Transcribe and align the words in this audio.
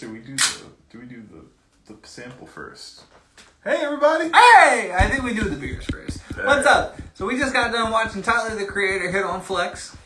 first, 0.00 0.02
or 0.02 0.12
we 0.12 0.18
do 0.20 0.36
the 0.36 0.64
do 0.90 0.98
we 0.98 1.06
do 1.06 1.22
the 1.30 1.92
the 1.92 2.06
sample 2.06 2.46
first? 2.46 3.02
Hey 3.64 3.76
everybody! 3.82 4.24
Hey, 4.24 4.92
I 4.96 5.08
think 5.10 5.22
we 5.22 5.34
do 5.34 5.44
the 5.48 5.56
beers 5.56 5.84
first. 5.86 6.20
Hey. 6.34 6.44
What's 6.46 6.66
up? 6.66 6.98
So 7.14 7.26
we 7.26 7.38
just 7.38 7.52
got 7.52 7.72
done 7.72 7.90
watching 7.92 8.22
Tyler 8.22 8.56
the 8.56 8.64
Creator 8.64 9.10
hit 9.10 9.24
on 9.24 9.40
Flex. 9.40 9.96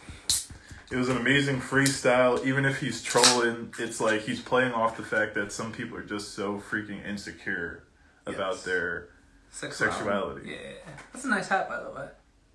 It 0.91 0.97
was 0.97 1.09
an 1.09 1.17
amazing 1.17 1.61
freestyle. 1.61 2.45
Even 2.45 2.65
if 2.65 2.79
he's 2.81 3.03
trolling, 3.03 3.73
it's 3.79 4.01
like 4.01 4.23
he's 4.23 4.41
playing 4.41 4.73
off 4.73 4.97
the 4.97 5.03
fact 5.03 5.35
that 5.35 5.53
some 5.53 5.73
people 5.73 5.97
are 5.97 6.05
just 6.05 6.35
so 6.35 6.59
freaking 6.71 7.05
insecure 7.07 7.85
about 8.27 8.55
Yes. 8.55 8.65
their. 8.65 9.09
Sexuality. 9.51 9.97
Sexuality. 9.97 10.51
Yeah, 10.51 10.93
that's 11.13 11.25
a 11.25 11.29
nice 11.29 11.47
hat, 11.49 11.69
by 11.69 11.81
the 11.81 11.91
way. 11.91 12.09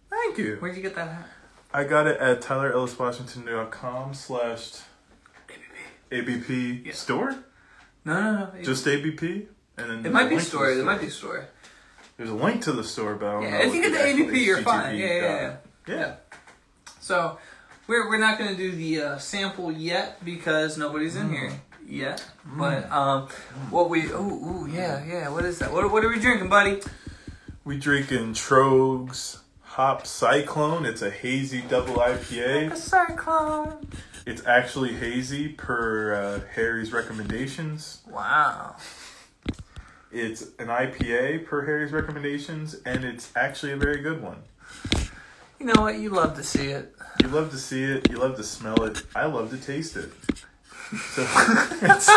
Thank 0.09 0.37
you. 0.37 0.57
Where'd 0.59 0.75
you 0.75 0.81
get 0.81 0.95
that 0.95 1.07
hat? 1.07 1.27
I 1.73 1.85
got 1.85 2.07
it 2.07 2.19
at 2.19 2.41
tylerelliswashington.com 2.41 4.13
slash 4.13 4.71
ABP 6.11 6.83
Yeah. 6.85 6.93
store. 6.93 7.35
No, 8.05 8.13
no, 8.21 8.51
no. 8.55 8.61
Just 8.63 8.87
ABP, 8.87 9.47
and 9.77 9.89
then 9.89 10.05
it 10.05 10.11
might 10.11 10.29
be 10.29 10.35
to 10.35 10.41
story. 10.41 10.79
It 10.79 10.83
might 10.85 11.01
be 11.01 11.09
story. 11.09 11.43
There's 12.17 12.29
a 12.29 12.33
link 12.33 12.61
to 12.63 12.71
the 12.71 12.83
store, 12.83 13.15
but 13.15 13.27
I. 13.27 13.41
Yeah, 13.43 13.57
if 13.67 13.73
you 13.75 13.81
get 13.81 13.93
the 13.93 14.03
ABP, 14.05 14.43
you're 14.43 14.61
fine. 14.61 14.97
Yeah, 14.97 15.05
yeah, 15.05 15.21
yeah. 15.21 15.47
dot- 15.47 15.61
yeah. 15.87 16.15
So 16.99 17.37
we're 17.87 18.07
we're 18.09 18.19
not 18.19 18.37
gonna 18.37 18.55
do 18.55 18.71
the 18.71 19.01
uh, 19.01 19.17
sample 19.17 19.71
yet 19.71 20.23
because 20.23 20.77
nobody's 20.77 21.15
in 21.15 21.29
here 21.31 21.51
yet. 21.85 22.23
But 22.45 22.89
um, 22.91 23.27
what 23.69 23.89
we 23.89 24.11
oh 24.13 24.19
ooh 24.29 24.67
yeah 24.71 25.03
yeah 25.05 25.29
what 25.29 25.45
is 25.45 25.59
that? 25.59 25.71
What 25.71 25.91
what 25.91 26.03
are 26.03 26.09
we 26.09 26.19
drinking, 26.19 26.49
buddy? 26.49 26.81
We 27.63 27.77
drinking 27.77 28.33
Tröegs 28.33 29.39
Hop 29.61 30.07
Cyclone. 30.07 30.85
It's 30.85 31.01
a 31.01 31.11
hazy 31.11 31.61
double 31.61 31.95
IPA. 31.95 32.63
Like 32.69 32.73
a 32.73 32.75
cyclone. 32.77 33.87
It's 34.29 34.45
actually 34.45 34.93
hazy 34.93 35.49
per 35.49 36.13
uh, 36.13 36.41
Harry's 36.53 36.93
recommendations. 36.93 38.01
Wow. 38.07 38.75
It's 40.11 40.43
an 40.59 40.67
IPA 40.67 41.47
per 41.47 41.65
Harry's 41.65 41.91
recommendations, 41.91 42.75
and 42.85 43.03
it's 43.03 43.31
actually 43.35 43.71
a 43.71 43.75
very 43.75 44.01
good 44.01 44.21
one. 44.21 44.43
You 45.59 45.65
know 45.65 45.81
what? 45.81 45.97
You 45.97 46.11
love 46.11 46.35
to 46.35 46.43
see 46.43 46.67
it. 46.67 46.93
You 47.23 47.29
love 47.29 47.49
to 47.49 47.57
see 47.57 47.83
it. 47.83 48.07
You 48.11 48.17
love 48.17 48.35
to 48.35 48.43
smell 48.43 48.83
it. 48.83 49.01
I 49.15 49.25
love 49.25 49.49
to 49.49 49.57
taste 49.57 49.97
it. 49.97 50.11
So 50.91 51.21
it's 51.81 52.09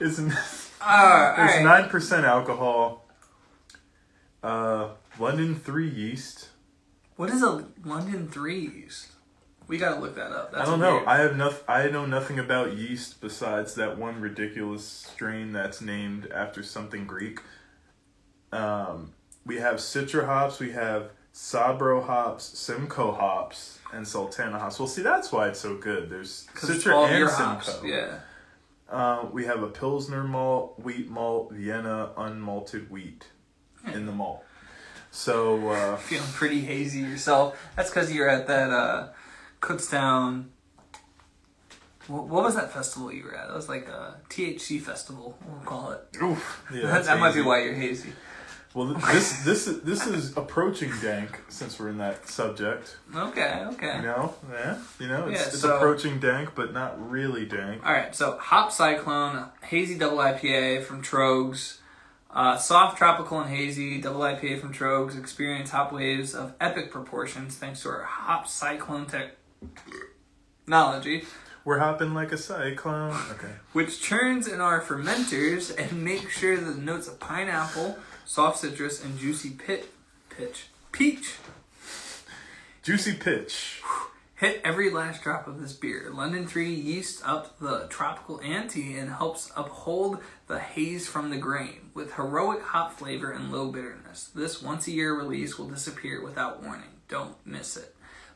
it's, 0.00 0.70
Uh, 0.80 1.34
it's 1.36 1.64
nine 1.64 1.88
percent 1.88 2.24
alcohol. 2.26 3.08
Uh, 4.40 4.90
London 5.18 5.56
three 5.56 5.90
yeast. 5.90 6.50
What 7.16 7.28
is 7.30 7.42
a 7.42 7.66
London 7.84 8.28
Three 8.28 8.60
yeast? 8.60 9.11
We 9.72 9.78
gotta 9.78 9.98
look 10.00 10.16
that 10.16 10.32
up. 10.32 10.52
That's 10.52 10.68
I 10.68 10.70
don't 10.70 10.80
know. 10.80 10.96
weird. 10.96 11.06
I 11.08 11.16
have 11.20 11.34
noth- 11.34 11.64
I 11.66 11.88
know 11.88 12.04
nothing 12.04 12.38
about 12.38 12.76
yeast 12.76 13.22
besides 13.22 13.72
that 13.76 13.96
one 13.96 14.20
ridiculous 14.20 14.86
strain 14.86 15.52
that's 15.52 15.80
named 15.80 16.30
after 16.30 16.62
something 16.62 17.06
Greek. 17.06 17.40
Um, 18.52 19.14
we 19.46 19.56
have 19.60 19.76
Citra 19.76 20.26
hops. 20.26 20.60
We 20.60 20.72
have 20.72 21.12
Sabro 21.32 22.04
hops, 22.04 22.44
Simcoe 22.44 23.12
hops, 23.12 23.78
and 23.94 24.06
Sultana 24.06 24.58
hops. 24.58 24.78
Well, 24.78 24.88
see, 24.88 25.00
that's 25.00 25.32
why 25.32 25.48
it's 25.48 25.60
so 25.60 25.78
good. 25.78 26.10
There's 26.10 26.46
Citra 26.54 27.08
and 27.08 27.30
Simcoe. 27.30 27.42
hops. 27.42 27.80
Yeah. 27.82 28.18
Uh, 28.90 29.24
we 29.32 29.46
have 29.46 29.62
a 29.62 29.68
Pilsner 29.68 30.22
malt, 30.22 30.78
wheat 30.78 31.08
malt, 31.08 31.50
Vienna 31.50 32.10
unmalted 32.18 32.90
wheat 32.90 33.24
in 33.94 34.04
the 34.04 34.12
malt. 34.12 34.44
So 35.10 35.70
uh, 35.70 35.96
Feeling 36.08 36.28
pretty 36.34 36.60
hazy 36.60 37.00
yourself. 37.00 37.58
That's 37.74 37.88
because 37.88 38.12
you're 38.12 38.28
at 38.28 38.46
that 38.48 38.70
uh, 38.70 39.08
Kutztown. 39.62 40.46
What, 42.08 42.26
what 42.26 42.42
was 42.42 42.56
that 42.56 42.72
festival 42.72 43.12
you 43.12 43.24
were 43.24 43.34
at? 43.36 43.48
It 43.48 43.54
was 43.54 43.68
like 43.68 43.86
a 43.88 44.16
THC 44.28 44.80
festival. 44.82 45.38
We'll 45.46 45.60
call 45.60 45.92
it. 45.92 46.02
oof, 46.20 46.64
yeah, 46.74 46.82
that 46.82 47.04
that 47.04 47.20
might 47.20 47.34
be 47.34 47.40
why 47.42 47.62
you're 47.62 47.74
hazy. 47.74 48.12
Well, 48.74 48.86
this 48.86 49.44
this 49.44 49.66
is 49.68 49.82
this 49.82 50.06
is 50.06 50.36
approaching 50.36 50.90
dank 51.02 51.38
since 51.48 51.78
we're 51.78 51.90
in 51.90 51.98
that 51.98 52.26
subject. 52.28 52.96
Okay. 53.14 53.64
Okay. 53.74 53.96
You 53.96 54.02
know, 54.02 54.34
yeah, 54.50 54.78
you 54.98 55.08
know, 55.08 55.28
it's, 55.28 55.40
Yeah, 55.40 55.46
it's 55.46 55.60
so- 55.60 55.76
approaching 55.76 56.18
dank, 56.18 56.54
but 56.54 56.72
not 56.72 57.10
really 57.10 57.44
dank. 57.46 57.86
All 57.86 57.92
right, 57.92 58.14
so 58.16 58.36
Hop 58.38 58.72
Cyclone, 58.72 59.50
hazy 59.62 59.96
double 59.96 60.16
IPA 60.18 60.82
from 60.84 61.02
Tröegs, 61.02 61.78
uh, 62.30 62.56
soft 62.56 62.96
tropical 62.98 63.38
and 63.40 63.50
hazy 63.54 64.00
double 64.00 64.20
IPA 64.20 64.58
from 64.60 64.72
Tröegs. 64.72 65.16
Experience 65.18 65.70
hop 65.70 65.92
waves 65.92 66.34
of 66.34 66.54
epic 66.60 66.90
proportions 66.90 67.56
thanks 67.56 67.82
to 67.82 67.90
our 67.90 68.02
Hop 68.04 68.48
Cyclone 68.48 69.04
technology, 70.64 71.24
We're 71.64 71.78
hopping 71.78 72.14
like 72.14 72.32
a 72.32 72.38
cyclone. 72.38 73.16
Okay. 73.32 73.52
which 73.72 74.00
churns 74.00 74.46
in 74.48 74.60
our 74.60 74.80
fermenters 74.80 75.76
and 75.76 76.04
makes 76.04 76.36
sure 76.38 76.56
that 76.56 76.70
the 76.76 76.80
notes 76.80 77.08
of 77.08 77.20
pineapple, 77.20 77.98
soft 78.24 78.58
citrus, 78.58 79.02
and 79.04 79.18
juicy 79.18 79.50
pit, 79.50 79.90
pitch, 80.30 80.66
peach 80.92 81.36
Juicy 82.82 83.14
pitch. 83.14 83.80
Hit 84.34 84.60
every 84.64 84.90
last 84.90 85.22
drop 85.22 85.46
of 85.46 85.60
this 85.60 85.72
beer. 85.72 86.10
London 86.12 86.48
3 86.48 86.74
yeast 86.74 87.22
up 87.24 87.60
the 87.60 87.86
tropical 87.88 88.40
ante 88.40 88.98
and 88.98 89.08
helps 89.08 89.52
uphold 89.54 90.18
the 90.48 90.58
haze 90.58 91.06
from 91.06 91.30
the 91.30 91.36
grain 91.36 91.90
with 91.94 92.14
heroic 92.14 92.60
hop 92.60 92.98
flavor 92.98 93.30
and 93.30 93.52
low 93.52 93.70
bitterness. 93.70 94.30
This 94.34 94.60
once 94.60 94.88
a 94.88 94.90
year 94.90 95.14
release 95.16 95.56
will 95.58 95.68
disappear 95.68 96.24
without 96.24 96.60
warning. 96.60 96.88
Don't 97.06 97.36
miss 97.46 97.76
it. 97.76 97.91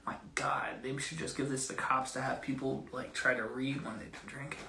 My 0.06 0.15
god, 0.34 0.83
they 0.83 0.97
should 0.99 1.19
just 1.19 1.37
give 1.37 1.49
this 1.49 1.67
to 1.69 1.75
cops 1.75 2.12
to 2.12 2.21
have 2.21 2.41
people 2.41 2.87
like 2.93 3.12
try 3.12 3.34
to 3.34 3.43
read 3.43 3.84
when 3.84 3.99
they've 3.99 4.12
been 4.12 4.21
drinking. 4.28 4.61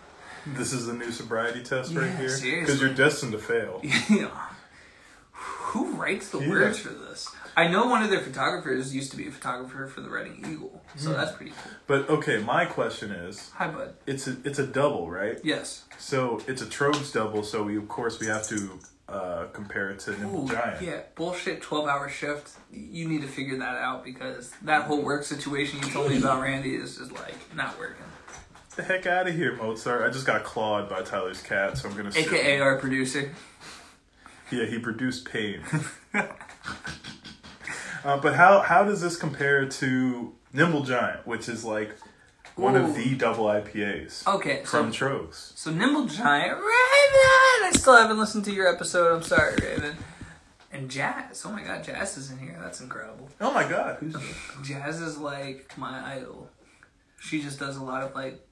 This 0.47 0.73
is 0.73 0.87
the 0.87 0.93
new 0.93 1.11
sobriety 1.11 1.63
test 1.63 1.93
right 1.93 2.15
here. 2.15 2.59
Because 2.59 2.81
you're 2.81 2.93
destined 2.93 3.33
to 3.33 3.37
fail. 3.37 3.81
know, 4.09 4.31
who 5.31 5.91
writes 5.91 6.29
the 6.29 6.39
Yeah. 6.39 6.49
words 6.49 6.79
for 6.79 6.89
this? 6.89 7.29
I 7.55 7.67
know 7.67 7.87
one 7.87 8.03
of 8.03 8.09
their 8.09 8.21
photographers 8.21 8.95
used 8.95 9.11
to 9.11 9.17
be 9.17 9.27
a 9.27 9.31
photographer 9.31 9.87
for 9.87 10.01
the 10.01 10.09
Reading 10.09 10.45
Eagle, 10.47 10.81
so 10.95 11.09
hmm. 11.09 11.17
that's 11.17 11.35
pretty 11.35 11.51
cool. 11.51 11.71
But 11.87 12.09
okay, 12.09 12.37
my 12.37 12.65
question 12.65 13.11
is, 13.11 13.49
Hi, 13.55 13.67
bud. 13.67 13.95
it's 14.05 14.27
a 14.27 14.37
it's 14.43 14.59
a 14.59 14.65
double, 14.65 15.09
right? 15.09 15.39
Yes. 15.43 15.83
So 15.97 16.39
it's 16.47 16.61
a 16.61 16.65
Tröegs 16.65 17.11
double. 17.11 17.43
So 17.43 17.63
we 17.63 17.77
of 17.77 17.87
course 17.87 18.19
we 18.19 18.27
have 18.27 18.47
to 18.47 18.79
uh, 19.09 19.45
compare 19.53 19.89
it 19.89 19.99
to 19.99 20.11
Nimble 20.11 20.45
Ooh, 20.45 20.53
Giant. 20.53 20.81
Yeah, 20.81 21.01
bullshit 21.15 21.61
12 21.61 21.87
hour 21.87 22.09
shift. 22.09 22.51
You 22.71 23.07
need 23.07 23.21
to 23.21 23.27
figure 23.27 23.57
that 23.57 23.77
out 23.77 24.03
because 24.03 24.51
that 24.63 24.83
whole 24.83 25.01
work 25.01 25.23
situation 25.23 25.79
you 25.81 25.89
told 25.89 26.09
me 26.09 26.17
about, 26.17 26.41
Randy, 26.41 26.75
is 26.75 26.97
just 26.97 27.11
like 27.13 27.35
not 27.55 27.77
working. 27.79 28.03
the 28.75 28.83
heck 28.83 29.05
out 29.05 29.27
of 29.27 29.35
here, 29.35 29.55
Mozart. 29.55 30.03
I 30.03 30.11
just 30.11 30.25
got 30.25 30.43
clawed 30.43 30.89
by 30.89 31.03
Tyler's 31.03 31.41
cat, 31.41 31.77
so 31.77 31.89
I'm 31.89 31.95
gonna. 31.95 32.11
AKA 32.15 32.59
our 32.59 32.77
producer. 32.77 33.31
Yeah, 34.51 34.65
he 34.65 34.79
produced 34.79 35.25
pain. 35.25 35.61
uh, 36.13 36.27
but 38.03 38.35
how 38.35 38.61
how 38.61 38.83
does 38.83 39.01
this 39.01 39.15
compare 39.15 39.67
to 39.67 40.33
Nimble 40.53 40.83
Giant, 40.83 41.25
which 41.25 41.47
is 41.47 41.63
like 41.63 41.95
one 42.57 42.75
Ooh. 42.75 42.85
of 42.85 42.95
the 42.95 43.15
double 43.15 43.45
IPAs 43.45 44.27
Okay, 44.27 44.61
so, 44.63 44.65
from 44.69 44.91
Tröegs? 44.91 45.57
so 45.57 45.71
Nimble 45.71 46.05
Giant, 46.05 46.57
Raven! 46.57 46.63
I 47.63 47.71
still 47.73 47.95
haven't 47.95 48.17
listened 48.19 48.45
to 48.45 48.51
your 48.53 48.67
episode. 48.67 49.13
I'm 49.15 49.23
sorry, 49.23 49.55
Raven. 49.61 49.95
And 50.71 50.89
Jazz. 50.89 51.43
Oh 51.45 51.51
my 51.51 51.63
god, 51.63 51.83
Jazz 51.83 52.17
is 52.17 52.31
in 52.31 52.39
here. 52.39 52.57
That's 52.61 52.81
incredible. 52.81 53.29
Oh 53.39 53.53
my 53.53 53.67
God, 53.67 53.97
who's 53.99 54.15
Jazz 54.63 54.99
is 55.01 55.17
like 55.17 55.71
my 55.77 56.15
idol. 56.15 56.49
She 57.19 57.41
just 57.41 57.59
does 57.59 57.77
a 57.77 57.83
lot 57.83 58.03
of 58.03 58.13
like 58.13 58.46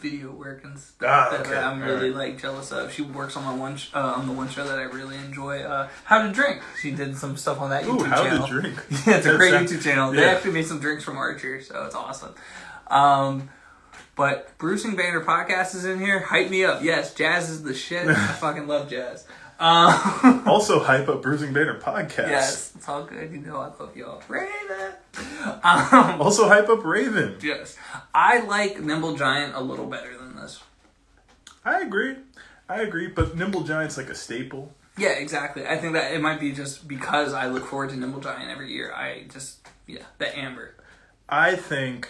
video 0.00 0.30
work 0.32 0.64
and 0.64 0.78
stuff 0.78 1.30
Ah, 1.32 1.42
that 1.42 1.64
I'm 1.64 1.80
really 1.80 2.10
alright. 2.10 2.32
like 2.32 2.40
jealous 2.42 2.72
of. 2.72 2.92
She 2.92 3.02
works 3.02 3.36
on 3.36 3.44
my 3.44 3.54
one 3.54 3.76
sh- 3.76 3.90
uh, 3.94 3.98
on 4.16 4.26
the 4.26 4.32
one 4.32 4.48
show 4.48 4.66
that 4.66 4.78
I 4.78 4.82
really 4.82 5.16
enjoy. 5.16 5.60
Uh, 5.62 5.88
How 6.04 6.22
to 6.26 6.32
drink. 6.32 6.60
She 6.80 6.90
did 6.90 7.16
some 7.16 7.36
stuff 7.36 7.60
on 7.60 7.70
that 7.70 7.84
Ooh, 7.84 7.96
YouTube 7.98 8.06
how 8.08 8.22
channel. 8.24 8.46
to 8.46 8.52
drink? 8.60 8.76
yeah, 9.06 9.16
it's 9.16 9.26
a 9.26 9.36
great 9.36 9.54
YouTube 9.54 9.82
channel. 9.82 10.12
They 10.12 10.24
actually 10.24 10.52
made 10.52 10.66
some 10.66 10.80
drinks 10.80 11.04
from 11.04 11.16
Archer, 11.16 11.62
so 11.62 11.84
it's 11.86 11.94
awesome. 11.94 12.34
Um, 12.88 13.48
but 14.16 14.56
Bruising 14.58 14.94
Banner 14.96 15.24
podcast 15.24 15.74
is 15.74 15.84
in 15.84 15.98
here. 16.00 16.20
Hype 16.20 16.50
me 16.50 16.64
up. 16.64 16.82
Yes, 16.82 17.14
Jazz 17.14 17.48
is 17.50 17.62
the 17.62 17.74
shit. 17.74 18.06
I 18.06 18.14
fucking 18.40 18.66
love 18.66 18.88
Jazz. 18.90 19.26
Um, 19.58 20.42
Also, 20.46 20.80
hype 20.80 21.08
up 21.08 21.22
Bruising 21.22 21.52
Banner 21.52 21.78
podcast. 21.80 22.28
yes, 22.28 22.72
it's 22.76 22.88
all 22.88 23.04
good. 23.04 23.30
You 23.32 23.38
know 23.38 23.56
I 23.56 23.66
love 23.78 23.96
y'all. 23.96 24.22
Raven. 24.28 24.92
Um, 25.62 26.20
Also, 26.20 26.48
hype 26.48 26.68
up 26.68 26.84
Raven. 26.84 27.36
Yes. 27.42 27.76
I 28.14 28.40
like 28.40 28.80
Nimble 28.80 29.16
Giant 29.16 29.54
a 29.54 29.60
little 29.60 29.86
better 29.86 30.16
than 30.18 30.36
this. 30.36 30.60
I 31.64 31.80
agree. 31.80 32.16
I 32.68 32.82
agree. 32.82 33.06
But 33.08 33.36
Nimble 33.36 33.62
Giant's 33.62 33.96
like 33.96 34.08
a 34.10 34.14
staple. 34.14 34.72
Yeah, 34.96 35.10
exactly. 35.10 35.66
I 35.66 35.76
think 35.76 35.94
that 35.94 36.12
it 36.12 36.20
might 36.20 36.38
be 36.40 36.52
just 36.52 36.86
because 36.86 37.32
I 37.32 37.46
look 37.48 37.64
forward 37.66 37.90
to 37.90 37.96
Nimble 37.96 38.20
Giant 38.20 38.50
every 38.50 38.72
year. 38.72 38.92
I 38.92 39.24
just, 39.32 39.66
yeah, 39.86 40.02
the 40.18 40.36
amber. 40.38 40.74
I 41.28 41.56
think. 41.56 42.08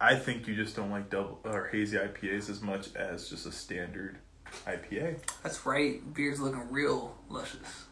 I 0.00 0.16
think 0.16 0.48
you 0.48 0.56
just 0.56 0.74
don't 0.74 0.90
like 0.90 1.08
double 1.10 1.38
or 1.44 1.68
hazy 1.68 1.96
IPAs 1.96 2.50
as 2.50 2.60
much 2.60 2.94
as 2.96 3.28
just 3.30 3.46
a 3.46 3.52
standard 3.52 4.18
IPA. 4.66 5.18
That's 5.42 5.64
right. 5.66 6.14
Beard's 6.14 6.40
looking 6.40 6.70
real 6.70 7.14
luscious. 7.28 7.86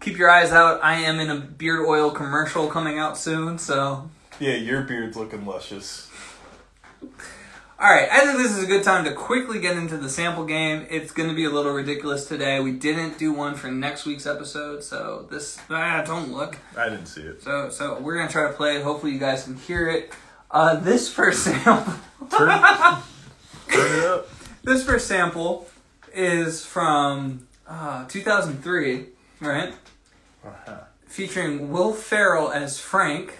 Keep 0.00 0.18
your 0.18 0.30
eyes 0.30 0.52
out. 0.52 0.82
I 0.84 0.96
am 0.96 1.18
in 1.18 1.30
a 1.30 1.40
beard 1.40 1.86
oil 1.86 2.10
commercial 2.10 2.68
coming 2.68 2.98
out 2.98 3.16
soon, 3.16 3.58
so. 3.58 4.10
Yeah, 4.38 4.54
your 4.54 4.82
beard's 4.82 5.16
looking 5.16 5.46
luscious. 5.46 6.10
All 7.84 7.90
right, 7.90 8.08
I 8.10 8.20
think 8.20 8.38
this 8.38 8.56
is 8.56 8.62
a 8.62 8.66
good 8.66 8.84
time 8.84 9.04
to 9.04 9.12
quickly 9.12 9.60
get 9.60 9.76
into 9.76 9.96
the 9.96 10.08
sample 10.08 10.44
game. 10.44 10.86
It's 10.90 11.10
going 11.10 11.28
to 11.28 11.34
be 11.34 11.44
a 11.44 11.50
little 11.50 11.72
ridiculous 11.72 12.26
today. 12.26 12.60
We 12.60 12.72
didn't 12.72 13.18
do 13.18 13.32
one 13.32 13.56
for 13.56 13.70
next 13.70 14.06
week's 14.06 14.26
episode, 14.26 14.84
so 14.84 15.26
this 15.30 15.58
ah, 15.68 16.02
don't 16.06 16.32
look. 16.32 16.56
I 16.78 16.88
didn't 16.88 17.06
see 17.06 17.22
it. 17.22 17.42
So 17.42 17.70
so 17.70 17.98
we're 18.00 18.16
gonna 18.16 18.30
try 18.30 18.46
to 18.46 18.54
play 18.54 18.76
it. 18.76 18.84
Hopefully 18.84 19.12
you 19.12 19.18
guys 19.18 19.44
can 19.44 19.56
hear 19.56 19.90
it. 19.90 20.12
Uh, 20.50 20.76
this 20.76 21.12
first 21.12 21.42
sample, 21.44 21.94
Turn, 22.30 22.48
turn 23.68 23.98
it 23.98 24.04
up. 24.04 24.28
this 24.62 24.84
first 24.84 25.08
sample 25.08 25.66
is 26.14 26.64
from 26.64 27.46
uh, 27.66 28.06
2003, 28.06 29.06
right? 29.40 29.74
Uh-huh. 30.44 30.76
Featuring 31.06 31.70
Will 31.70 31.92
Ferrell 31.92 32.50
as 32.52 32.78
Frank 32.80 33.30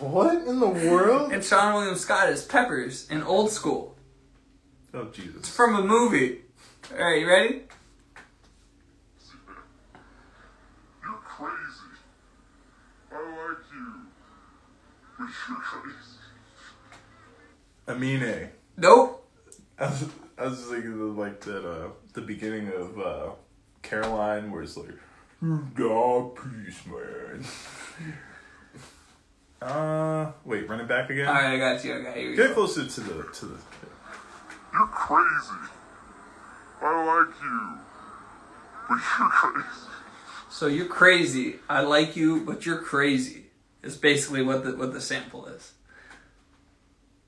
What 0.00 0.36
in 0.46 0.60
the 0.60 0.68
world? 0.68 1.32
and 1.32 1.42
Seann 1.42 1.74
William 1.74 1.96
Scott 1.96 2.28
as 2.28 2.44
Peppers 2.44 3.08
in 3.10 3.22
Old 3.22 3.50
School. 3.50 3.94
Oh 4.92 5.06
Jesus! 5.06 5.48
from 5.54 5.74
a 5.74 5.82
movie. 5.82 6.42
All 6.92 7.04
right, 7.04 7.20
you 7.20 7.26
ready? 7.26 7.62
You're 11.02 11.12
crazy. 11.24 11.90
I 13.10 13.16
like 13.16 13.58
you. 13.72 13.92
But 15.18 15.28
you're 15.48 15.56
crazy. 15.58 15.98
Amine. 17.88 18.50
Nope. 18.76 19.28
I 20.38 20.44
was, 20.44 20.52
I 20.58 20.60
was 20.62 20.70
thinking 20.70 20.92
of 20.92 21.16
like 21.18 21.40
that 21.42 21.68
uh 21.68 21.88
the 22.12 22.20
beginning 22.20 22.68
of 22.72 22.98
uh 22.98 23.30
Caroline 23.82 24.50
where 24.50 24.62
it's 24.62 24.76
like 24.76 24.90
God 25.74 26.36
peace 26.36 26.80
man. 26.86 27.44
Uh 29.62 30.30
wait, 30.44 30.68
run 30.68 30.80
it 30.80 30.88
back 30.88 31.08
again. 31.08 31.26
All 31.26 31.32
right, 31.34 31.54
I 31.54 31.58
got 31.58 31.82
you. 31.84 31.94
I 31.94 32.02
got 32.02 32.16
you. 32.16 32.20
Here 32.22 32.30
we 32.32 32.36
Get 32.36 32.48
go. 32.48 32.54
closer 32.54 32.86
to 32.86 33.00
the 33.00 33.22
to 33.32 33.46
the 33.46 33.56
You're 34.74 34.86
crazy. 34.88 35.70
I 36.82 37.04
like 37.06 37.34
you. 37.42 37.78
But 38.88 38.98
you're 39.18 39.30
crazy. 39.30 39.68
So 40.50 40.66
you're 40.66 40.86
crazy. 40.86 41.56
I 41.70 41.80
like 41.80 42.14
you, 42.14 42.44
but 42.44 42.66
you're 42.66 42.78
crazy. 42.82 43.46
Is 43.82 43.96
basically 43.96 44.42
what 44.42 44.64
the 44.64 44.76
what 44.76 44.92
the 44.92 45.00
sample 45.00 45.46
is. 45.46 45.72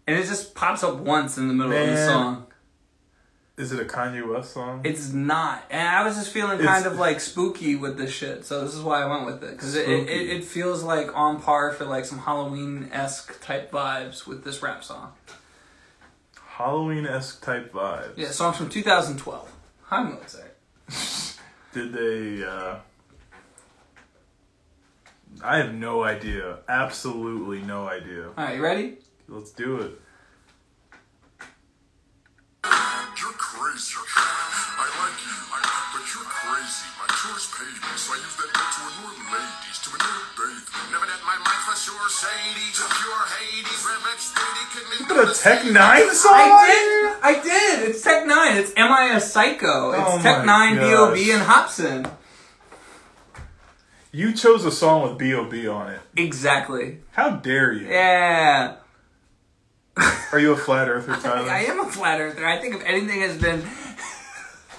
And 0.06 0.18
it 0.18 0.26
just 0.26 0.54
pops 0.54 0.84
up 0.84 0.96
once 0.96 1.38
in 1.38 1.48
the 1.48 1.54
middle 1.54 1.72
of 1.72 1.86
the 1.88 2.06
song. 2.06 2.45
Is 3.56 3.72
it 3.72 3.80
a 3.80 3.84
Kanye 3.84 4.26
West 4.30 4.52
song? 4.52 4.82
It's 4.84 5.12
not, 5.14 5.64
and 5.70 5.88
I 5.88 6.04
was 6.04 6.16
just 6.16 6.30
feeling 6.30 6.58
It's- 6.60 6.68
kind 6.68 6.84
of 6.84 6.98
like 6.98 7.20
spooky 7.20 7.74
with 7.74 7.96
this 7.96 8.12
shit. 8.12 8.44
So 8.44 8.62
this 8.62 8.74
is 8.74 8.82
why 8.82 9.02
I 9.02 9.06
went 9.06 9.24
with 9.24 9.42
it 9.42 9.52
because 9.52 9.74
it, 9.74 9.88
it, 9.88 10.08
it, 10.10 10.30
it 10.36 10.44
feels 10.44 10.82
like 10.82 11.16
on 11.16 11.40
par 11.40 11.72
for 11.72 11.86
like 11.86 12.04
some 12.04 12.18
Halloween 12.18 12.90
esque 12.92 13.40
type 13.42 13.70
vibes 13.70 14.26
with 14.26 14.44
this 14.44 14.62
rap 14.62 14.84
song. 14.84 15.12
Halloween 16.38 17.06
esque 17.06 17.42
type 17.42 17.72
vibes. 17.72 18.12
Yeah, 18.16 18.30
song's 18.30 18.58
from 18.58 18.68
2012. 18.68 19.50
Hi 19.84 20.02
Mozart. 20.02 20.56
Did 21.72 21.92
they 21.94 22.44
uh 22.44 22.76
I 25.42 25.58
have 25.58 25.74
no 25.74 26.02
idea. 26.02 26.58
Absolutely 26.68 27.62
no 27.62 27.88
idea. 27.88 28.26
All 28.28 28.32
right, 28.36 28.56
you 28.56 28.62
ready? 28.62 28.98
Let's 29.28 29.50
do 29.50 29.80
it. 29.80 30.00
You're 33.76 34.08
crazy. 34.08 34.72
I 34.80 34.88
like 35.04 35.20
you. 35.20 35.36
But 35.92 36.04
you're 36.08 36.24
crazy. 36.24 36.88
My 36.96 37.08
chores 37.12 37.44
paid 37.52 37.76
me, 37.76 37.92
so 38.00 38.16
I 38.16 38.16
use 38.24 38.36
that 38.40 38.48
bill 38.56 38.68
to 38.72 38.80
allure 38.88 39.16
ladies, 39.36 39.76
to 39.84 39.88
manure 39.92 40.24
bathe. 40.32 40.64
Never 40.92 41.04
that 41.04 41.20
my 41.28 41.36
mind 41.36 41.60
for 41.68 41.76
sure 41.76 42.08
shady. 42.08 42.72
To 42.72 42.84
pure 42.88 43.24
Hades. 43.36 43.80
Rev 43.84 44.00
X30 44.16 44.56
could 44.72 44.86
make 44.88 45.08
Put 45.08 45.28
a 45.28 45.34
Tech 45.36 45.60
N9ne 45.60 46.10
song 46.12 46.32
I 46.32 46.66
did. 46.66 46.80
here? 46.80 47.16
I 47.22 47.32
did. 47.44 47.88
It's 47.90 48.00
Tech 48.02 48.24
N9ne. 48.24 48.56
It's 48.60 48.72
Am 48.76 48.90
I 48.92 49.14
a 49.14 49.20
Psycho? 49.20 49.90
It's 49.92 50.00
Oh 50.08 50.22
Tech 50.22 50.44
N9ne, 50.44 50.80
B.O.B. 50.80 51.30
and 51.32 51.42
Hopsin. 51.42 52.10
You 54.12 54.32
chose 54.32 54.64
a 54.64 54.72
song 54.72 55.02
with 55.02 55.18
B.O.B. 55.18 55.68
on 55.68 55.90
it. 55.90 56.00
Exactly. 56.16 57.00
How 57.12 57.28
dare 57.30 57.72
you? 57.74 57.88
Yeah. 57.88 58.76
Are 60.32 60.38
you 60.38 60.52
a 60.52 60.56
flat 60.56 60.88
earther, 60.88 61.16
Tyler? 61.16 61.50
I 61.50 61.64
am 61.64 61.80
a 61.80 61.90
flat 61.90 62.20
earther. 62.20 62.46
I 62.46 62.58
think 62.58 62.74
if 62.74 62.84
anything 62.84 63.20
has 63.20 63.40
been, 63.40 63.64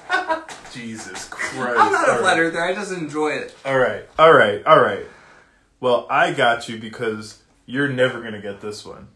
Jesus 0.71 1.27
Christ. 1.29 1.79
I'm 1.79 1.91
not 1.91 2.09
a 2.09 2.17
flat 2.17 2.33
right. 2.33 2.39
earther. 2.39 2.63
I 2.63 2.75
just 2.75 2.91
enjoy 2.91 3.29
it. 3.29 3.55
All 3.65 3.79
right. 3.79 4.05
All 4.19 4.31
right. 4.31 4.63
All 4.65 4.79
right. 4.79 5.05
Well, 5.79 6.05
I 6.09 6.33
got 6.33 6.69
you 6.69 6.77
because 6.77 7.39
you're 7.65 7.87
never 7.87 8.21
going 8.21 8.33
to 8.33 8.41
get 8.41 8.61
this 8.61 8.85
one. 8.85 9.07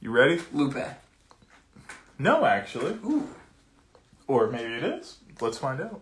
You 0.00 0.10
ready? 0.10 0.40
Lupe. 0.52 0.76
No, 2.18 2.44
actually. 2.44 2.92
Ooh. 3.04 3.28
Or 4.28 4.48
maybe 4.48 4.72
it 4.72 4.84
is. 4.84 5.18
Let's 5.40 5.58
find 5.58 5.80
out. 5.80 6.00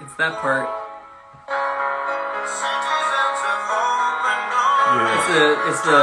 It's 0.00 0.14
that 0.16 0.38
part. 0.40 0.83
Yeah. 1.48 1.54
It's 5.16 5.26
the. 5.28 5.68
It's 5.70 5.82
the. 5.82 6.00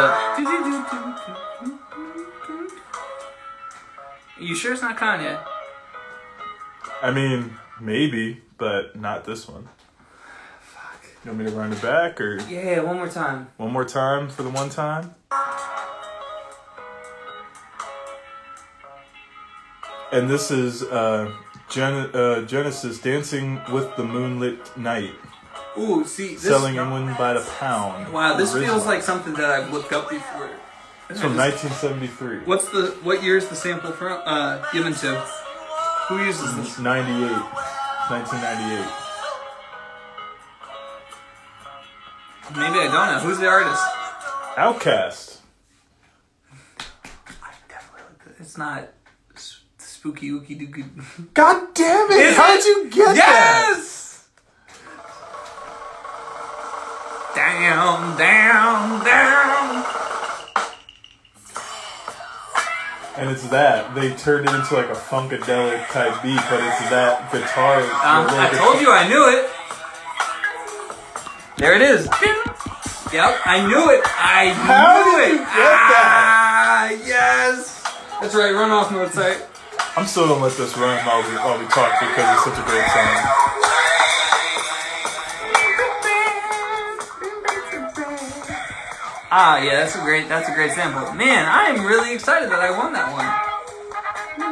You 4.39 4.55
sure 4.55 4.73
it's 4.73 4.81
not 4.81 4.97
Kanye? 4.97 5.39
I 7.01 7.11
mean, 7.11 7.55
maybe, 7.79 8.41
but 8.57 8.95
not 8.95 9.25
this 9.25 9.47
one. 9.47 9.69
Fuck. 10.61 11.03
You 11.23 11.31
want 11.31 11.43
me 11.43 11.49
to 11.51 11.55
run 11.55 11.71
it 11.73 11.81
back 11.81 12.19
or 12.19 12.39
Yeah, 12.49 12.79
one 12.81 12.95
more 12.97 13.07
time. 13.07 13.47
one 13.57 13.71
more 13.71 13.85
time 13.85 14.29
for 14.29 14.41
the 14.43 14.49
one 14.49 14.69
time? 14.69 15.13
And 20.11 20.29
this 20.29 20.51
is 20.51 20.83
uh, 20.83 21.31
Gen- 21.71 22.09
uh, 22.13 22.41
Genesis 22.45 22.99
dancing 22.99 23.59
with 23.71 23.95
the 23.95 24.03
moonlit 24.03 24.75
knight, 24.77 25.13
Ooh, 25.77 26.03
see, 26.05 26.33
this. 26.33 26.41
selling 26.43 26.75
England 26.75 27.15
by 27.17 27.33
the 27.33 27.41
pound. 27.59 28.11
Wow, 28.11 28.35
this 28.35 28.53
Original. 28.53 28.75
feels 28.75 28.85
like 28.85 29.01
something 29.01 29.33
that 29.35 29.49
I've 29.49 29.71
looked 29.71 29.93
up 29.93 30.09
before. 30.09 30.49
It's 31.09 31.19
from 31.21 31.35
1973. 31.37 32.39
What's 32.45 32.69
the 32.69 32.95
what 33.03 33.23
year 33.23 33.37
is 33.37 33.47
the 33.47 33.55
sample 33.55 33.91
from? 33.91 34.21
Uh, 34.25 34.61
given 34.71 34.93
to? 34.93 35.15
Who 36.07 36.23
uses 36.25 36.55
this? 36.57 36.79
98. 36.79 37.31
1998. 37.31 38.87
Maybe 42.55 42.79
I 42.79 42.91
don't 42.91 43.15
know. 43.15 43.19
Who's 43.19 43.39
the 43.39 43.47
artist? 43.47 43.81
OutKast. 44.57 45.37
I 47.41 47.53
definitely. 47.69 48.33
It's 48.39 48.57
not 48.57 48.89
spooky 50.01 50.29
ooky 50.31 50.57
dooky. 50.59 50.83
God 51.35 51.75
damn 51.75 52.09
it! 52.11 52.17
Is 52.17 52.35
How'd 52.35 52.57
it? 52.59 52.65
you 52.65 52.89
get 52.89 53.15
that? 53.17 53.75
Yes. 53.77 54.27
Down, 57.35 58.17
down, 58.17 59.05
down. 59.05 59.85
And 63.15 63.29
it's 63.29 63.47
that. 63.49 63.93
They 63.93 64.11
turned 64.15 64.49
it 64.49 64.55
into 64.55 64.73
like 64.73 64.89
a 64.89 64.95
funkadelic 64.95 65.85
type 65.89 66.23
beat, 66.23 66.41
but 66.49 66.59
it's 66.63 66.89
that 66.89 67.31
guitar. 67.31 67.77
Um, 67.81 68.25
the 68.25 68.33
I 68.33 68.49
little 68.49 68.57
told 68.57 68.81
you 68.81 68.91
I 68.91 69.07
knew 69.07 69.29
it. 69.29 69.49
There 71.57 71.75
it 71.75 71.81
is. 71.83 72.05
Yep, 73.13 73.39
I 73.45 73.67
knew 73.67 73.91
it. 73.91 74.01
I 74.17 74.49
How 74.55 75.03
knew 75.05 75.19
did 75.19 75.27
it. 75.27 75.31
you 75.33 75.37
get 75.37 75.45
that? 75.45 76.01
Ah, 76.01 76.89
yes. 77.05 77.83
That's 78.19 78.33
right. 78.33 78.51
Run 78.51 78.71
off 78.71 78.91
Mozart. 78.91 79.50
I'm 79.97 80.07
still 80.07 80.27
gonna 80.27 80.41
let 80.41 80.55
this 80.57 80.77
run 80.77 81.05
while 81.05 81.21
we 81.21 81.35
while 81.35 81.59
we 81.59 81.65
talk 81.65 81.99
because 81.99 82.35
it's 82.35 82.43
such 82.45 82.57
a 82.57 82.63
great 82.63 82.87
song. 82.87 83.41
Ah, 89.33 89.61
yeah, 89.61 89.81
that's 89.81 89.95
a 89.95 89.99
great. 89.99 90.29
That's 90.29 90.47
a 90.47 90.53
great 90.53 90.71
sample. 90.71 91.13
Man, 91.13 91.45
I 91.45 91.65
am 91.65 91.85
really 91.85 92.13
excited 92.13 92.49
that 92.51 92.61
I 92.61 92.71
won 92.71 92.93
that 92.93 93.11
one. 93.11 93.25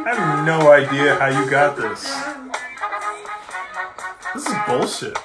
I 0.06 0.14
have 0.14 0.44
no 0.44 0.72
idea 0.72 1.16
how 1.16 1.28
you 1.28 1.50
got 1.50 1.76
this. 1.76 2.02
This 4.34 4.46
is 4.46 4.54
bullshit. 4.66 5.16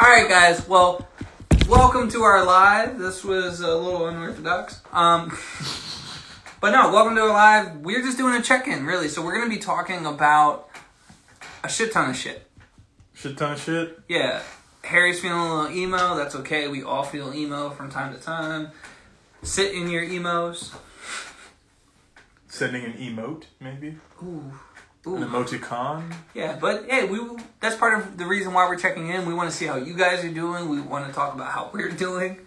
All 0.00 0.08
right, 0.08 0.28
guys. 0.28 0.68
Well, 0.68 1.08
welcome 1.66 2.10
to 2.10 2.22
our 2.22 2.44
live. 2.44 2.98
This 2.98 3.24
was 3.24 3.60
a 3.60 3.74
little 3.74 4.06
unorthodox. 4.06 4.82
Um, 4.92 5.36
but 6.60 6.70
no, 6.72 6.90
welcome 6.92 7.14
to 7.14 7.22
our 7.22 7.28
live. 7.28 7.76
We're 7.78 8.02
just 8.02 8.18
doing 8.18 8.34
a 8.34 8.42
check-in, 8.42 8.84
really. 8.86 9.08
So 9.08 9.24
we're 9.24 9.36
gonna 9.38 9.50
be 9.50 9.58
talking 9.58 10.06
about 10.06 10.68
a 11.62 11.68
shit 11.68 11.92
ton 11.92 12.10
of 12.10 12.16
shit. 12.16 12.48
Shit 13.14 13.36
ton 13.36 13.52
of 13.52 13.60
shit. 13.60 13.98
Yeah, 14.08 14.42
Harry's 14.84 15.20
feeling 15.20 15.38
a 15.38 15.54
little 15.56 15.76
emo. 15.76 16.16
That's 16.16 16.34
okay. 16.36 16.68
We 16.68 16.82
all 16.82 17.02
feel 17.04 17.32
emo 17.34 17.70
from 17.70 17.90
time 17.90 18.14
to 18.14 18.20
time. 18.20 18.70
Sit 19.42 19.74
in 19.74 19.88
your 19.88 20.02
emos. 20.02 20.72
Sending 22.48 22.84
an 22.84 22.94
emote, 22.94 23.44
maybe. 23.60 23.96
Ooh, 24.22 24.52
An 25.06 25.22
emoticon. 25.22 26.12
Yeah, 26.34 26.56
but 26.60 26.86
hey, 26.88 27.04
we 27.04 27.20
that's 27.60 27.76
part 27.76 27.98
of 27.98 28.16
the 28.18 28.24
reason 28.26 28.52
why 28.52 28.66
we're 28.68 28.78
checking 28.78 29.08
in. 29.08 29.26
We 29.26 29.34
want 29.34 29.50
to 29.50 29.56
see 29.56 29.66
how 29.66 29.76
you 29.76 29.94
guys 29.94 30.24
are 30.24 30.32
doing. 30.32 30.68
We 30.68 30.80
want 30.80 31.06
to 31.06 31.12
talk 31.12 31.34
about 31.34 31.52
how 31.52 31.70
we're 31.72 31.90
doing. 32.06 32.40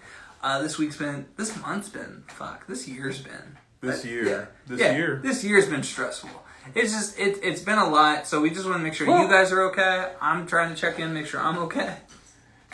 Uh, 0.43 0.59
this 0.61 0.79
week's 0.79 0.97
been, 0.97 1.27
this 1.37 1.55
month's 1.61 1.87
been, 1.89 2.23
fuck, 2.27 2.65
this 2.65 2.87
year's 2.87 3.21
been. 3.21 3.57
This 3.81 4.01
but, 4.01 4.09
year. 4.09 4.25
yeah, 4.25 4.45
This 4.67 4.79
yeah, 4.79 4.95
year. 4.95 5.19
This 5.23 5.43
year's 5.43 5.67
been 5.67 5.83
stressful. 5.83 6.29
It's 6.75 6.93
just, 6.93 7.19
it, 7.19 7.39
it's 7.41 7.61
been 7.61 7.79
a 7.79 7.89
lot, 7.89 8.27
so 8.27 8.39
we 8.39 8.51
just 8.51 8.65
want 8.65 8.77
to 8.77 8.83
make 8.83 8.93
sure 8.93 9.07
Well- 9.07 9.23
you 9.23 9.27
guys 9.27 9.51
are 9.51 9.63
okay. 9.69 10.13
I'm 10.21 10.45
trying 10.45 10.73
to 10.73 10.79
check 10.79 10.99
in, 10.99 11.13
make 11.13 11.25
sure 11.25 11.41
I'm 11.41 11.57
okay. 11.59 11.97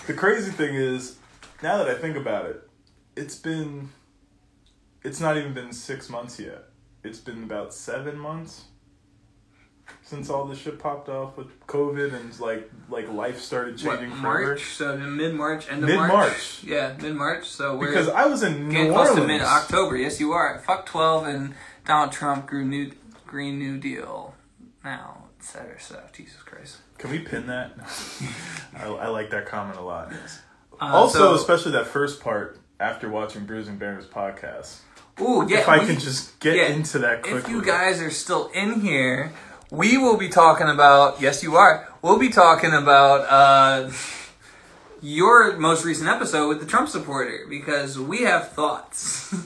The 0.05 0.13
crazy 0.13 0.51
thing 0.51 0.75
is, 0.75 1.17
now 1.63 1.77
that 1.77 1.87
I 1.87 1.95
think 1.95 2.17
about 2.17 2.45
it, 2.45 2.69
it's 3.15 3.35
been. 3.35 3.89
It's 5.03 5.19
not 5.19 5.37
even 5.37 5.53
been 5.53 5.71
six 5.71 6.09
months 6.09 6.39
yet. 6.39 6.65
It's 7.03 7.19
been 7.19 7.43
about 7.43 7.73
seven 7.73 8.17
months 8.17 8.65
since 10.07 10.29
all 10.29 10.45
this 10.45 10.57
shit 10.59 10.79
popped 10.79 11.09
off 11.09 11.35
with 11.37 11.47
COVID 11.67 12.13
and 12.13 12.39
like 12.39 12.71
like 12.89 13.09
life 13.11 13.39
started 13.41 13.73
What, 13.83 13.99
changing 13.99 14.17
forever. 14.17 14.45
March? 14.47 14.63
So 14.73 14.97
mid 14.97 15.35
March, 15.35 15.69
end 15.69 15.83
of 15.83 15.89
Mid-March. 15.89 16.11
March? 16.11 16.63
Yeah, 16.63 16.95
mid 17.01 17.13
March. 17.15 17.45
So 17.47 17.75
we're 17.77 17.89
Because 17.89 18.07
I 18.09 18.25
was 18.25 18.41
in 18.41 18.69
New 18.69 18.91
close 18.91 19.09
Orleans. 19.09 19.19
to 19.21 19.27
mid 19.27 19.41
October. 19.41 19.97
Yes, 19.97 20.19
you 20.19 20.31
are. 20.31 20.59
Fuck 20.65 20.85
12 20.85 21.27
and 21.27 21.53
Donald 21.85 22.11
Trump 22.13 22.45
grew 22.47 22.63
new 22.65 22.91
Green 23.25 23.59
New 23.59 23.77
Deal 23.77 24.33
now, 24.83 25.25
etc. 25.39 25.79
So, 25.79 26.01
Jesus 26.13 26.41
Christ. 26.43 26.77
Can 26.97 27.11
we 27.11 27.19
pin 27.19 27.47
that? 27.47 27.71
I, 28.77 28.85
I 28.87 29.07
like 29.09 29.29
that 29.31 29.45
comment 29.45 29.77
a 29.77 29.81
lot. 29.81 30.11
Uh, 30.79 30.85
also, 30.85 31.19
so- 31.19 31.35
especially 31.35 31.73
that 31.73 31.87
first 31.87 32.21
part 32.21 32.59
after 32.79 33.09
watching 33.09 33.45
Bruising 33.45 33.77
Banner's 33.77 34.05
podcast. 34.07 34.77
Ooh, 35.19 35.45
yeah. 35.49 35.59
if 35.59 35.67
I 35.67 35.79
we- 35.79 35.87
can 35.87 35.99
just 35.99 36.39
get 36.39 36.55
yeah, 36.55 36.67
into 36.67 36.99
that 36.99 37.23
quickly. 37.23 37.39
If 37.39 37.49
you 37.49 37.63
guys 37.63 37.99
are 38.01 38.11
still 38.11 38.49
in 38.53 38.79
here, 38.81 39.31
we 39.71 39.97
will 39.97 40.17
be 40.17 40.29
talking 40.29 40.67
about. 40.67 41.21
Yes, 41.21 41.43
you 41.43 41.55
are. 41.55 41.88
We'll 42.01 42.19
be 42.19 42.29
talking 42.29 42.74
about 42.74 43.21
uh, 43.29 43.91
your 45.01 45.57
most 45.57 45.86
recent 45.86 46.09
episode 46.09 46.47
with 46.47 46.59
the 46.59 46.65
Trump 46.65 46.89
supporter 46.89 47.45
because 47.50 48.00
we 48.00 48.21
have 48.24 48.51
thoughts. 48.51 49.33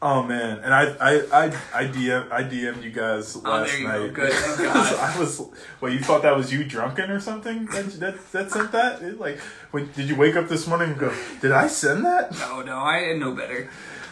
Oh 0.00 0.22
man, 0.22 0.60
and 0.60 0.72
I 0.72 0.94
I 1.00 1.14
I 1.32 1.44
I 1.74 1.84
DM 1.88 2.30
I 2.30 2.44
DM'd 2.44 2.84
you 2.84 2.92
guys 2.92 3.34
last 3.34 3.74
Oh, 3.74 3.76
you 3.76 3.82
go. 3.84 4.04
night. 4.06 4.14
Good, 4.14 4.32
thank 4.32 4.56
because 4.58 4.90
God. 4.92 5.00
I 5.00 5.18
was 5.18 5.42
well. 5.80 5.92
You 5.92 5.98
thought 5.98 6.22
that 6.22 6.36
was 6.36 6.52
you 6.52 6.62
drunken 6.62 7.10
or 7.10 7.18
something? 7.18 7.66
That 7.66 7.86
that, 7.98 8.30
that 8.30 8.50
sent 8.52 8.70
that? 8.70 9.02
It, 9.02 9.18
like, 9.18 9.40
when 9.72 9.90
did 9.96 10.08
you 10.08 10.14
wake 10.14 10.36
up 10.36 10.48
this 10.48 10.68
morning 10.68 10.90
and 10.90 11.00
go? 11.00 11.12
Did 11.40 11.50
I 11.50 11.66
send 11.66 12.04
that? 12.04 12.30
no, 12.38 12.62
no, 12.62 12.76
I 12.76 13.12
know 13.14 13.34
better. 13.34 13.68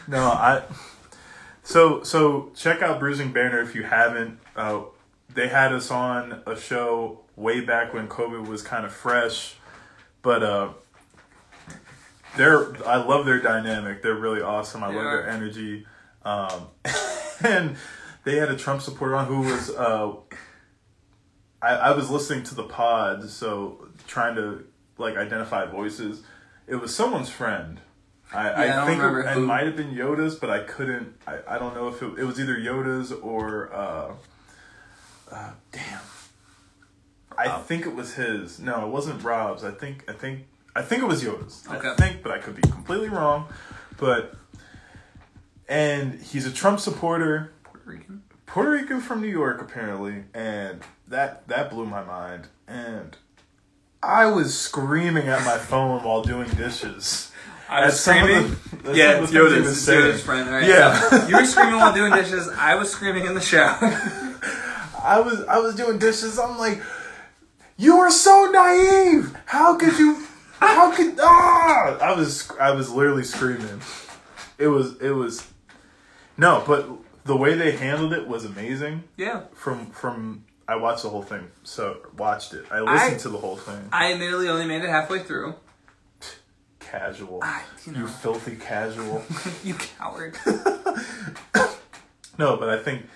No, 0.09 0.25
I. 0.25 0.65
So 1.63 2.03
so 2.03 2.51
check 2.57 2.83
out 2.83 2.99
Bruising 2.99 3.31
Banner 3.33 3.61
if 3.61 3.77
you 3.77 3.85
haven't. 3.85 4.41
Uh, 4.57 4.83
they 5.35 5.49
had 5.49 5.73
us 5.73 5.91
on 5.91 6.43
a 6.47 6.57
show 6.57 7.21
way 7.37 7.61
back 7.61 7.93
when 7.93 8.09
COVID 8.09 8.47
was 8.49 8.63
kind 8.63 8.87
of 8.87 8.93
fresh, 8.93 9.57
but 10.23 10.43
uh, 10.43 10.71
they're 12.37 12.75
I 12.87 12.97
love 12.97 13.27
their 13.27 13.41
dynamic. 13.41 14.03
They're 14.03 14.15
really 14.15 14.43
awesome. 14.43 14.83
I 14.83 14.89
They 14.91 14.97
love 14.97 15.07
are. 15.07 15.17
their 15.23 15.29
energy. 15.31 15.87
Um, 16.25 16.69
and 17.45 17.77
they 18.25 18.37
had 18.37 18.51
a 18.51 18.57
Trump 18.57 18.83
supporter 18.83 19.15
on 19.17 19.27
who 19.27 19.41
was. 19.41 19.71
Uh, 19.71 20.13
I, 21.63 21.69
I 21.75 21.91
was 21.93 22.11
listening 22.11 22.45
to 22.45 22.55
the 22.55 22.65
pod, 22.65 23.29
so 23.31 23.89
trying 24.07 24.37
to 24.37 24.65
like 24.99 25.17
identify 25.17 25.67
voices. 25.67 26.23
It 26.67 26.77
was 26.77 26.95
someone's 26.95 27.29
friend. 27.31 27.81
I, 28.33 28.49
I 28.49 28.63
I 28.65 28.67
don't 28.69 28.87
think 28.87 29.27
it, 29.27 29.37
it 29.37 29.41
might 29.41 29.67
have 29.67 29.77
been 29.77 29.93
Yoda's, 29.93 30.35
but 30.35 30.51
I 30.51 30.61
couldn't. 30.61 31.15
I, 31.27 31.39
I 31.47 31.59
don't 31.59 31.75
know 31.75 31.89
if 31.89 32.03
it, 32.03 32.19
it 32.19 32.25
was 32.25 32.41
either 32.41 32.57
Yoda's 32.57 33.13
or. 33.13 33.73
Uh, 33.73 34.13
uh, 35.31 35.51
damn. 35.73 36.01
I 37.39 37.47
Oh. 37.49 37.59
think 37.61 37.85
it 37.87 37.95
was 37.95 38.15
his. 38.15 38.59
No, 38.59 38.87
it 38.87 38.89
wasn't 38.91 39.23
Rob's. 39.23 39.63
I 39.65 39.71
think. 39.71 40.05
I 40.09 40.13
think. 40.13 40.47
I 40.75 40.83
think 40.83 41.03
it 41.03 41.07
was 41.07 41.23
Yoda's. 41.23 41.65
Okay. 41.71 41.89
I 41.89 41.95
think, 41.95 42.23
but 42.23 42.33
I 42.33 42.39
could 42.39 42.55
be 42.57 42.63
completely 42.63 43.09
wrong. 43.09 43.47
But. 43.99 44.35
And 45.69 46.21
he's 46.21 46.47
a 46.47 46.53
Trump 46.53 46.79
supporter. 46.81 47.53
Puerto 47.65 47.91
Rican. 47.91 48.23
Puerto 48.47 48.71
Rican 48.71 49.01
from 49.01 49.21
New 49.21 49.27
York, 49.29 49.61
apparently, 49.61 50.25
and 50.33 50.81
that 51.09 51.49
that 51.49 51.71
blew 51.71 51.87
my 51.87 52.05
mind. 52.05 52.47
And 52.69 53.17
I 54.03 54.27
was 54.27 54.57
screaming 54.57 55.27
at 55.29 55.45
my 55.45 55.59
phone 55.59 56.05
while 56.05 56.23
doing 56.23 56.49
dishes. 56.51 57.33
I 57.69 57.87
was 57.87 57.95
At 57.95 57.99
some 57.99 58.19
of 58.19 58.23
screaming. 58.31 58.57
the- 58.85 58.95
yeah, 58.97 59.15
some 59.15 59.25
it's 59.25 59.33
of 59.35 59.51
the 59.51 59.51
things 59.51 59.87
he 59.87 59.93
Yoda's. 59.93 60.05
Yoda's 60.15 60.23
friend. 60.23 60.49
Right, 60.49 60.69
Yeah. 60.69 61.01
so 61.11 61.27
you 61.27 61.37
were 61.37 61.45
screaming 61.45 61.75
while 61.81 61.93
doing 61.93 62.13
dishes. 62.13 62.49
I 62.49 62.77
was 62.77 62.93
screaming 62.93 63.25
in 63.27 63.35
the 63.35 63.41
shower. 63.41 63.77
I 65.07 65.21
was 65.21 65.43
I 65.45 65.59
was 65.59 65.75
doing 65.77 65.99
dishes. 65.99 66.39
I'm 66.39 66.59
like, 66.59 66.83
you 67.77 67.97
are 67.99 68.11
so 68.11 68.51
naive. 68.53 69.37
How 69.47 69.77
could 69.77 69.99
you? 69.99 70.27
How 70.59 70.91
could 70.95 71.19
ah? 71.21 71.99
I 72.01 72.15
was 72.17 72.51
I 72.61 72.71
was 72.73 72.91
literally 72.91 73.25
screaming. 73.25 73.81
It 74.59 74.69
was 74.69 74.97
it 75.01 75.11
was 75.11 75.47
no, 76.37 76.63
but 76.67 76.89
the 77.25 77.37
way 77.37 77.55
they 77.55 77.73
handled 77.73 78.13
it 78.13 78.27
was 78.27 78.45
amazing. 78.45 79.05
yeah. 79.17 79.43
From 79.55 79.87
from 79.91 80.45
I 80.69 80.77
watched 80.77 81.03
the 81.05 81.11
whole 81.11 81.23
thing, 81.23 81.51
so 81.63 81.99
watched 82.17 82.53
it. 82.55 82.65
I 82.71 82.81
listened 82.81 83.15
I- 83.15 83.19
to 83.19 83.29
the 83.29 83.39
whole 83.39 83.57
thing. 83.57 83.89
I 83.93 84.13
admittedly 84.13 84.49
only 84.49 84.67
made 84.67 84.83
it 84.83 84.89
halfway 84.91 85.21
through. 85.23 85.55
Casual, 86.81 87.41
I, 87.43 87.63
you 87.85 87.93
you 87.95 88.07
filthy 88.07 88.55
casual. 88.57 89.23
you 89.65 89.75
coward. 89.75 90.37
No, 92.39 92.59
but 92.59 92.69
I 92.69 92.79
think 92.83 93.07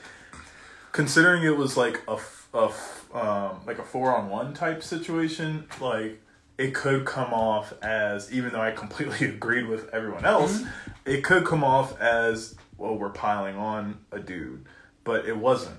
considering 1.01 1.43
it 1.43 1.57
was 1.57 1.79
like 1.79 1.99
a, 2.07 2.19
a 2.53 2.71
um, 3.15 3.61
like 3.67 3.79
a 3.79 3.83
four 3.83 4.15
on 4.15 4.29
one 4.29 4.53
type 4.53 4.83
situation, 4.83 5.65
like 5.81 6.21
it 6.59 6.75
could 6.75 7.07
come 7.07 7.33
off 7.33 7.73
as 7.83 8.31
even 8.31 8.53
though 8.53 8.61
I 8.61 8.73
completely 8.73 9.27
agreed 9.35 9.67
with 9.67 9.89
everyone 9.95 10.27
else, 10.27 10.63
it 11.07 11.25
could 11.25 11.47
come 11.47 11.65
off 11.65 11.99
as 11.99 12.55
well 12.77 12.99
we're 12.99 13.09
piling 13.09 13.57
on 13.57 14.01
a 14.13 14.19
dude, 14.19 14.67
but 15.03 15.25
it 15.25 15.39
wasn't. 15.39 15.79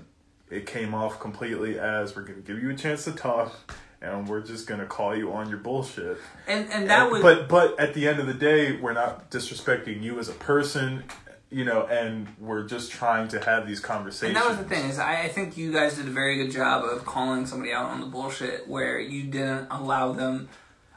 It 0.50 0.66
came 0.66 0.92
off 0.92 1.20
completely 1.20 1.78
as 1.78 2.16
we're 2.16 2.22
gonna 2.22 2.40
give 2.40 2.60
you 2.60 2.70
a 2.70 2.74
chance 2.74 3.04
to 3.04 3.12
talk. 3.12 3.76
And 4.00 4.28
we're 4.28 4.40
just 4.40 4.66
gonna 4.66 4.86
call 4.86 5.16
you 5.16 5.32
on 5.32 5.48
your 5.48 5.58
bullshit. 5.58 6.18
And 6.48 6.68
and 6.72 6.90
that 6.90 7.08
was 7.08 7.22
But 7.22 7.48
but 7.48 7.78
at 7.78 7.94
the 7.94 8.08
end 8.08 8.18
of 8.18 8.26
the 8.26 8.34
day, 8.34 8.72
we're 8.72 8.92
not 8.92 9.30
disrespecting 9.30 10.02
you 10.02 10.18
as 10.18 10.28
a 10.28 10.32
person, 10.32 11.04
you 11.52 11.64
know, 11.64 11.86
and 11.86 12.26
we're 12.40 12.64
just 12.64 12.90
trying 12.90 13.28
to 13.28 13.40
have 13.44 13.66
these 13.66 13.78
conversations. 13.78 14.36
And 14.36 14.36
that 14.36 14.48
was 14.48 14.58
the 14.58 14.64
thing 14.64 14.88
is, 14.88 14.98
I, 14.98 15.24
I 15.24 15.28
think 15.28 15.56
you 15.56 15.72
guys 15.72 15.96
did 15.96 16.06
a 16.06 16.10
very 16.10 16.36
good 16.36 16.50
job 16.50 16.84
of 16.84 17.04
calling 17.04 17.46
somebody 17.46 17.72
out 17.72 17.90
on 17.90 18.00
the 18.00 18.06
bullshit 18.06 18.66
where 18.66 18.98
you 18.98 19.24
didn't 19.24 19.68
allow 19.70 20.12
them. 20.12 20.48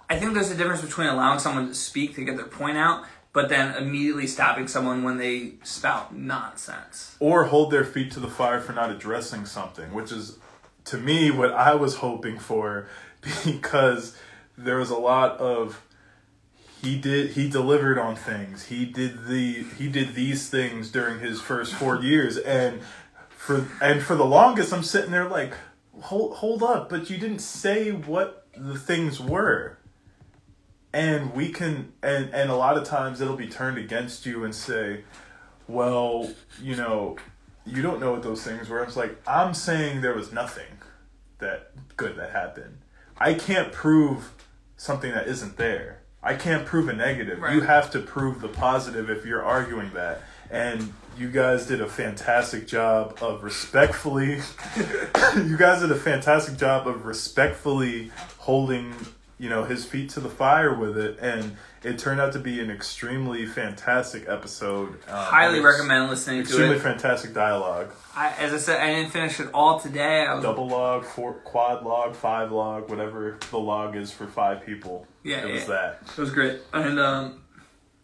I 0.10 0.18
think 0.18 0.34
there's 0.34 0.52
a 0.52 0.56
difference 0.56 0.82
between 0.82 1.08
allowing 1.08 1.40
someone 1.40 1.68
to 1.68 1.76
speak 1.76 2.16
to 2.16 2.24
get 2.24 2.38
their 2.38 2.46
point 2.46 2.78
out, 2.78 3.04
but 3.34 3.50
then 3.50 3.76
immediately 3.76 4.28
stopping 4.28 4.68
someone 4.68 5.04
when 5.04 5.18
they 5.18 5.56
spout 5.64 6.16
nonsense. 6.16 7.18
Or 7.20 7.46
hold 7.46 7.72
their 7.72 7.84
feet 7.84 8.12
to 8.12 8.20
the 8.20 8.30
fire 8.30 8.62
for 8.62 8.72
not 8.72 8.92
addressing 8.92 9.46
something, 9.46 9.94
which 9.94 10.12
is 10.12 10.38
to 10.86 10.98
me 10.98 11.32
what 11.32 11.52
I 11.52 11.76
was 11.76 11.96
hoping 11.96 12.40
for 12.40 12.88
because 13.46 14.16
there 14.58 14.78
was 14.78 14.90
a 14.90 14.98
lot 14.98 15.38
of 15.38 15.85
he 16.86 16.96
did 16.96 17.32
he 17.32 17.50
delivered 17.50 17.98
on 17.98 18.16
things. 18.16 18.66
He 18.66 18.86
did 18.86 19.26
the 19.26 19.64
he 19.78 19.90
did 19.90 20.14
these 20.14 20.50
things 20.50 20.92
during 20.92 21.20
his 21.20 21.42
first 21.42 21.74
4 21.74 22.02
years 22.04 22.38
and 22.38 22.82
for 23.30 23.68
and 23.82 24.04
for 24.04 24.16
the 24.16 24.26
longest 24.26 24.72
I'm 24.72 24.84
sitting 24.84 25.12
there 25.12 25.28
like 25.28 25.54
hold 26.02 26.38
hold 26.38 26.62
up, 26.62 26.90
but 26.90 27.10
you 27.10 27.18
didn't 27.18 27.40
say 27.40 27.92
what 27.92 28.46
the 28.56 28.78
things 28.78 29.20
were. 29.20 29.80
And 30.94 31.34
we 31.34 31.50
can 31.50 31.94
and 32.04 32.30
and 32.34 32.52
a 32.52 32.56
lot 32.56 32.78
of 32.78 32.84
times 32.84 33.20
it'll 33.20 33.36
be 33.36 33.48
turned 33.48 33.80
against 33.80 34.28
you 34.28 34.44
and 34.44 34.54
say, 34.54 35.04
well, 35.68 36.30
you 36.62 36.76
know, 36.76 37.18
you 37.66 37.82
don't 37.82 38.00
know 38.00 38.12
what 38.12 38.22
those 38.22 38.44
things 38.44 38.70
were. 38.70 38.84
It's 38.84 38.96
like 38.96 39.20
I'm 39.28 39.56
saying 39.56 40.02
there 40.02 40.14
was 40.14 40.32
nothing 40.32 40.78
that 41.40 41.72
good 41.98 42.16
that 42.18 42.30
happened. 42.30 42.78
I 43.18 43.34
can't 43.34 43.74
prove 43.74 44.34
something 44.78 45.12
that 45.12 45.28
isn't 45.28 45.58
there. 45.58 46.05
I 46.26 46.34
can't 46.34 46.66
prove 46.66 46.90
a 46.90 46.94
negative. 46.94 47.40
Right. 47.40 47.54
You 47.54 47.62
have 47.62 47.92
to 47.92 48.00
prove 48.00 48.42
the 48.42 48.48
positive 48.48 49.12
if 49.12 49.26
you're 49.26 49.44
arguing 49.44 49.92
that. 49.94 50.24
And 50.50 50.92
you 51.18 51.30
guys 51.30 51.68
did 51.68 51.82
a 51.82 51.88
fantastic 51.88 52.68
job 52.68 53.18
of 53.22 53.44
respectfully 53.44 54.42
you 55.36 55.56
guys 55.58 55.82
did 55.82 55.92
a 55.92 55.96
fantastic 55.96 56.58
job 56.58 56.88
of 56.88 57.06
respectfully 57.06 58.12
holding, 58.40 58.94
you 59.38 59.50
know, 59.50 59.64
his 59.64 59.86
feet 59.86 60.10
to 60.12 60.20
the 60.20 60.30
fire 60.30 60.74
with 60.74 60.98
it 60.98 61.20
and 61.20 61.58
it 61.84 62.00
turned 62.00 62.20
out 62.20 62.34
to 62.34 62.40
be 62.40 62.60
an 62.60 62.72
extremely 62.72 63.46
fantastic 63.46 64.28
episode. 64.28 64.90
Um, 64.90 64.98
Highly 65.08 65.60
recommend 65.60 66.10
listening 66.10 66.38
to 66.38 66.42
it. 66.42 66.48
Extremely 66.48 66.80
fantastic 66.80 67.34
dialogue. 67.34 67.94
I, 68.16 68.32
as 68.40 68.54
I 68.54 68.58
said, 68.58 68.82
I 68.82 68.96
didn't 68.96 69.12
finish 69.12 69.40
it 69.40 69.50
all 69.54 69.80
today. 69.80 70.26
I 70.26 70.34
was 70.34 70.44
Double 70.44 70.68
log, 70.68 71.06
four, 71.06 71.34
quad 71.34 71.84
log, 71.84 72.16
five 72.16 72.52
log, 72.52 72.90
whatever 72.90 73.38
the 73.52 73.60
log 73.60 73.96
is 73.96 74.12
for 74.12 74.26
five 74.26 74.66
people. 74.66 75.06
Yeah, 75.24 75.46
it 75.46 75.54
was 75.54 75.68
that. 75.68 76.00
It 76.08 76.18
was 76.18 76.32
great, 76.32 76.60
and 76.74 77.00
um, 77.00 77.44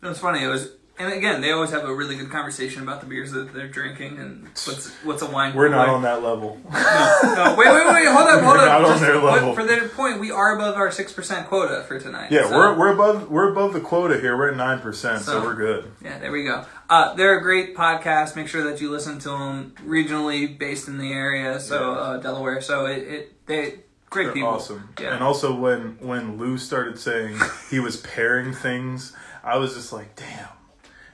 it 0.04 0.08
was 0.08 0.20
funny. 0.20 0.44
It 0.44 0.48
was 0.48 0.70
and 1.00 1.14
again, 1.14 1.42
they 1.42 1.52
always 1.52 1.72
have 1.72 1.84
a 1.86 1.94
really 1.94 2.16
good 2.16 2.30
conversation 2.30 2.84
about 2.84 3.02
the 3.02 3.08
beers 3.08 3.32
that 3.32 3.54
they're 3.54 3.68
drinking 3.68 4.18
and 4.20 4.44
what's 4.66 4.92
what's 5.04 5.22
a 5.22 5.26
wine. 5.30 5.56
We're 5.56 5.70
not 5.70 5.88
like. 5.88 5.90
on 5.90 6.02
that 6.04 6.22
level. 6.22 6.60
No, 6.72 7.34
no, 7.36 7.56
wait, 7.58 7.68
wait, 7.68 7.88
wait, 7.88 8.08
hold 8.08 8.28
up, 8.28 8.42
hold 8.44 8.58
We're 8.58 8.60
up. 8.60 8.66
not 8.66 8.82
on 8.84 8.90
Just 8.92 9.02
their 9.02 9.20
what- 9.22 9.34
level. 9.34 9.54
For 9.56 9.64
their 9.64 9.88
point, 9.90 10.20
we 10.20 10.30
are 10.32 10.56
above 10.56 10.76
our 10.76 10.92
six 10.92 11.12
percent 11.14 11.48
quota 11.48 11.84
for 11.88 12.00
tonight. 12.00 12.32
Yeah, 12.32 12.48
so- 12.50 12.56
we're 12.56 12.78
we're 12.78 12.94
above 12.94 13.30
we're 13.32 13.52
above 13.52 13.74
the 13.74 13.82
quota 13.82 14.20
here. 14.20 14.38
We're 14.38 14.52
at 14.52 14.58
nine 14.58 14.80
percent, 14.80 15.22
so, 15.24 15.40
So- 15.40 15.44
we're 15.44 15.56
good. 15.56 15.92
Yeah, 16.04 16.20
there 16.20 16.32
we 16.32 16.44
go. 16.44 16.66
Uh, 16.90 17.14
they're 17.16 17.38
a 17.38 17.42
great 17.42 17.76
podcast. 17.76 18.36
Make 18.36 18.48
sure 18.50 18.64
that 18.70 18.82
you 18.82 18.92
listen 18.92 19.18
to 19.20 19.30
them. 19.30 19.74
Regionally 19.86 20.58
based 20.58 20.88
in 20.88 20.98
the 20.98 21.12
area, 21.14 21.60
so 21.60 21.94
Yeah. 21.94 22.00
uh, 22.00 22.18
Delaware. 22.18 22.62
So 22.62 22.86
it, 22.86 22.98
it 23.08 23.48
they 23.48 23.76
great 24.10 24.26
They're 24.26 24.34
people. 24.34 24.50
awesome. 24.50 24.90
Yeah. 25.00 25.14
And 25.14 25.24
also 25.24 25.56
when 25.56 25.98
when 26.02 26.38
Lou 26.38 26.58
started 26.58 27.00
saying 27.00 27.40
he 27.70 27.80
was 27.80 27.96
pairing 27.98 28.54
things, 28.54 29.16
I 29.44 29.58
was 29.58 29.74
just 29.74 29.92
like, 29.94 30.16
damn. 30.18 30.50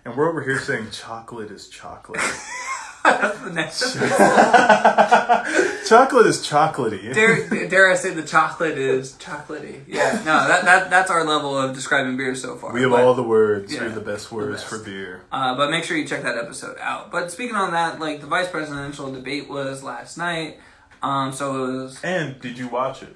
And 0.07 0.15
we're 0.15 0.29
over 0.29 0.41
here 0.41 0.57
saying 0.57 0.91
chocolate 0.91 1.51
is 1.51 1.67
chocolate. 1.67 2.21
That's 3.03 3.39
the 3.41 3.51
next. 3.51 3.93
chocolate 5.89 6.27
is 6.27 6.37
chocolatey. 6.47 7.13
dare, 7.13 7.67
dare 7.67 7.91
I 7.91 7.95
say 7.95 8.13
the 8.13 8.23
chocolate 8.23 8.77
is 8.77 9.13
chocolatey? 9.15 9.81
Yeah, 9.85 10.13
no, 10.25 10.47
that, 10.47 10.63
that 10.63 10.89
that's 10.89 11.11
our 11.11 11.25
level 11.25 11.57
of 11.57 11.75
describing 11.75 12.15
beer 12.15 12.35
so 12.35 12.55
far. 12.55 12.71
we 12.71 12.83
have 12.83 12.91
But- 12.91 13.03
all 13.03 13.15
the 13.15 13.23
words. 13.23 13.73
Yeah, 13.73 13.81
We're 13.81 13.89
the 13.89 13.99
best 14.01 14.31
words 14.31 14.61
best. 14.63 14.65
for 14.67 14.77
beer. 14.79 15.23
Uh, 15.29 15.57
but 15.57 15.71
make 15.71 15.83
sure 15.83 15.97
you 15.97 16.07
check 16.07 16.23
that 16.23 16.37
episode 16.37 16.77
out. 16.79 17.11
But 17.11 17.31
speaking 17.33 17.57
on 17.57 17.73
that, 17.73 17.99
like 17.99 18.21
the 18.21 18.27
vice 18.27 18.47
presidential 18.49 19.11
debate 19.11 19.49
was 19.49 19.83
last 19.83 20.17
night. 20.17 20.57
Um, 21.03 21.33
so 21.33 21.65
it 21.65 21.71
was. 21.83 22.01
And 22.01 22.39
did 22.39 22.57
you 22.57 22.69
watch 22.69 23.03
it? 23.03 23.13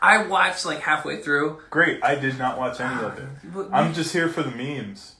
I 0.00 0.26
watched 0.26 0.66
like 0.66 0.80
halfway 0.80 1.22
through. 1.22 1.60
Great. 1.70 2.02
I 2.02 2.16
did 2.16 2.36
not 2.36 2.58
watch 2.58 2.80
any 2.80 3.00
of 3.04 3.16
it. 3.16 3.28
But 3.54 3.68
I'm 3.72 3.94
just 3.94 4.12
here 4.12 4.28
for 4.28 4.42
the 4.42 4.50
memes. 4.50 5.14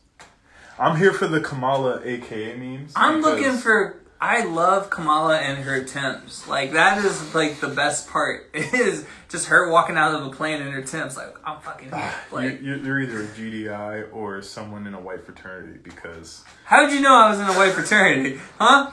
I'm 0.82 0.96
here 0.96 1.12
for 1.12 1.28
the 1.28 1.40
Kamala 1.40 2.00
AKA 2.04 2.56
memes. 2.56 2.92
I'm 2.96 3.18
because- 3.18 3.40
looking 3.40 3.56
for. 3.58 3.98
I 4.20 4.44
love 4.44 4.88
Kamala 4.88 5.36
and 5.38 5.64
her 5.64 5.82
Tims. 5.82 6.46
Like 6.46 6.72
that 6.72 7.04
is 7.04 7.34
like 7.34 7.58
the 7.58 7.66
best 7.68 8.08
part. 8.08 8.48
Is 8.54 9.04
just 9.28 9.46
her 9.46 9.68
walking 9.68 9.96
out 9.96 10.14
of 10.14 10.24
a 10.24 10.30
plane 10.30 10.62
in 10.62 10.70
her 10.70 10.82
Tims. 10.82 11.16
Like 11.16 11.34
I'm 11.44 11.60
fucking. 11.60 11.90
Like 12.30 12.62
you, 12.62 12.76
you're 12.76 13.00
either 13.00 13.22
a 13.22 13.26
GDI 13.26 14.12
or 14.14 14.40
someone 14.40 14.86
in 14.86 14.94
a 14.94 15.00
white 15.00 15.24
fraternity 15.24 15.78
because 15.82 16.44
how 16.64 16.84
did 16.86 16.94
you 16.94 17.00
know 17.00 17.12
I 17.14 17.30
was 17.30 17.40
in 17.40 17.46
a 17.46 17.52
white 17.54 17.72
fraternity? 17.72 18.40
Huh? 18.60 18.92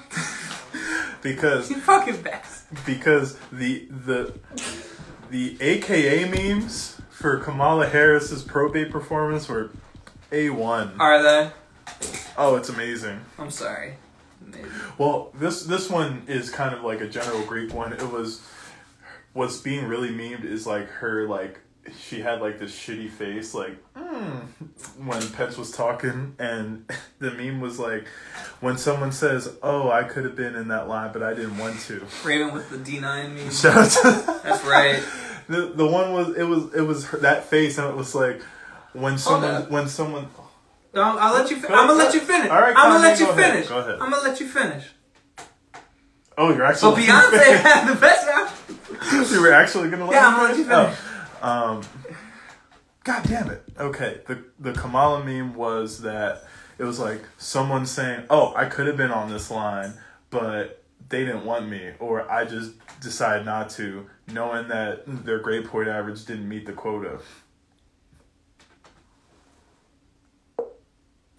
because 1.21 1.69
You 1.69 1.77
fucking 1.79 2.21
best. 2.23 2.65
because 2.87 3.37
the 3.51 3.87
the 3.89 4.33
the 5.29 5.57
AKA 5.61 6.29
memes 6.29 6.99
for 7.11 7.37
Kamala 7.37 7.85
Harris's 7.87 8.41
probate 8.43 8.89
performance 8.91 9.47
were 9.47 9.69
a 10.31 10.49
one. 10.49 10.93
Are 10.99 11.21
they? 11.21 11.51
Oh, 12.37 12.55
it's 12.55 12.69
amazing. 12.69 13.19
I'm 13.37 13.51
sorry. 13.51 13.93
Amazing. 14.45 14.71
Well, 14.97 15.31
this 15.33 15.63
this 15.63 15.89
one 15.89 16.23
is 16.27 16.49
kind 16.49 16.73
of 16.73 16.83
like 16.83 17.01
a 17.01 17.07
general 17.07 17.43
Greek 17.43 17.73
one. 17.73 17.93
It 17.93 18.09
was 18.09 18.41
what's 19.33 19.57
being 19.57 19.85
really 19.85 20.09
memed 20.09 20.43
is 20.43 20.65
like 20.65 20.87
her 20.87 21.27
like 21.27 21.59
she 21.97 22.21
had 22.21 22.41
like 22.41 22.59
this 22.59 22.71
shitty 22.77 23.09
face 23.09 23.53
like 23.53 23.77
mm, 23.95 24.41
when 25.03 25.29
Pence 25.31 25.57
was 25.57 25.71
talking 25.71 26.35
and 26.39 26.89
the 27.19 27.31
meme 27.31 27.61
was 27.61 27.79
like 27.79 28.07
when 28.59 28.77
someone 28.77 29.11
says, 29.11 29.49
"Oh, 29.63 29.89
I 29.89 30.03
could 30.03 30.25
have 30.25 30.35
been 30.35 30.55
in 30.55 30.67
that 30.69 30.87
line, 30.87 31.11
but 31.13 31.23
I 31.23 31.33
didn't 31.33 31.57
want 31.57 31.79
to." 31.81 32.05
Raven 32.23 32.53
with 32.53 32.69
the 32.69 32.77
D9 32.77 33.33
meme. 33.33 33.51
Shout 33.51 33.77
out 33.77 33.91
to 33.91 34.41
That's 34.43 34.65
right. 34.65 35.03
the 35.47 35.73
the 35.75 35.85
one 35.85 36.13
was 36.13 36.35
it 36.35 36.43
was 36.43 36.73
it 36.73 36.81
was 36.81 37.05
her, 37.05 37.17
that 37.19 37.45
face 37.45 37.77
and 37.77 37.87
it 37.87 37.95
was 37.95 38.13
like 38.13 38.41
when 38.93 39.17
someone 39.17 39.69
when 39.69 39.87
someone 39.87 40.27
I'll 40.95 41.33
let 41.33 41.49
you. 41.51 41.61
Go 41.61 41.67
I'm 41.67 41.87
gonna 41.87 41.93
let 41.93 42.13
you 42.13 42.19
finish. 42.21 42.49
All 42.49 42.61
right, 42.61 42.73
I'm 42.75 42.91
gonna 42.91 43.03
let 43.03 43.19
you 43.19 43.25
go 43.27 43.31
ahead. 43.33 43.51
finish. 43.53 43.67
Go 43.69 43.77
ahead. 43.79 43.99
I'm 43.99 44.09
gonna 44.09 44.23
let 44.27 44.39
you 44.39 44.47
finish. 44.47 44.85
oh 46.37 46.53
you're 46.55 46.73
So 46.75 46.91
actually 46.95 47.03
Beyonce 47.07 47.57
had 47.61 47.93
the 47.93 47.99
best 47.99 48.27
album. 48.27 49.29
you 49.31 49.41
were 49.41 49.51
actually 49.53 49.89
gonna 49.89 50.05
let 50.05 50.13
Yeah, 50.13 50.27
I'm 50.27 50.35
gonna 50.35 50.49
let 50.49 50.57
you 50.57 50.65
finish? 50.65 50.95
finish. 50.95 50.99
Oh. 51.41 51.47
Um, 51.47 51.81
God 53.03 53.23
damn 53.23 53.49
it. 53.49 53.63
Okay, 53.79 54.21
the 54.27 54.43
the 54.59 54.73
Kamala 54.73 55.23
meme 55.23 55.53
was 55.53 56.01
that 56.01 56.43
it 56.77 56.83
was 56.83 56.99
like 56.99 57.21
someone 57.37 57.85
saying, 57.85 58.23
"Oh, 58.29 58.53
I 58.55 58.65
could 58.65 58.87
have 58.87 58.97
been 58.97 59.11
on 59.11 59.29
this 59.29 59.49
line, 59.51 59.93
but 60.29 60.83
they 61.09 61.23
didn't 61.25 61.45
want 61.45 61.67
me, 61.69 61.91
or 61.99 62.29
I 62.29 62.45
just 62.45 62.73
decided 62.99 63.45
not 63.45 63.69
to, 63.71 64.07
knowing 64.27 64.67
that 64.67 65.03
their 65.25 65.39
grade 65.39 65.65
point 65.65 65.87
average 65.87 66.25
didn't 66.25 66.47
meet 66.49 66.65
the 66.65 66.73
quota." 66.73 67.19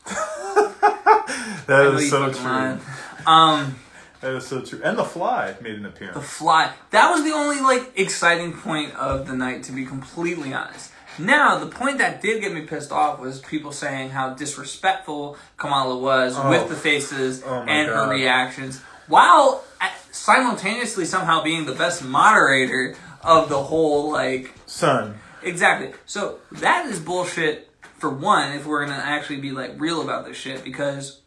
I 0.06 1.19
that 1.66 1.94
is 1.94 2.10
so 2.10 2.32
true. 2.32 2.42
lying. 2.44 2.80
Um, 3.26 3.76
That 4.20 4.34
is 4.34 4.46
so 4.46 4.60
true. 4.62 4.80
And 4.84 4.98
the 4.98 5.04
fly 5.04 5.54
made 5.60 5.76
an 5.76 5.86
appearance. 5.86 6.16
the 6.16 6.22
fly. 6.22 6.72
That 6.90 7.10
was 7.10 7.24
the 7.24 7.32
only 7.32 7.60
like 7.60 7.92
exciting 7.98 8.52
point 8.52 8.94
of 8.96 9.26
the 9.26 9.34
night, 9.34 9.62
to 9.64 9.72
be 9.72 9.84
completely 9.86 10.52
honest. 10.52 10.92
Now, 11.18 11.58
the 11.58 11.66
point 11.66 11.98
that 11.98 12.22
did 12.22 12.40
get 12.40 12.52
me 12.54 12.62
pissed 12.62 12.92
off 12.92 13.18
was 13.18 13.40
people 13.40 13.72
saying 13.72 14.10
how 14.10 14.30
disrespectful 14.34 15.36
Kamala 15.56 15.98
was 15.98 16.34
Oh. 16.38 16.48
with 16.50 16.68
the 16.68 16.76
faces 16.76 17.42
Oh 17.44 17.64
and 17.66 17.88
God. 17.88 17.96
her 18.06 18.10
reactions, 18.10 18.80
while 19.08 19.64
simultaneously 20.12 21.04
somehow 21.04 21.42
being 21.42 21.66
the 21.66 21.74
best 21.74 22.04
moderator 22.04 22.96
of 23.22 23.48
the 23.48 23.62
whole 23.62 24.10
like 24.10 24.52
Son, 24.66 25.14
Exactly. 25.42 25.92
So 26.04 26.38
that 26.52 26.86
is 26.86 27.00
bullshit 27.00 27.68
for 27.98 28.10
one, 28.10 28.52
if 28.52 28.66
we're 28.66 28.84
gonna 28.84 29.02
actually 29.02 29.40
be 29.40 29.52
like 29.52 29.72
real 29.78 30.02
about 30.02 30.26
this 30.26 30.36
shit, 30.36 30.62
because 30.64 31.19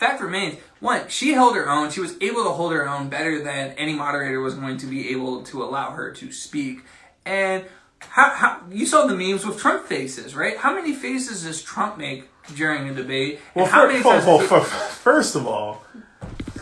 fact 0.00 0.20
remains, 0.22 0.58
one, 0.80 1.06
she 1.08 1.32
held 1.32 1.54
her 1.54 1.68
own, 1.68 1.90
she 1.90 2.00
was 2.00 2.16
able 2.22 2.42
to 2.44 2.50
hold 2.50 2.72
her 2.72 2.88
own 2.88 3.10
better 3.10 3.42
than 3.44 3.72
any 3.72 3.94
moderator 3.94 4.40
was 4.40 4.54
going 4.54 4.78
to 4.78 4.86
be 4.86 5.10
able 5.10 5.42
to 5.44 5.62
allow 5.62 5.90
her 5.90 6.10
to 6.12 6.32
speak. 6.32 6.80
And 7.26 7.66
how, 8.00 8.30
how 8.30 8.60
you 8.70 8.86
saw 8.86 9.06
the 9.06 9.14
memes 9.14 9.44
with 9.44 9.58
Trump 9.58 9.84
faces, 9.86 10.34
right? 10.34 10.56
How 10.56 10.74
many 10.74 10.94
faces 10.94 11.44
does 11.44 11.62
Trump 11.62 11.98
make 11.98 12.28
during 12.54 12.88
a 12.88 12.94
debate? 12.94 13.40
Well, 13.54 13.66
and 13.66 13.72
how 13.72 13.82
fir- 13.82 13.88
many 13.88 14.02
fir- 14.02 14.26
well, 14.26 14.38
he- 14.38 14.64
first 14.64 15.36
of 15.36 15.46
all, 15.46 15.84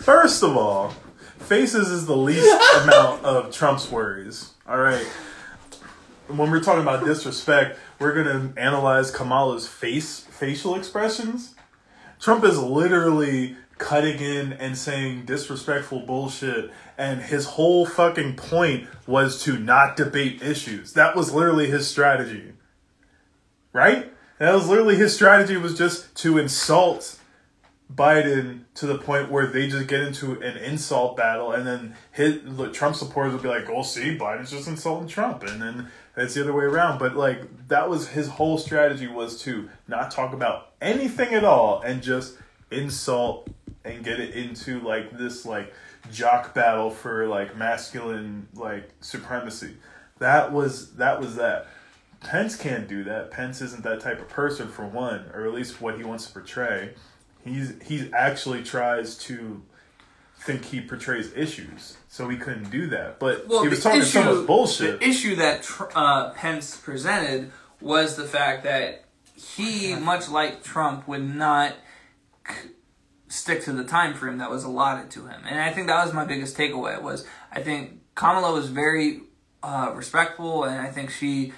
first 0.00 0.42
of 0.42 0.56
all, 0.56 0.90
faces 1.38 1.90
is 1.90 2.06
the 2.06 2.16
least 2.16 2.50
amount 2.82 3.24
of 3.24 3.52
Trump's 3.52 3.88
worries. 3.88 4.50
All 4.68 4.78
right. 4.78 5.06
When 6.26 6.50
we're 6.50 6.60
talking 6.60 6.82
about 6.82 7.04
disrespect, 7.04 7.78
we're 8.00 8.12
gonna 8.14 8.52
analyze 8.56 9.12
Kamala's 9.12 9.68
face 9.68 10.20
facial 10.28 10.74
expressions. 10.74 11.54
Trump 12.20 12.44
is 12.44 12.58
literally 12.58 13.56
cutting 13.78 14.18
in 14.18 14.52
and 14.54 14.76
saying 14.76 15.24
disrespectful 15.24 16.00
bullshit, 16.00 16.70
and 16.96 17.22
his 17.22 17.46
whole 17.46 17.86
fucking 17.86 18.34
point 18.34 18.88
was 19.06 19.42
to 19.44 19.58
not 19.58 19.96
debate 19.96 20.42
issues. 20.42 20.94
That 20.94 21.14
was 21.14 21.32
literally 21.32 21.70
his 21.70 21.86
strategy 21.88 22.54
right? 23.72 24.12
That 24.38 24.54
was 24.54 24.68
literally 24.68 24.96
his 24.96 25.14
strategy 25.14 25.56
was 25.56 25.76
just 25.76 26.14
to 26.16 26.38
insult 26.38 27.18
Biden 27.92 28.64
to 28.74 28.86
the 28.86 28.98
point 28.98 29.30
where 29.30 29.46
they 29.46 29.68
just 29.68 29.88
get 29.88 30.00
into 30.00 30.40
an 30.42 30.56
insult 30.58 31.16
battle, 31.16 31.52
and 31.52 31.66
then 31.66 31.96
his 32.12 32.40
the 32.44 32.70
Trump 32.70 32.96
supporters 32.96 33.32
will 33.32 33.40
be 33.40 33.48
like, 33.48 33.68
"Oh, 33.68 33.82
see, 33.82 34.16
Biden's 34.16 34.50
just 34.50 34.68
insulting 34.68 35.08
Trump," 35.08 35.42
and 35.42 35.60
then 35.60 35.88
it's 36.20 36.34
the 36.34 36.42
other 36.42 36.52
way 36.52 36.64
around. 36.64 36.98
But 36.98 37.16
like 37.16 37.68
that 37.68 37.88
was 37.88 38.08
his 38.08 38.28
whole 38.28 38.58
strategy 38.58 39.06
was 39.06 39.40
to 39.42 39.68
not 39.86 40.10
talk 40.10 40.32
about 40.32 40.72
anything 40.80 41.34
at 41.34 41.44
all 41.44 41.80
and 41.80 42.02
just 42.02 42.36
insult 42.70 43.48
and 43.84 44.04
get 44.04 44.20
it 44.20 44.34
into 44.34 44.80
like 44.80 45.16
this 45.16 45.46
like 45.46 45.72
jock 46.12 46.54
battle 46.54 46.90
for 46.90 47.26
like 47.26 47.56
masculine 47.56 48.48
like 48.54 48.90
supremacy. 49.00 49.76
That 50.18 50.52
was 50.52 50.92
that 50.94 51.20
was 51.20 51.36
that. 51.36 51.66
Pence 52.20 52.56
can't 52.56 52.88
do 52.88 53.04
that. 53.04 53.30
Pence 53.30 53.60
isn't 53.62 53.84
that 53.84 54.00
type 54.00 54.20
of 54.20 54.28
person 54.28 54.66
for 54.68 54.84
one, 54.84 55.30
or 55.32 55.46
at 55.46 55.54
least 55.54 55.80
what 55.80 55.96
he 55.96 56.02
wants 56.02 56.26
to 56.26 56.32
portray. 56.32 56.94
He's 57.44 57.74
he's 57.84 58.12
actually 58.12 58.64
tries 58.64 59.16
to 59.18 59.62
think 60.40 60.64
he 60.64 60.80
portrays 60.80 61.32
issues, 61.34 61.96
so 62.08 62.28
he 62.28 62.36
couldn't 62.36 62.70
do 62.70 62.86
that. 62.88 63.18
But 63.18 63.46
Well, 63.48 63.62
he 63.62 63.68
was 63.68 63.82
talking 63.82 64.00
issue, 64.00 64.10
so 64.10 64.36
much 64.36 64.46
bullshit. 64.46 65.00
The 65.00 65.06
issue 65.08 65.36
that 65.36 65.68
uh, 65.94 66.30
Pence 66.30 66.76
presented 66.76 67.50
was 67.80 68.16
the 68.16 68.24
fact 68.24 68.64
that 68.64 69.04
he, 69.34 69.94
much 69.94 70.28
like 70.28 70.62
Trump, 70.62 71.06
would 71.08 71.28
not 71.28 71.74
c- 72.48 72.70
stick 73.28 73.62
to 73.64 73.72
the 73.72 73.84
time 73.84 74.14
frame 74.14 74.38
that 74.38 74.50
was 74.50 74.64
allotted 74.64 75.10
to 75.12 75.26
him, 75.26 75.42
and 75.48 75.60
I 75.60 75.72
think 75.72 75.88
that 75.88 76.04
was 76.04 76.14
my 76.14 76.24
biggest 76.24 76.56
takeaway. 76.56 77.00
Was 77.00 77.26
I 77.52 77.60
think 77.60 78.00
Kamala 78.14 78.52
was 78.52 78.68
very 78.68 79.22
uh, 79.62 79.92
respectful, 79.94 80.64
and 80.64 80.80
I 80.80 80.90
think 80.90 81.10
she 81.10 81.52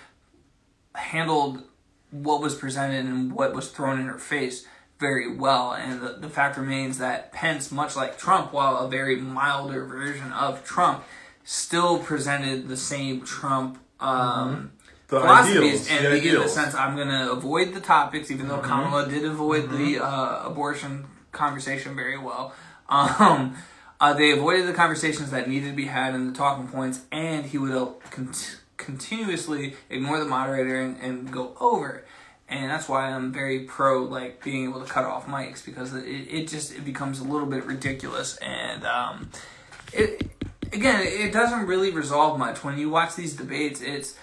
handled 0.95 1.63
what 2.11 2.41
was 2.41 2.55
presented 2.55 3.05
and 3.07 3.33
what 3.33 3.55
was 3.55 3.71
thrown 3.71 4.01
in 4.01 4.07
her 4.07 4.19
face 4.19 4.67
very 5.01 5.35
well. 5.35 5.73
And 5.73 6.01
the, 6.01 6.13
the 6.21 6.29
fact 6.29 6.57
remains 6.57 6.99
that 6.99 7.33
Pence, 7.33 7.73
much 7.73 7.97
like 7.97 8.19
Trump, 8.19 8.53
while 8.53 8.77
a 8.77 8.89
very 8.89 9.17
milder 9.17 9.85
version 9.87 10.31
of 10.33 10.65
Trump, 10.65 11.03
still 11.43 11.99
presented 11.99 12.69
the 12.69 12.77
same 12.77 13.23
Trump 13.23 13.79
um, 13.99 14.73
The 15.09 15.21
philosophies 15.21 15.91
ideals, 15.91 15.91
and 15.91 16.07
the 16.07 16.29
in 16.29 16.41
the 16.43 16.49
sense 16.49 16.75
I'm 16.75 16.95
going 16.95 17.09
to 17.09 17.33
avoid 17.33 17.75
the 17.75 17.81
topics, 17.81 18.31
even 18.31 18.47
though 18.47 18.59
Mm-hmm. 18.59 18.69
Kamala 18.69 19.09
did 19.09 19.25
avoid 19.25 19.71
the 19.71 19.99
uh, 20.05 20.43
abortion 20.45 21.07
conversation 21.33 21.97
very 21.97 22.19
well. 22.19 22.55
Um, 22.89 23.57
uh, 24.01 24.13
they 24.13 24.31
avoided 24.31 24.67
the 24.67 24.73
conversations 24.73 25.31
that 25.31 25.49
needed 25.49 25.71
to 25.71 25.77
be 25.77 25.87
had 25.87 26.15
and 26.15 26.29
the 26.29 26.37
talking 26.37 26.69
points, 26.69 27.01
and 27.11 27.47
he 27.47 27.59
would 27.59 27.73
uh, 27.73 27.87
con- 28.11 28.33
continuously 28.77 29.75
ignore 29.89 30.19
the 30.19 30.27
moderator 30.27 30.81
and, 30.81 30.99
and 31.01 31.33
go 31.33 31.57
over. 31.61 31.89
it. 31.91 32.07
And 32.51 32.69
that's 32.69 32.89
why 32.89 33.11
I'm 33.11 33.33
very 33.33 33.61
pro 33.61 34.03
like 34.03 34.43
being 34.43 34.69
able 34.69 34.85
to 34.85 34.87
cut 34.87 35.05
off 35.05 35.27
mics 35.27 35.65
because 35.65 35.95
it, 35.95 36.05
it 36.05 36.49
just 36.49 36.75
it 36.75 36.85
becomes 36.85 37.21
a 37.21 37.25
little 37.25 37.47
bit 37.47 37.65
ridiculous. 37.65 38.37
And 38.39 38.85
um, 38.85 39.31
it 39.93 40.29
again 40.73 41.01
it 41.03 41.33
doesn't 41.33 41.67
really 41.67 41.93
resolve 41.93 42.39
much. 42.39 42.65
When 42.65 42.77
you 42.77 42.91
watch 42.91 43.15
these 43.15 43.35
debates 43.35 43.81
it's 43.81 44.17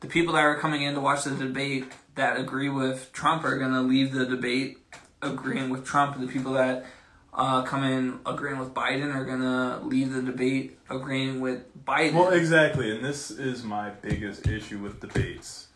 the 0.00 0.08
people 0.08 0.34
that 0.34 0.44
are 0.44 0.58
coming 0.58 0.82
in 0.82 0.94
to 0.94 1.00
watch 1.00 1.24
the 1.24 1.34
debate 1.34 1.90
that 2.16 2.38
agree 2.38 2.68
with 2.68 3.10
Trump 3.12 3.44
are 3.44 3.58
to 3.58 3.80
leave 3.80 4.12
the 4.12 4.26
debate 4.26 4.78
agreeing 5.22 5.70
with 5.70 5.84
Trump. 5.84 6.16
And 6.16 6.28
the 6.28 6.32
people 6.32 6.52
that 6.52 6.84
uh, 7.32 7.62
come 7.62 7.84
in 7.84 8.20
agreeing 8.26 8.58
with 8.58 8.74
Biden 8.74 9.14
are 9.14 9.24
to 9.24 9.86
leave 9.86 10.12
the 10.12 10.22
debate 10.22 10.78
agreeing 10.88 11.40
with 11.40 11.62
Biden. 11.84 12.14
Well, 12.14 12.30
exactly, 12.30 12.94
and 12.94 13.04
this 13.04 13.30
is 13.30 13.62
my 13.62 13.90
biggest 13.90 14.46
issue 14.46 14.78
with 14.78 15.00
debates. 15.00 15.68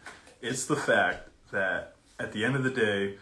It's 0.42 0.66
the 0.66 0.76
fact 0.76 1.28
that 1.52 1.93
at 2.18 2.32
the 2.32 2.44
end 2.44 2.56
of 2.56 2.62
the 2.62 2.70
day, 2.70 3.16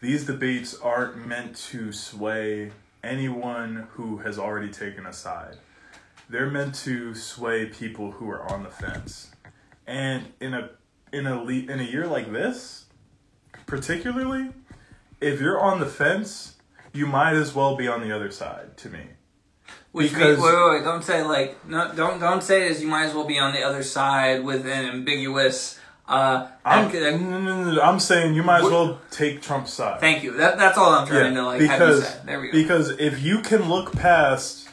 these 0.00 0.24
debates 0.24 0.78
aren't 0.80 1.26
meant 1.26 1.56
to 1.56 1.92
sway 1.92 2.72
anyone 3.02 3.88
who 3.92 4.18
has 4.18 4.38
already 4.38 4.70
taken 4.70 5.06
a 5.06 5.12
side. 5.12 5.56
They're 6.28 6.50
meant 6.50 6.74
to 6.76 7.14
sway 7.14 7.66
people 7.66 8.12
who 8.12 8.30
are 8.30 8.42
on 8.50 8.62
the 8.62 8.70
fence. 8.70 9.32
And 9.86 10.32
in 10.40 10.54
a 10.54 10.70
in 11.12 11.26
a 11.26 11.42
le- 11.42 11.52
in 11.52 11.80
a 11.80 11.82
year 11.82 12.06
like 12.06 12.32
this, 12.32 12.86
particularly, 13.66 14.50
if 15.20 15.40
you're 15.40 15.60
on 15.60 15.80
the 15.80 15.86
fence, 15.86 16.56
you 16.92 17.06
might 17.06 17.34
as 17.34 17.54
well 17.54 17.76
be 17.76 17.88
on 17.88 18.00
the 18.00 18.12
other 18.14 18.30
side 18.30 18.76
to 18.78 18.88
me. 18.88 19.00
Which 19.92 20.10
Because- 20.12 20.38
means, 20.38 20.40
wait, 20.40 20.54
wait, 20.54 20.70
wait, 20.76 20.84
don't 20.84 21.02
say 21.02 21.22
like, 21.24 21.66
no, 21.66 21.92
don't, 21.94 22.20
don't 22.20 22.42
say 22.42 22.68
as 22.68 22.80
you 22.80 22.86
might 22.88 23.06
as 23.06 23.14
well 23.14 23.24
be 23.24 23.38
on 23.40 23.52
the 23.52 23.62
other 23.64 23.82
side 23.82 24.44
with 24.44 24.64
an 24.66 24.86
ambiguous. 24.88 25.79
Uh, 26.10 26.48
I'm, 26.64 26.90
no, 26.90 27.80
I'm 27.80 28.00
saying 28.00 28.34
you 28.34 28.42
might 28.42 28.64
as 28.64 28.70
well 28.70 28.98
take 29.12 29.40
Trump's 29.42 29.72
side. 29.72 30.00
thank 30.00 30.24
you. 30.24 30.32
That, 30.36 30.58
that's 30.58 30.76
all 30.76 30.90
I'm 30.90 31.06
trying 31.06 31.34
to 31.34 31.42
like 31.44 31.60
have 31.60 31.70
you 31.70 31.86
because 31.86 32.08
say. 32.08 32.18
There 32.26 32.40
we 32.40 32.46
go. 32.48 32.52
because 32.52 32.90
if 32.98 33.22
you 33.22 33.40
can 33.42 33.68
look 33.68 33.92
past 33.92 34.68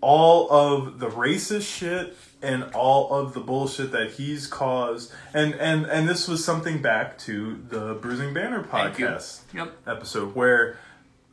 all 0.00 0.50
of 0.52 0.98
the 0.98 1.08
racist 1.08 1.62
shit 1.78 2.14
and 2.42 2.64
all 2.74 3.12
of 3.12 3.34
the 3.34 3.40
bullshit 3.40 3.90
that 3.92 4.12
he's 4.12 4.46
caused, 4.46 5.10
and 5.32 5.54
and 5.54 5.86
and 5.86 6.08
this 6.08 6.28
was 6.28 6.44
something 6.44 6.82
back 6.82 7.16
to 7.18 7.60
the 7.68 7.94
Bruising 7.94 8.34
Banner 8.34 8.62
podcast 8.62 9.40
Yep. 9.54 9.72
episode 9.86 10.34
where 10.34 10.76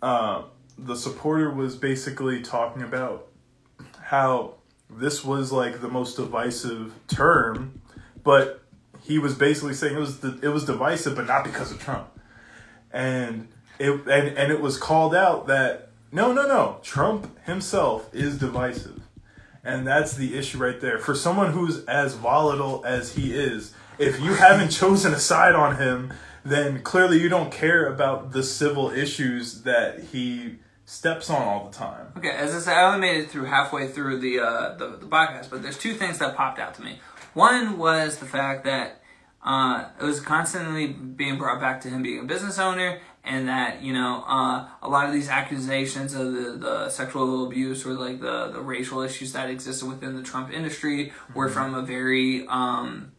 uh, 0.01 0.43
the 0.77 0.95
supporter 0.95 1.51
was 1.51 1.75
basically 1.75 2.41
talking 2.41 2.81
about 2.81 3.27
how 4.01 4.55
this 4.89 5.23
was 5.25 5.51
like 5.51 5.81
the 5.81 5.89
most 5.89 6.15
divisive 6.15 6.93
term, 7.07 7.81
but 8.23 8.61
he 9.05 9.19
was 9.19 9.35
basically 9.35 9.73
saying 9.73 9.95
it 9.95 9.99
was 9.99 10.19
the, 10.19 10.39
it 10.41 10.49
was 10.49 10.65
divisive, 10.65 11.15
but 11.15 11.27
not 11.27 11.43
because 11.43 11.71
of 11.71 11.79
Trump, 11.79 12.07
and 12.91 13.47
it 13.77 13.91
and 13.91 14.37
and 14.37 14.51
it 14.51 14.61
was 14.61 14.77
called 14.77 15.13
out 15.13 15.45
that 15.47 15.89
no 16.11 16.33
no 16.33 16.47
no 16.47 16.79
Trump 16.81 17.37
himself 17.45 18.09
is 18.13 18.39
divisive, 18.39 19.01
and 19.63 19.85
that's 19.85 20.15
the 20.15 20.35
issue 20.35 20.57
right 20.57 20.81
there 20.81 20.97
for 20.97 21.13
someone 21.13 21.51
who's 21.51 21.85
as 21.85 22.15
volatile 22.15 22.83
as 22.85 23.13
he 23.13 23.33
is. 23.33 23.73
If 23.99 24.19
you 24.19 24.33
haven't 24.33 24.69
chosen 24.81 25.13
a 25.13 25.19
side 25.19 25.53
on 25.53 25.77
him, 25.77 26.11
then 26.43 26.81
clearly 26.81 27.21
you 27.21 27.29
don't 27.29 27.51
care 27.51 27.85
about 27.85 28.31
the 28.31 28.41
civil 28.41 28.89
issues 28.89 29.61
that 29.61 29.99
he 30.11 30.55
steps 30.85 31.29
on 31.29 31.41
all 31.41 31.69
the 31.69 31.75
time. 31.75 32.07
Okay, 32.17 32.29
as 32.29 32.55
I 32.55 32.59
said, 32.59 32.73
I 32.75 32.83
only 32.85 32.99
made 32.99 33.21
it 33.21 33.29
through 33.29 33.45
halfway 33.45 33.87
through 33.87 34.19
the, 34.19 34.39
uh, 34.39 34.75
the 34.75 34.97
the 34.97 35.07
podcast, 35.07 35.49
but 35.51 35.61
there's 35.61 35.77
two 35.77 35.93
things 35.93 36.17
that 36.19 36.35
popped 36.35 36.59
out 36.59 36.73
to 36.75 36.81
me. 36.81 36.99
One 37.35 37.77
was 37.77 38.17
the 38.17 38.25
fact 38.25 38.63
that 38.63 39.01
uh, 39.43 39.89
it 39.99 40.03
was 40.03 40.21
constantly 40.21 40.87
being 40.87 41.37
brought 41.37 41.59
back 41.59 41.81
to 41.81 41.89
him 41.89 42.01
being 42.01 42.21
a 42.21 42.23
business 42.23 42.57
owner, 42.57 42.99
and 43.25 43.49
that 43.49 43.83
you 43.83 43.91
know 43.91 44.23
uh, 44.25 44.67
a 44.81 44.87
lot 44.87 45.05
of 45.05 45.13
these 45.13 45.27
accusations 45.27 46.13
of 46.13 46.33
the, 46.33 46.51
the 46.51 46.89
sexual 46.89 47.45
abuse 47.45 47.85
or 47.85 47.93
like 47.93 48.21
the 48.21 48.47
the 48.47 48.61
racial 48.61 49.01
issues 49.01 49.33
that 49.33 49.49
existed 49.49 49.85
within 49.87 50.15
the 50.15 50.23
Trump 50.23 50.51
industry 50.51 51.11
were 51.33 51.49
from 51.49 51.75
a 51.75 51.81
very 51.81 52.47
um, 52.47 53.11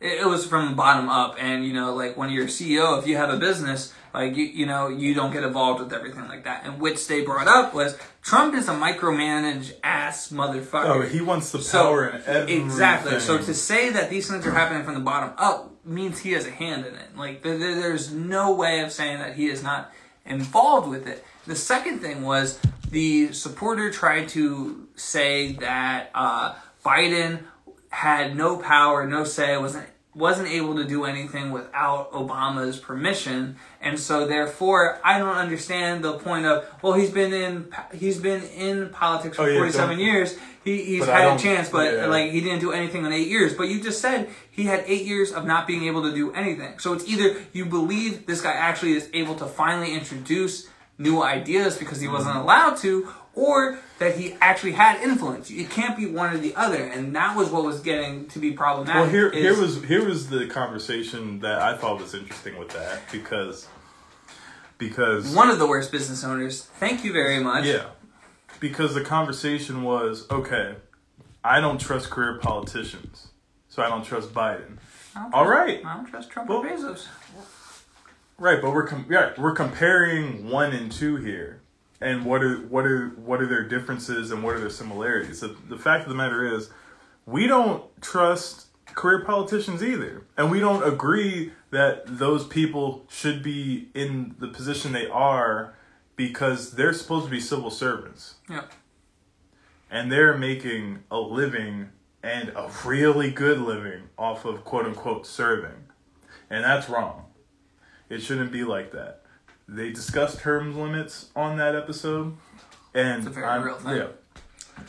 it, 0.00 0.22
it 0.22 0.26
was 0.26 0.46
from 0.46 0.70
the 0.70 0.74
bottom 0.74 1.10
up. 1.10 1.36
And 1.38 1.66
you 1.66 1.74
know 1.74 1.94
like 1.94 2.16
when 2.16 2.30
you're 2.30 2.44
a 2.44 2.48
ceo 2.48 2.98
if 2.98 3.06
you 3.06 3.16
have 3.16 3.28
a 3.28 3.36
business 3.36 3.92
like 4.14 4.36
you, 4.36 4.44
you 4.44 4.64
know 4.66 4.88
you 4.88 5.12
don't 5.14 5.32
get 5.32 5.42
involved 5.42 5.80
with 5.82 5.92
everything 5.92 6.26
like 6.28 6.44
that. 6.44 6.64
And 6.64 6.80
which 6.80 7.06
they 7.08 7.22
brought 7.22 7.48
up 7.48 7.74
was 7.74 7.98
trump 8.22 8.54
is 8.54 8.68
a 8.68 8.72
micromanage 8.72 9.72
ass 9.82 10.30
motherfucker. 10.30 10.84
Oh, 10.86 11.00
he 11.02 11.20
wants 11.20 11.50
the 11.52 11.60
so 11.60 11.78
power 11.82 12.06
in 12.08 12.22
everything. 12.24 12.64
exactly. 12.64 13.20
So 13.20 13.38
to 13.38 13.52
say 13.54 13.90
that 13.90 14.08
these 14.10 14.30
things 14.30 14.46
are 14.46 14.52
happening 14.52 14.84
from 14.84 14.94
the 14.94 15.00
bottom 15.00 15.32
up 15.36 15.72
means 15.84 16.20
he 16.20 16.32
has 16.32 16.46
a 16.46 16.50
hand 16.50 16.86
in 16.86 16.94
it. 16.94 17.16
Like 17.16 17.42
there, 17.42 17.58
there- 17.58 17.74
there's 17.74 18.10
no 18.12 18.54
way 18.54 18.80
of 18.80 18.92
saying 18.92 19.18
that 19.18 19.34
he 19.34 19.48
is 19.48 19.62
not 19.62 19.90
involved 20.24 20.88
with 20.88 21.06
it. 21.06 21.22
The 21.46 21.56
second 21.56 21.98
thing 21.98 22.22
was 22.22 22.58
the 22.88 23.32
supporter 23.32 23.90
tried 23.90 24.28
to 24.30 24.86
say 24.96 25.52
that 25.54 26.10
uh, 26.14 26.54
biden 26.84 27.40
had 27.90 28.34
no 28.36 28.56
power 28.56 29.06
no 29.06 29.24
say 29.24 29.56
wasn't 29.56 29.86
wasn't 30.14 30.48
able 30.48 30.76
to 30.76 30.84
do 30.84 31.04
anything 31.04 31.50
without 31.50 32.12
Obama's 32.12 32.78
permission, 32.78 33.56
and 33.80 33.98
so 33.98 34.26
therefore 34.26 35.00
I 35.04 35.18
don't 35.18 35.36
understand 35.36 36.04
the 36.04 36.14
point 36.18 36.46
of 36.46 36.64
well 36.82 36.92
he's 36.92 37.10
been 37.10 37.32
in 37.32 37.72
he's 37.92 38.18
been 38.18 38.42
in 38.44 38.90
politics 38.90 39.36
for 39.36 39.42
Oh, 39.42 39.46
yeah, 39.46 39.58
forty 39.58 39.72
seven 39.72 39.98
years 39.98 40.36
he, 40.64 40.82
he's 40.84 41.04
had 41.04 41.36
a 41.36 41.38
chance 41.38 41.68
but 41.68 41.92
yeah. 41.92 42.06
like 42.06 42.30
he 42.30 42.40
didn't 42.40 42.60
do 42.60 42.72
anything 42.72 43.04
in 43.04 43.12
eight 43.12 43.28
years 43.28 43.52
but 43.54 43.64
you 43.64 43.82
just 43.82 44.00
said 44.00 44.28
he 44.50 44.64
had 44.64 44.82
eight 44.86 45.04
years 45.04 45.30
of 45.32 45.44
not 45.44 45.66
being 45.66 45.84
able 45.84 46.02
to 46.02 46.14
do 46.14 46.32
anything 46.32 46.78
so 46.78 46.92
it's 46.94 47.06
either 47.06 47.36
you 47.52 47.66
believe 47.66 48.24
this 48.26 48.40
guy 48.40 48.52
actually 48.52 48.92
is 48.92 49.10
able 49.12 49.34
to 49.34 49.44
finally 49.46 49.92
introduce 49.92 50.68
new 50.96 51.22
ideas 51.22 51.76
because 51.76 52.00
he 52.00 52.06
Mm-hmm. 52.06 52.14
wasn't 52.14 52.36
allowed 52.36 52.76
to 52.78 53.08
or 53.36 53.78
that 53.98 54.16
he 54.16 54.34
actually 54.40 54.72
had 54.72 55.00
influence 55.02 55.50
it 55.50 55.68
can't 55.70 55.96
be 55.96 56.06
one 56.06 56.32
or 56.34 56.38
the 56.38 56.54
other 56.54 56.82
and 56.84 57.14
that 57.16 57.36
was 57.36 57.50
what 57.50 57.64
was 57.64 57.80
getting 57.80 58.26
to 58.28 58.38
be 58.38 58.50
problematic 58.52 59.02
Well, 59.02 59.10
here, 59.10 59.30
here 59.32 59.58
was 59.60 59.82
here 59.84 60.04
was 60.04 60.28
the 60.28 60.46
conversation 60.46 61.40
that 61.40 61.60
I 61.60 61.76
thought 61.76 62.00
was 62.00 62.14
interesting 62.14 62.58
with 62.58 62.70
that 62.70 63.00
because 63.12 63.68
because 64.78 65.34
one 65.34 65.50
of 65.50 65.58
the 65.58 65.66
worst 65.66 65.92
business 65.92 66.24
owners. 66.24 66.62
Thank 66.80 67.04
you 67.04 67.12
very 67.12 67.38
much. 67.42 67.64
yeah 67.64 67.86
because 68.60 68.94
the 68.94 69.02
conversation 69.02 69.82
was 69.82 70.26
okay. 70.30 70.76
I 71.42 71.60
don't 71.60 71.78
trust 71.78 72.08
career 72.10 72.38
politicians, 72.40 73.28
so 73.68 73.82
I 73.82 73.88
don't 73.88 74.04
trust 74.04 74.32
Biden. 74.32 74.78
Don't 75.14 75.30
trust- 75.30 75.50
right, 75.50 75.84
I 75.84 75.94
don't 75.96 76.06
trust 76.06 76.30
Trump 76.30 76.48
Well- 76.48 76.60
or 76.60 76.64
Bezos. 76.66 77.06
right, 78.38 78.62
but 78.62 78.72
we're 78.72 78.86
com- 78.86 79.06
yeah, 79.10 79.32
we're 79.36 79.52
comparing 79.52 80.48
one 80.48 80.72
and 80.72 80.90
two 80.90 81.16
here, 81.16 81.60
and 82.00 82.24
what 82.24 82.42
are 82.42 82.56
what 82.58 82.84
are 82.86 83.08
what 83.10 83.40
are 83.40 83.46
their 83.46 83.66
differences 83.66 84.30
and 84.30 84.42
what 84.42 84.54
are 84.54 84.60
their 84.60 84.70
similarities? 84.70 85.40
The, 85.40 85.56
the 85.68 85.78
fact 85.78 86.04
of 86.04 86.08
the 86.10 86.14
matter 86.14 86.44
is, 86.54 86.70
we 87.26 87.46
don't 87.46 87.84
trust 88.02 88.66
career 88.86 89.24
politicians 89.24 89.82
either, 89.82 90.22
and 90.36 90.50
we 90.50 90.60
don't 90.60 90.86
agree 90.86 91.52
that 91.70 92.02
those 92.06 92.46
people 92.46 93.06
should 93.08 93.42
be 93.42 93.88
in 93.94 94.36
the 94.38 94.48
position 94.48 94.92
they 94.92 95.08
are 95.08 95.74
because 96.16 96.72
they're 96.72 96.92
supposed 96.92 97.24
to 97.24 97.30
be 97.30 97.40
civil 97.40 97.70
servants 97.70 98.36
Yeah. 98.48 98.66
and 99.90 100.12
they're 100.12 100.38
making 100.38 101.00
a 101.10 101.18
living 101.18 101.88
and 102.22 102.50
a 102.50 102.70
really 102.84 103.32
good 103.32 103.58
living 103.58 104.04
off 104.16 104.44
of 104.44 104.64
quote 104.64 104.86
unquote 104.86 105.26
serving. 105.26 105.88
And 106.48 106.62
that's 106.62 106.88
wrong. 106.88 107.24
It 108.08 108.20
shouldn't 108.20 108.52
be 108.52 108.62
like 108.62 108.92
that. 108.92 109.23
They 109.68 109.90
discussed 109.90 110.40
term 110.40 110.78
limits 110.78 111.30
on 111.34 111.56
that 111.58 111.74
episode. 111.74 112.36
And 112.94 113.18
It's 113.18 113.26
a 113.26 113.30
very 113.30 113.46
I'm- 113.46 113.62
real 113.64 113.76
thing. 113.76 113.96
Yeah. 113.96 114.06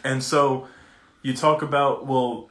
And 0.03 0.23
so 0.23 0.67
you 1.21 1.35
talk 1.35 1.61
about, 1.61 2.05
well, 2.05 2.49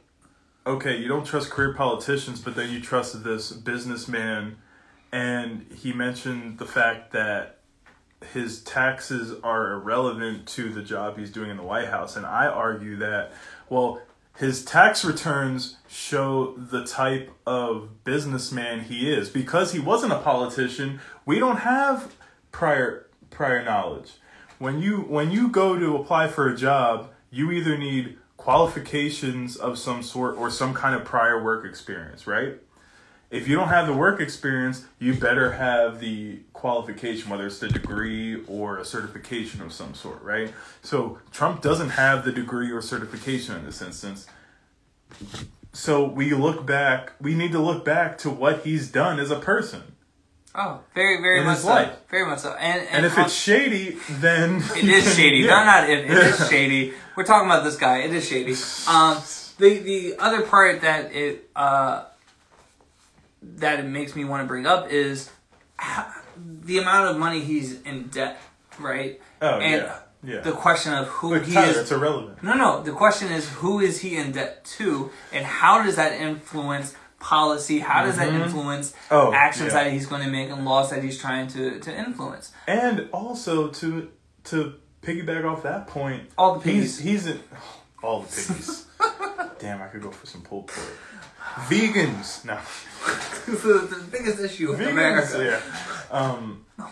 okay, 0.66 0.96
you 0.96 1.08
don't 1.08 1.24
trust 1.26 1.50
career 1.50 1.74
politicians, 1.74 2.40
but 2.40 2.54
then 2.56 2.70
you 2.70 2.80
trust 2.80 3.22
this 3.24 3.52
businessman. 3.52 4.56
And 5.12 5.66
he 5.72 5.92
mentioned 5.92 6.58
the 6.58 6.64
fact 6.64 7.12
that 7.12 7.58
his 8.32 8.62
taxes 8.62 9.34
are 9.44 9.72
irrelevant 9.72 10.46
to 10.48 10.70
the 10.72 10.82
job 10.82 11.18
he's 11.18 11.30
doing 11.30 11.50
in 11.50 11.56
the 11.56 11.62
White 11.62 11.88
House. 11.88 12.16
And 12.16 12.24
I 12.24 12.46
argue 12.46 12.96
that, 12.96 13.32
well, 13.68 14.00
his 14.36 14.64
tax 14.64 15.04
returns 15.04 15.76
show 15.86 16.54
the 16.56 16.84
type 16.84 17.30
of 17.46 18.02
businessman 18.02 18.80
he 18.84 19.12
is. 19.12 19.28
Because 19.28 19.72
he 19.72 19.78
wasn't 19.78 20.12
a 20.12 20.18
politician, 20.18 21.00
we 21.24 21.38
don't 21.38 21.58
have 21.58 22.14
prior 22.52 23.06
prior 23.30 23.64
knowledge. 23.64 24.12
When 24.58 24.80
you 24.80 24.98
when 25.00 25.30
you 25.30 25.48
go 25.48 25.78
to 25.78 25.96
apply 25.96 26.28
for 26.28 26.48
a 26.48 26.56
job, 26.56 27.10
you 27.30 27.50
either 27.50 27.76
need 27.76 28.18
qualifications 28.36 29.56
of 29.56 29.78
some 29.78 30.02
sort 30.02 30.36
or 30.36 30.50
some 30.50 30.74
kind 30.74 30.94
of 30.94 31.04
prior 31.04 31.42
work 31.42 31.64
experience, 31.64 32.26
right? 32.26 32.58
if 33.34 33.48
you 33.48 33.56
don't 33.56 33.68
have 33.68 33.88
the 33.88 33.92
work 33.92 34.20
experience, 34.20 34.84
you 35.00 35.12
better 35.12 35.52
have 35.52 35.98
the 35.98 36.38
qualification, 36.52 37.28
whether 37.28 37.44
it's 37.44 37.58
the 37.58 37.68
degree 37.68 38.44
or 38.46 38.78
a 38.78 38.84
certification 38.84 39.60
of 39.60 39.72
some 39.72 39.92
sort, 39.92 40.22
right? 40.22 40.52
So 40.82 41.18
Trump 41.32 41.60
doesn't 41.60 41.90
have 41.90 42.24
the 42.24 42.30
degree 42.30 42.70
or 42.70 42.80
certification 42.80 43.56
in 43.56 43.64
this 43.64 43.82
instance. 43.82 44.28
So 45.72 46.04
we 46.04 46.32
look 46.32 46.64
back, 46.64 47.14
we 47.20 47.34
need 47.34 47.50
to 47.50 47.58
look 47.58 47.84
back 47.84 48.18
to 48.18 48.30
what 48.30 48.64
he's 48.64 48.88
done 48.88 49.18
as 49.18 49.32
a 49.32 49.40
person. 49.40 49.93
Oh, 50.56 50.80
very, 50.94 51.20
very 51.20 51.42
much 51.44 51.58
so. 51.58 51.68
life. 51.68 51.92
Very 52.08 52.26
much 52.26 52.38
so. 52.40 52.52
And 52.54 52.80
and, 52.82 52.88
And 52.96 53.06
if 53.06 53.18
it's 53.18 53.32
shady, 53.34 53.96
then 54.08 54.56
it 54.76 54.84
is 54.84 55.14
shady. 55.16 55.38
Yeah. 55.44 55.58
No, 55.58 55.64
not 55.64 55.90
if 55.90 56.08
it 56.08 56.16
is 56.16 56.48
shady. 56.50 56.92
We're 57.16 57.24
talking 57.24 57.48
about 57.48 57.64
this 57.64 57.76
guy. 57.76 57.98
It 57.98 58.12
is 58.14 58.26
shady. 58.28 58.52
Um, 58.88 59.20
the 59.58 59.78
the 59.80 60.14
other 60.18 60.42
part 60.42 60.80
that 60.82 61.12
it 61.12 61.50
uh 61.56 62.04
that 63.42 63.80
it 63.80 63.84
makes 63.86 64.14
me 64.16 64.24
want 64.24 64.42
to 64.42 64.46
bring 64.48 64.66
up 64.66 64.90
is 64.90 65.30
the 66.36 66.78
amount 66.78 67.10
of 67.10 67.18
money 67.18 67.40
he's 67.40 67.80
in 67.82 68.08
debt, 68.08 68.40
right? 68.78 69.20
Oh 69.42 69.58
and 69.58 69.82
yeah, 69.82 69.98
yeah. 70.22 70.40
The 70.40 70.52
question 70.52 70.92
of 70.94 71.06
who 71.08 71.34
Look, 71.34 71.44
he 71.44 71.52
Tyler, 71.52 71.68
is. 71.70 71.76
it's 71.78 71.92
irrelevant. 71.92 72.42
No, 72.42 72.54
no. 72.54 72.82
The 72.82 72.92
question 72.92 73.30
is 73.32 73.48
who 73.48 73.80
is 73.80 74.00
he 74.00 74.16
in 74.16 74.32
debt 74.32 74.64
to, 74.78 75.10
and 75.32 75.44
how 75.44 75.82
does 75.82 75.96
that 75.96 76.12
influence 76.12 76.94
policy? 77.24 77.78
How 77.78 78.04
does 78.04 78.16
that 78.16 78.28
influence 78.28 78.92
Mm-hmm. 78.92 79.14
Oh, 79.14 79.32
actions 79.32 79.72
yeah. 79.72 79.84
that 79.84 79.92
he's 79.92 80.06
going 80.06 80.22
to 80.22 80.30
make 80.30 80.50
and 80.50 80.64
laws 80.64 80.90
that 80.90 81.02
he's 81.02 81.18
trying 81.18 81.46
to 81.48 81.80
to 81.80 81.90
influence? 82.06 82.52
And 82.68 83.08
also 83.12 83.68
to 83.68 84.10
to 84.44 84.74
piggyback 85.02 85.44
off 85.44 85.62
that 85.62 85.86
point, 85.86 86.22
All 86.36 86.58
the 86.58 86.70
he's 86.70 86.98
piggies. 86.98 86.98
he's 86.98 87.26
in, 87.26 87.40
all 88.02 88.20
the 88.22 88.28
piggies. 88.28 88.86
Damn, 89.58 89.80
I 89.82 89.86
could 89.86 90.02
go 90.02 90.10
for 90.10 90.26
some 90.26 90.42
pulled 90.42 90.66
pork. 90.68 90.86
Vegans, 91.68 92.44
no. 92.44 92.58
the, 93.46 93.86
the 93.86 94.02
biggest 94.10 94.40
issue 94.40 94.70
with 94.70 94.80
Vegans, 94.80 94.90
America. 94.90 95.60
yeah. 95.60 96.18
Um, 96.18 96.64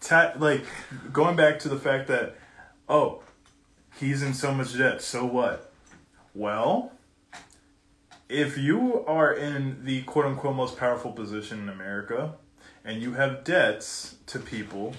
ta- 0.00 0.32
like 0.38 0.64
going 1.12 1.36
back 1.36 1.58
to 1.60 1.68
the 1.68 1.78
fact 1.78 2.08
that 2.08 2.34
oh, 2.88 3.22
he's 3.98 4.22
in 4.22 4.34
so 4.34 4.52
much 4.52 4.76
debt. 4.76 5.00
So 5.02 5.24
what? 5.24 5.72
Well, 6.34 6.92
if 8.28 8.58
you 8.58 9.04
are 9.06 9.32
in 9.32 9.84
the 9.84 10.02
quote 10.02 10.26
unquote 10.26 10.56
most 10.56 10.76
powerful 10.76 11.12
position 11.12 11.60
in 11.60 11.68
America 11.68 12.34
and 12.84 13.00
you 13.02 13.12
have 13.12 13.44
debts 13.44 14.16
to 14.26 14.38
people, 14.38 14.94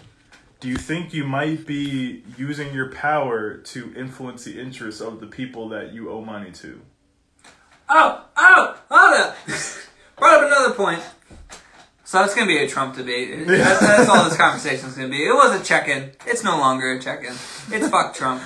do 0.60 0.68
you 0.68 0.78
think 0.78 1.14
you 1.14 1.24
might 1.24 1.66
be 1.66 2.24
using 2.38 2.74
your 2.74 2.92
power 2.92 3.58
to 3.58 3.94
influence 3.96 4.44
the 4.44 4.60
interests 4.60 5.02
of 5.02 5.20
the 5.20 5.28
people 5.28 5.70
that 5.70 5.94
you 5.94 6.10
owe 6.10 6.22
money 6.22 6.52
to? 6.52 6.82
Oh, 7.90 8.26
oh, 8.36 8.78
hold 8.90 9.22
up. 9.22 9.38
Brought 10.18 10.44
up 10.44 10.48
another 10.48 10.74
point. 10.74 11.02
So 12.04 12.24
it's 12.24 12.34
gonna 12.34 12.48
be 12.48 12.58
a 12.58 12.68
Trump 12.68 12.96
debate. 12.96 13.46
That's, 13.48 13.80
that's 13.82 14.10
all 14.10 14.24
this 14.24 14.38
conversation 14.38 14.88
is 14.88 14.96
gonna 14.96 15.10
be. 15.10 15.26
It 15.26 15.34
was 15.34 15.60
a 15.60 15.64
check-in. 15.64 16.12
It's 16.26 16.42
no 16.42 16.58
longer 16.58 16.94
a 16.94 17.02
check-in. 17.02 17.34
It's 17.70 17.90
fuck 17.90 18.16
Trump. 18.16 18.42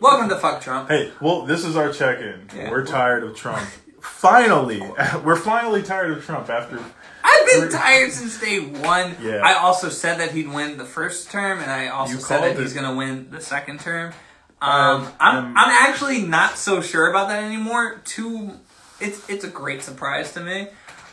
Welcome 0.00 0.28
to 0.28 0.36
fuck 0.36 0.60
Trump. 0.60 0.90
Hey, 0.90 1.12
well, 1.20 1.46
this 1.46 1.64
is 1.64 1.74
our 1.74 1.90
check-in. 1.90 2.50
Yeah. 2.54 2.70
We're 2.70 2.84
tired 2.84 3.24
of 3.24 3.34
Trump. 3.34 3.66
Finally, 4.00 4.80
we're 5.24 5.36
finally 5.36 5.82
tired 5.82 6.16
of 6.16 6.24
Trump 6.24 6.48
after. 6.50 6.78
I've 7.24 7.46
been 7.46 7.70
tired 7.70 8.12
since 8.12 8.40
day 8.40 8.60
one. 8.60 9.16
Yeah. 9.20 9.40
I 9.44 9.54
also 9.54 9.88
said 9.88 10.18
that 10.20 10.32
he'd 10.32 10.48
win 10.52 10.78
the 10.78 10.84
first 10.84 11.30
term, 11.30 11.58
and 11.60 11.70
I 11.70 11.88
also 11.88 12.14
You 12.14 12.20
said 12.20 12.40
called 12.40 12.56
that 12.56 12.60
he's 12.62 12.72
it. 12.72 12.80
gonna 12.80 12.94
win 12.96 13.30
the 13.30 13.40
second 13.40 13.80
term. 13.80 14.12
Um, 14.60 14.70
Um, 15.02 15.12
I'm 15.20 15.36
um, 15.36 15.54
I'm 15.56 15.88
actually 15.88 16.22
not 16.22 16.56
so 16.58 16.80
sure 16.80 17.08
about 17.10 17.28
that 17.28 17.42
anymore. 17.44 18.00
Too, 18.04 18.52
it's 19.00 19.28
it's 19.28 19.44
a 19.44 19.48
great 19.48 19.82
surprise 19.82 20.32
to 20.34 20.40
me. 20.40 20.68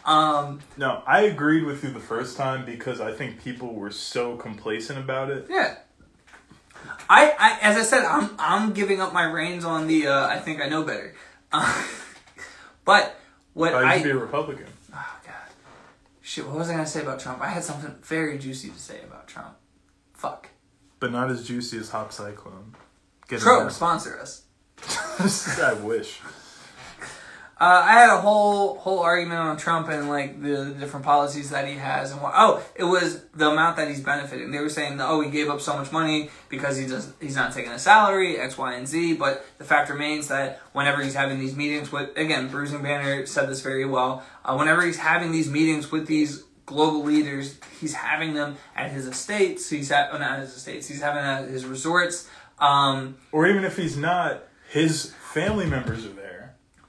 Um, 0.06 0.62
No, 0.78 1.02
I 1.08 1.22
agreed 1.22 1.64
with 1.66 1.84
you 1.84 1.90
the 1.90 2.00
first 2.00 2.38
time 2.38 2.64
because 2.66 3.02
I 3.02 3.12
think 3.12 3.44
people 3.44 3.74
were 3.74 3.92
so 3.92 4.36
complacent 4.38 5.00
about 5.00 5.30
it. 5.32 5.48
Yeah. 5.50 5.76
I, 7.10 7.34
I 7.38 7.58
as 7.62 7.78
I 7.78 7.82
said, 7.84 8.06
I'm 8.06 8.30
I'm 8.40 8.74
giving 8.74 9.02
up 9.02 9.12
my 9.14 9.24
reins 9.24 9.66
on 9.66 9.88
the 9.88 10.08
uh, 10.08 10.28
I 10.28 10.38
think 10.40 10.62
I 10.62 10.68
know 10.70 10.84
better. 10.84 11.14
Uh, 11.52 11.84
but 12.86 13.20
what 13.54 13.74
I 13.74 13.82
I 13.82 13.94
used 13.96 14.06
to 14.06 14.14
be 14.14 14.18
a 14.18 14.22
Republican. 14.22 14.68
oh 14.94 15.16
god 15.26 15.34
shit 16.22 16.46
what 16.48 16.56
was 16.56 16.70
I 16.70 16.74
gonna 16.74 16.86
say 16.86 17.02
about 17.02 17.20
Trump? 17.20 17.42
I 17.42 17.50
had 17.50 17.64
something 17.64 17.96
very 18.04 18.38
juicy 18.38 18.70
to 18.70 18.80
say 18.80 19.02
about 19.04 19.28
Trump. 19.28 19.56
Fuck. 20.14 20.50
But 21.00 21.12
not 21.12 21.30
as 21.30 21.46
juicy 21.48 21.78
as 21.78 21.90
Hop 21.90 22.12
Cyclone. 22.14 22.76
Get 23.28 23.42
Trump 23.42 23.72
sponsor 23.72 24.20
us. 24.20 24.44
I 25.60 25.74
wish. 25.74 26.20
Uh, 27.58 27.84
I 27.86 27.94
had 27.94 28.10
a 28.10 28.20
whole 28.20 28.76
whole 28.80 29.00
argument 29.00 29.40
on 29.40 29.56
Trump 29.56 29.88
and 29.88 30.10
like 30.10 30.42
the, 30.42 30.66
the 30.66 30.74
different 30.74 31.06
policies 31.06 31.52
that 31.52 31.66
he 31.66 31.76
has 31.76 32.12
and 32.12 32.22
what. 32.22 32.34
Oh, 32.36 32.62
it 32.76 32.84
was 32.84 33.24
the 33.34 33.50
amount 33.50 33.78
that 33.78 33.88
he's 33.88 34.02
benefiting. 34.02 34.52
They 34.52 34.60
were 34.60 34.70
saying, 34.70 35.00
oh, 35.00 35.22
he 35.22 35.32
gave 35.32 35.50
up 35.50 35.62
so 35.62 35.78
much 35.78 35.90
money 35.90 36.30
because 36.50 36.76
he 36.76 36.86
does 36.86 37.14
he's 37.22 37.36
not 37.36 37.54
taking 37.54 37.72
a 37.72 37.80
salary 37.80 38.38
X, 38.38 38.58
Y, 38.58 38.74
and 38.74 38.86
Z. 38.86 39.14
But 39.14 39.46
the 39.58 39.64
fact 39.64 39.90
remains 39.90 40.28
that 40.28 40.62
whenever 40.74 41.02
he's 41.02 41.14
having 41.14 41.40
these 41.40 41.56
meetings 41.56 41.94
with, 41.94 42.18
again, 42.18 42.50
Bruising 42.50 42.84
Banner 42.84 43.26
said 43.26 43.48
this 43.48 43.62
very 43.62 43.86
well. 43.86 44.22
Uh, 44.44 44.58
whenever 44.58 44.82
he's 44.86 44.98
having 44.98 45.32
these 45.32 45.50
meetings 45.50 45.92
with 45.94 46.08
these 46.08 46.44
global 46.66 47.04
leaders, 47.04 47.58
he's 47.80 47.94
having 47.94 48.34
them 48.34 48.58
at 48.76 48.92
his 48.92 49.06
estates. 49.06 49.70
He's 49.70 49.92
at 49.92 50.10
oh, 50.12 50.18
not 50.18 50.40
his 50.40 50.54
estates. 50.54 50.90
He's 50.90 51.02
having 51.02 51.24
at 51.24 51.48
his 51.48 51.66
resorts. 51.66 52.30
Um, 52.60 53.16
Or 53.32 53.48
even 53.48 53.64
if 53.64 53.78
he's 53.78 53.96
not, 53.96 54.44
his 54.70 55.14
family 55.32 55.66
members 55.66 56.06
are 56.06 56.10
there. 56.10 56.45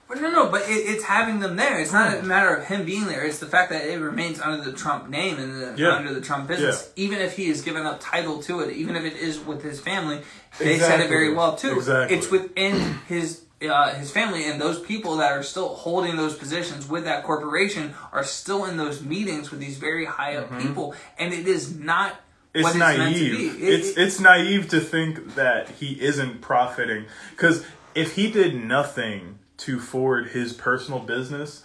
But 0.08 0.20
no, 0.20 0.30
no, 0.30 0.48
but 0.50 0.62
it, 0.62 0.72
it's 0.74 1.02
having 1.02 1.40
them 1.40 1.56
there. 1.56 1.80
It's 1.80 1.92
not 1.92 2.14
a 2.14 2.20
Hmm. 2.20 2.28
matter 2.28 2.54
of 2.54 2.64
him 2.66 2.84
being 2.84 3.06
there. 3.06 3.24
It's 3.24 3.38
the 3.40 3.46
fact 3.46 3.70
that 3.70 3.84
it 3.84 3.98
remains 4.00 4.40
under 4.40 4.62
the 4.62 4.72
Trump 4.76 5.08
name 5.08 5.38
and 5.38 5.60
the, 5.60 5.74
Yeah. 5.76 5.94
under 5.94 6.14
the 6.14 6.20
Trump 6.20 6.46
business. 6.46 6.90
Even 6.94 7.20
if 7.20 7.36
he 7.36 7.48
has 7.48 7.60
given 7.62 7.84
up 7.84 7.98
title 8.00 8.40
to 8.44 8.60
it, 8.60 8.76
even 8.76 8.94
if 8.94 9.04
it 9.04 9.16
is 9.16 9.40
with 9.40 9.62
his 9.62 9.80
family, 9.80 10.20
they 10.58 10.78
said 10.78 11.00
it 11.00 11.04
Exactly. 11.04 11.06
very 11.08 11.34
well 11.34 11.56
too. 11.56 11.72
Exactly. 11.76 12.16
It's 12.16 12.30
within 12.30 12.98
his 13.08 13.42
uh, 13.68 13.94
his 13.94 14.10
family 14.10 14.44
and 14.46 14.60
those 14.60 14.78
people 14.78 15.16
that 15.16 15.32
are 15.32 15.42
still 15.42 15.74
holding 15.74 16.16
those 16.16 16.34
positions 16.36 16.86
with 16.86 17.04
that 17.04 17.24
corporation 17.24 17.94
are 18.12 18.22
still 18.22 18.66
in 18.66 18.76
those 18.76 19.00
meetings 19.00 19.50
with 19.50 19.58
these 19.60 19.78
very 19.78 20.04
high 20.04 20.36
up 20.36 20.56
people, 20.60 20.94
and 21.18 21.32
it 21.32 21.48
is 21.48 21.74
not. 21.74 22.12
Mm-hmm. 22.12 22.58
It's 22.58 22.64
what 22.64 22.76
naive. 22.76 23.00
It's, 23.00 23.32
meant 23.32 23.52
to 23.52 23.58
be. 23.58 23.66
It- 23.66 23.74
it's 23.80 23.88
it- 23.88 23.98
it's 24.02 24.20
naive 24.20 24.68
to 24.68 24.80
think 24.80 25.34
that 25.36 25.70
he 25.80 25.98
isn't 26.02 26.42
profiting 26.42 27.06
because 27.30 27.64
if 27.94 28.14
he 28.14 28.30
did 28.30 28.54
nothing 28.54 29.35
to 29.58 29.80
forward 29.80 30.28
his 30.28 30.52
personal 30.52 31.00
business 31.00 31.64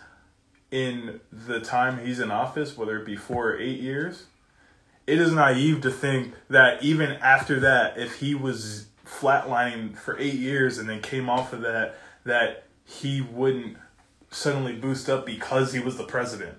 in 0.72 1.20
the 1.32 1.60
time 1.60 2.06
he's 2.06 2.20
in 2.20 2.32
office, 2.32 2.78
whether 2.78 2.98
it 2.98 3.06
be 3.06 3.16
four 3.16 3.52
or 3.52 3.60
eight 3.60 3.80
years, 3.80 4.26
it 5.06 5.20
is 5.20 5.32
naive 5.34 5.82
to 5.82 5.92
think 5.92 6.34
that 6.50 6.82
even 6.82 7.12
after 7.14 7.60
that, 7.60 7.98
if 7.98 8.20
he 8.20 8.34
was 8.34 8.88
flatlining 9.06 9.98
for 9.98 10.18
eight 10.18 10.36
years 10.36 10.78
and 10.78 10.88
then 10.88 11.02
came 11.02 11.30
off 11.30 11.52
of 11.52 11.62
that, 11.62 11.96
that 12.24 12.64
he 12.86 13.20
wouldn't 13.22 13.78
suddenly 14.30 14.74
boost 14.74 15.10
up 15.10 15.26
because 15.26 15.74
he 15.74 15.80
was 15.80 15.98
the 15.98 16.06
president. 16.06 16.58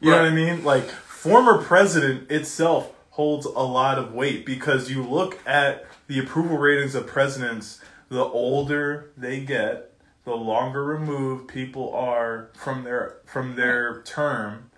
You 0.00 0.10
know 0.10 0.22
what 0.22 0.26
I 0.26 0.34
mean? 0.34 0.64
Like 0.64 0.84
former 0.88 1.62
president 1.62 2.30
itself 2.30 2.92
holds 3.10 3.46
a 3.46 3.50
lot 3.50 3.98
of 3.98 4.12
weight 4.12 4.46
because 4.46 4.90
you 4.90 5.02
look 5.02 5.38
at 5.46 5.86
the 6.06 6.18
approval 6.18 6.58
ratings 6.58 6.94
of 6.94 7.06
presidents, 7.06 7.80
the 8.08 8.24
older 8.24 9.10
they 9.16 9.40
get, 9.40 9.92
the 10.26 10.34
longer 10.34 10.84
removed 10.84 11.46
people 11.48 11.94
are 11.94 12.50
from 12.54 12.82
their 12.84 13.18
from 13.24 13.54
their 13.54 14.02
term, 14.02 14.70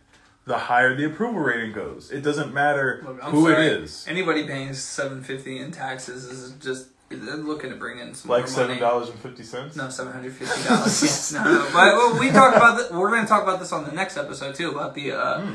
the 0.45 0.59
higher 0.59 0.95
the 0.95 1.07
approval 1.07 1.41
rating 1.41 1.73
goes. 1.73 2.11
It 2.13 2.21
doesn't 2.21 2.53
matter 2.53 3.03
Look, 3.05 3.23
who 3.23 3.51
sorry. 3.51 3.67
it 3.67 3.73
is. 3.83 4.05
Anybody 4.07 4.47
paying 4.47 4.75
seven 4.75 5.23
fifty 5.25 5.59
in 5.59 5.73
taxes 5.73 6.25
is 6.27 6.53
just 6.61 6.89
they're 7.09 7.37
looking 7.37 7.71
to 7.71 7.77
bring 7.77 7.99
in 7.99 8.15
some 8.15 8.31
Like 8.31 8.47
seven 8.47 8.79
dollars 8.79 9.09
fifty. 9.09 9.43
No, 9.75 9.89
seven 9.89 10.13
hundred 10.13 10.35
fifty 10.35 10.69
dollars. 10.69 11.03
yes, 11.03 11.33
no, 11.33 11.43
no. 11.43 11.63
But 11.73 11.97
well, 11.97 12.21
we 12.21 12.31
talk 12.31 12.55
about 12.55 12.79
th- 12.79 12.91
we're 12.91 13.09
going 13.11 13.23
to 13.23 13.29
talk 13.29 13.43
about 13.43 13.59
this 13.59 13.73
on 13.73 13.85
the 13.87 13.93
next 13.93 14.19
episode 14.19 14.55
too 14.55 14.71
about 14.71 14.95
the 14.95 15.13
uh, 15.13 15.47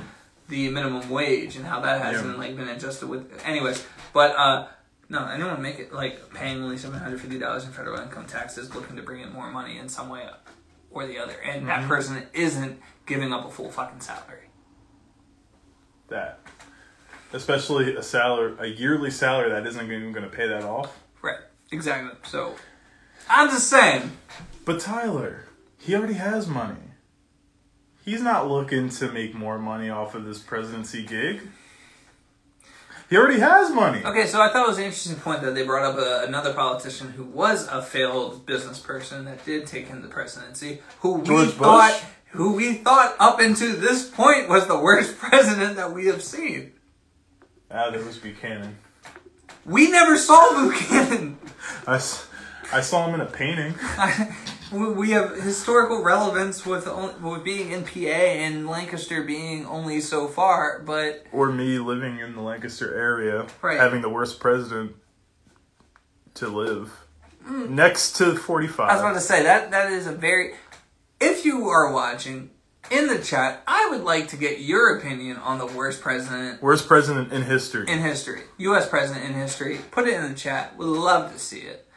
the 0.49 0.69
minimum 0.69 1.07
wage 1.11 1.55
and 1.55 1.67
how 1.67 1.79
that 1.81 2.01
hasn't. 2.01 2.31
Yeah. 2.31 2.37
like 2.37 2.57
been 2.57 2.67
adjusted 2.67 3.07
with. 3.07 3.31
Anyways, 3.45 3.85
but 4.11 4.35
uh, 4.35 4.67
no, 5.13 5.25
anyone 5.27 5.61
make 5.61 5.79
it 5.79 5.93
like 5.93 6.33
paying 6.33 6.61
only 6.61 6.77
seven 6.77 6.99
hundred 6.99 7.21
fifty 7.21 7.39
dollars 7.39 7.63
in 7.63 7.71
federal 7.71 8.01
income 8.01 8.25
taxes, 8.25 8.73
looking 8.75 8.95
to 8.97 9.01
bring 9.03 9.21
in 9.21 9.31
more 9.31 9.49
money 9.49 9.77
in 9.77 9.87
some 9.87 10.09
way 10.09 10.27
or 10.91 11.07
the 11.07 11.17
other, 11.19 11.35
and 11.45 11.59
Mm-hmm. 11.59 11.67
that 11.67 11.87
person 11.87 12.23
isn't 12.33 12.81
giving 13.05 13.31
up 13.31 13.45
a 13.45 13.49
full 13.51 13.69
fucking 13.71 14.01
salary. 14.01 14.49
That, 16.09 16.39
especially 17.31 17.95
a 17.95 18.03
salary, 18.03 18.55
a 18.59 18.67
yearly 18.67 19.09
salary 19.11 19.49
that 19.51 19.65
isn't 19.65 19.85
even 19.91 20.11
going 20.11 20.29
to 20.29 20.35
pay 20.35 20.47
that 20.47 20.63
off. 20.63 20.99
Right. 21.21 21.39
Exactly. 21.71 22.11
So 22.23 22.55
I'm 23.29 23.49
just 23.49 23.69
saying. 23.69 24.11
But 24.65 24.79
Tyler, 24.79 25.45
he 25.77 25.95
already 25.95 26.13
has 26.15 26.47
money. 26.47 26.75
He's 28.05 28.21
not 28.21 28.47
looking 28.49 28.89
to 28.89 29.11
make 29.11 29.33
more 29.33 29.57
money 29.57 29.89
off 29.89 30.13
of 30.13 30.25
this 30.25 30.39
presidency 30.39 31.03
gig. 31.05 31.41
He 33.13 33.19
already 33.19 33.41
has 33.41 33.69
money. 33.69 34.01
Okay, 34.03 34.25
so 34.25 34.41
I 34.41 34.49
thought 34.49 34.65
it 34.65 34.69
was 34.69 34.79
an 34.79 34.85
interesting 34.85 35.17
point 35.17 35.43
that 35.43 35.53
they 35.53 35.63
brought 35.63 35.85
up 35.85 35.99
a, 35.99 36.25
another 36.27 36.51
politician 36.51 37.11
who 37.11 37.23
was 37.23 37.67
a 37.67 37.79
failed 37.79 38.43
business 38.47 38.79
person 38.79 39.25
that 39.25 39.45
did 39.45 39.67
take 39.67 39.91
in 39.91 40.01
the 40.01 40.07
presidency, 40.07 40.81
who 41.01 41.19
we 41.19 41.27
George 41.27 41.49
Bush? 41.49 41.57
thought 41.57 42.03
who 42.31 42.53
we 42.53 42.73
thought 42.73 43.15
up 43.19 43.39
until 43.39 43.75
this 43.75 44.09
point 44.09 44.49
was 44.49 44.65
the 44.65 44.79
worst 44.79 45.15
president 45.19 45.75
that 45.75 45.93
we 45.93 46.07
have 46.07 46.23
seen. 46.23 46.73
Ah, 47.69 47.91
there 47.91 48.03
was 48.03 48.17
Buchanan. 48.17 48.77
We 49.63 49.91
never 49.91 50.17
saw 50.17 50.63
Buchanan. 50.63 51.37
I, 51.85 52.01
I 52.71 52.81
saw 52.81 53.07
him 53.07 53.13
in 53.13 53.21
a 53.21 53.27
painting. 53.29 53.75
We- 54.73 54.87
we 54.93 55.11
have 55.11 55.35
historical 55.35 56.01
relevance 56.03 56.65
with 56.65 56.87
with 57.21 57.43
being 57.43 57.71
in 57.71 57.83
PA 57.83 58.09
and 58.43 58.67
Lancaster 58.67 59.21
being 59.23 59.65
only 59.67 60.01
so 60.01 60.27
far, 60.27 60.81
but 60.83 61.25
Or 61.31 61.51
me 61.51 61.77
living 61.77 62.19
in 62.19 62.33
the 62.35 62.41
Lancaster 62.41 62.93
area, 62.97 63.45
Right. 63.61 63.79
having 63.79 64.01
the 64.01 64.09
worst 64.09 64.39
president 64.39 64.95
to 66.35 66.47
live. 66.47 66.89
Next 67.47 68.13
to 68.17 68.35
45. 68.35 68.87
Mm. 68.87 68.91
I 68.91 68.93
was 68.93 69.01
about 69.01 69.13
to 69.15 69.21
say 69.21 69.43
that 69.43 69.71
that 69.71 69.91
is 69.91 70.07
a 70.07 70.11
very. 70.13 70.55
If 71.19 71.45
you 71.45 71.67
are 71.69 71.91
watching 71.91 72.49
in 72.89 73.07
the 73.07 73.19
chat, 73.19 73.61
I 73.67 73.89
would 73.91 74.01
like 74.03 74.29
to 74.29 74.37
get 74.37 74.59
your 74.59 74.97
opinion 74.97 75.37
on 75.37 75.57
the 75.59 75.65
worst 75.67 76.01
president 76.01 76.61
worst 76.63 76.87
president 76.87 77.31
in 77.31 77.43
history. 77.43 77.85
in 77.87 77.99
history, 77.99 78.41
U.S. 78.57 78.87
president 78.89 79.25
in 79.25 79.33
history. 79.33 79.79
Put 79.91 80.07
it 80.07 80.15
in 80.15 80.27
the 80.31 80.37
chat. 80.37 80.75
Would 80.77 80.87
love 80.87 81.31
to 81.33 81.39
see 81.39 81.59
it. 81.59 81.87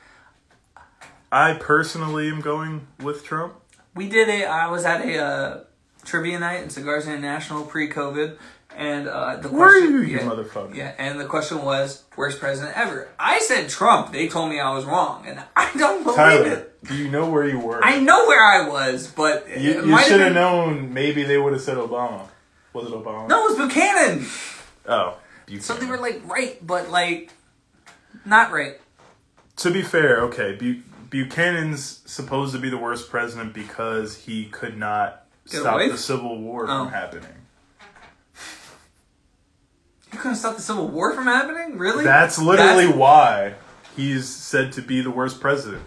I 1.31 1.55
personally 1.55 2.29
am 2.29 2.41
going 2.41 2.87
with 3.03 3.25
Trump. 3.25 3.55
We 3.95 4.09
did 4.09 4.29
a. 4.29 4.45
I 4.47 4.69
was 4.71 4.85
at 4.85 5.05
a 5.05 5.19
uh, 5.19 5.61
trivia 6.05 6.39
night 6.39 6.63
in 6.63 6.71
Cigars 6.71 7.07
International 7.07 7.65
pre-COVID, 7.65 8.37
and 8.77 9.09
uh, 9.09 9.37
the 9.37 9.49
Were 9.49 9.69
question, 9.71 9.93
you, 9.93 10.01
you 10.01 10.17
yeah, 10.19 10.23
motherfucker? 10.23 10.75
Yeah, 10.75 10.93
and 10.99 11.19
the 11.19 11.25
question 11.25 11.63
was 11.63 12.05
worst 12.17 12.39
president 12.41 12.77
ever. 12.77 13.09
I 13.19 13.41
said 13.41 13.69
Trump. 13.69 14.13
They 14.13 14.29
told 14.29 14.51
me 14.51 14.61
I 14.61 14.75
was 14.75 14.85
wrong, 14.85 15.27
and 15.27 15.43
I 15.57 15.73
don't 15.77 16.03
believe 16.03 16.17
Tyler, 16.17 16.47
it. 16.47 16.85
do 16.85 16.95
you 16.95 17.11
know 17.11 17.29
where 17.31 17.49
you 17.49 17.59
were? 17.59 17.83
I 17.83 17.99
know 18.01 18.27
where 18.27 18.45
I 18.45 18.69
was, 18.69 19.07
but 19.09 19.49
you 19.49 19.85
you 19.87 19.99
should 20.03 20.21
have 20.21 20.35
known 20.35 20.93
maybe 20.93 21.23
they 21.23 21.39
would 21.39 21.53
have 21.55 21.63
said 21.63 21.77
Obama. 21.77 22.29
Was 22.73 22.87
it 22.87 22.93
Obama? 22.93 23.29
No, 23.29 23.47
it 23.47 23.59
was 23.59 23.69
Buchanan. 23.69 24.27
Oh. 24.87 25.17
Buchanan. 25.47 25.63
So 25.63 25.75
they 25.75 25.87
were 25.87 25.97
like 25.99 26.21
right, 26.27 26.65
but 26.65 26.91
like 26.91 27.33
not 28.25 28.53
right. 28.53 28.79
To 29.57 29.71
be 29.71 29.81
fair, 29.81 30.21
okay, 30.25 30.55
Bu- 30.55 30.83
Buchanan's 31.25 32.03
supposed 32.05 32.53
to 32.55 32.59
be 32.61 32.69
the 32.69 32.77
worst 32.77 33.09
president 33.11 33.55
because 33.55 34.17
he 34.17 34.47
could 34.47 34.77
not 34.77 35.25
Get 35.51 35.61
stop 35.61 35.75
away? 35.75 35.89
the 35.89 35.97
Civil 35.99 36.41
War 36.41 36.65
Oh. 36.69 36.85
from 36.85 36.89
happening. 36.93 37.33
You 40.13 40.19
couldn't 40.19 40.37
stop 40.37 40.57
the 40.57 40.63
Civil 40.63 40.89
War 40.89 41.13
from 41.15 41.25
happening, 41.25 41.79
really? 41.79 42.05
That's 42.05 42.39
literally 42.39 42.85
That's- 42.87 42.99
why 42.99 43.55
he's 43.97 44.29
said 44.29 44.73
to 44.73 44.83
be 44.83 45.01
the 45.01 45.11
worst 45.11 45.41
president. 45.41 45.83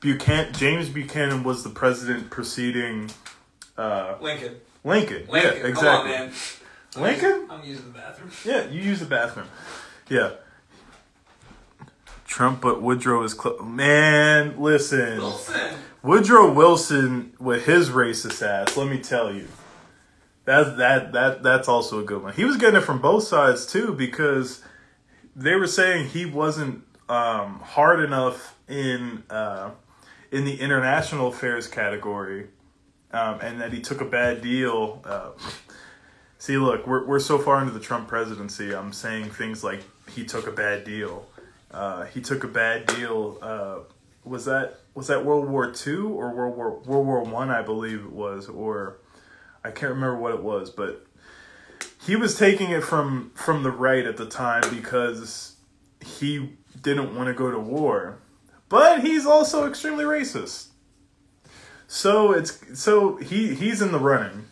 Buchanan, 0.00 0.52
James 0.52 0.88
Buchanan 0.88 1.42
was 1.44 1.64
the 1.64 1.70
president 1.70 2.30
preceding 2.30 3.10
uh, 3.76 4.14
Lincoln. 4.20 4.56
Lincoln. 4.84 5.26
Lincoln. 5.28 5.56
Yeah, 5.58 5.66
exactly. 5.66 6.14
On. 6.14 6.30
Lincoln? 7.02 7.48
I'm 7.50 7.64
using 7.64 7.86
the 7.92 7.98
bathroom. 7.98 8.30
Yeah, 8.44 8.68
you 8.68 8.80
use 8.82 9.00
the 9.00 9.06
bathroom. 9.06 9.46
Yeah. 10.08 10.32
Trump, 12.34 12.60
but 12.60 12.82
Woodrow 12.82 13.22
is 13.22 13.32
close. 13.32 13.60
Man, 13.62 14.60
listen. 14.60 15.18
Wilson. 15.18 15.76
Woodrow 16.02 16.52
Wilson 16.52 17.32
with 17.38 17.64
his 17.64 17.90
racist 17.90 18.44
ass, 18.44 18.76
let 18.76 18.88
me 18.88 18.98
tell 18.98 19.32
you. 19.32 19.46
That's 20.44 20.76
that 20.76 21.12
that 21.12 21.44
that's 21.44 21.68
also 21.68 22.00
a 22.00 22.02
good 22.02 22.24
one. 22.24 22.32
He 22.32 22.44
was 22.44 22.56
getting 22.56 22.74
it 22.74 22.80
from 22.80 23.00
both 23.00 23.22
sides 23.22 23.64
too 23.66 23.92
because 23.92 24.64
they 25.36 25.54
were 25.54 25.68
saying 25.68 26.08
he 26.08 26.26
wasn't 26.26 26.82
um, 27.08 27.60
hard 27.60 28.00
enough 28.00 28.56
in 28.66 29.22
uh, 29.30 29.70
in 30.32 30.44
the 30.44 30.60
international 30.60 31.28
affairs 31.28 31.68
category, 31.68 32.48
um, 33.12 33.38
and 33.42 33.60
that 33.60 33.72
he 33.72 33.80
took 33.80 34.00
a 34.00 34.04
bad 34.04 34.42
deal. 34.42 35.00
Uh, 35.04 35.30
see, 36.38 36.58
look, 36.58 36.84
we're 36.84 37.06
we're 37.06 37.20
so 37.20 37.38
far 37.38 37.60
into 37.60 37.72
the 37.72 37.78
Trump 37.78 38.08
presidency. 38.08 38.74
I'm 38.74 38.92
saying 38.92 39.30
things 39.30 39.62
like 39.62 39.84
he 40.10 40.24
took 40.24 40.48
a 40.48 40.52
bad 40.52 40.82
deal. 40.82 41.28
Uh, 41.74 42.04
he 42.04 42.20
took 42.20 42.44
a 42.44 42.48
bad 42.48 42.86
deal. 42.86 43.38
Uh, 43.42 43.78
was 44.24 44.44
that 44.44 44.78
was 44.94 45.08
that 45.08 45.24
World 45.24 45.48
War 45.48 45.70
Two 45.72 46.08
or 46.08 46.32
World 46.32 46.56
War 46.56 46.70
World 46.86 47.06
War 47.06 47.22
One? 47.24 47.50
I, 47.50 47.62
believe 47.62 48.04
it 48.04 48.12
was, 48.12 48.48
or 48.48 48.98
I 49.64 49.70
can't 49.70 49.92
remember 49.92 50.16
what 50.16 50.32
it 50.32 50.42
was, 50.42 50.70
but 50.70 51.04
he 52.06 52.14
was 52.14 52.38
taking 52.38 52.70
it 52.70 52.84
from 52.84 53.32
from 53.34 53.64
the 53.64 53.72
right 53.72 54.06
at 54.06 54.16
the 54.16 54.26
time 54.26 54.62
because 54.70 55.56
he 56.00 56.52
didn't 56.80 57.16
want 57.16 57.26
to 57.26 57.34
go 57.34 57.50
to 57.50 57.58
war, 57.58 58.18
but 58.68 59.00
he's 59.02 59.26
also 59.26 59.66
extremely 59.66 60.04
racist. 60.04 60.68
So 61.88 62.32
it's 62.32 62.80
so 62.80 63.16
he 63.16 63.54
he's 63.54 63.82
in 63.82 63.90
the 63.90 63.98
running. 63.98 64.46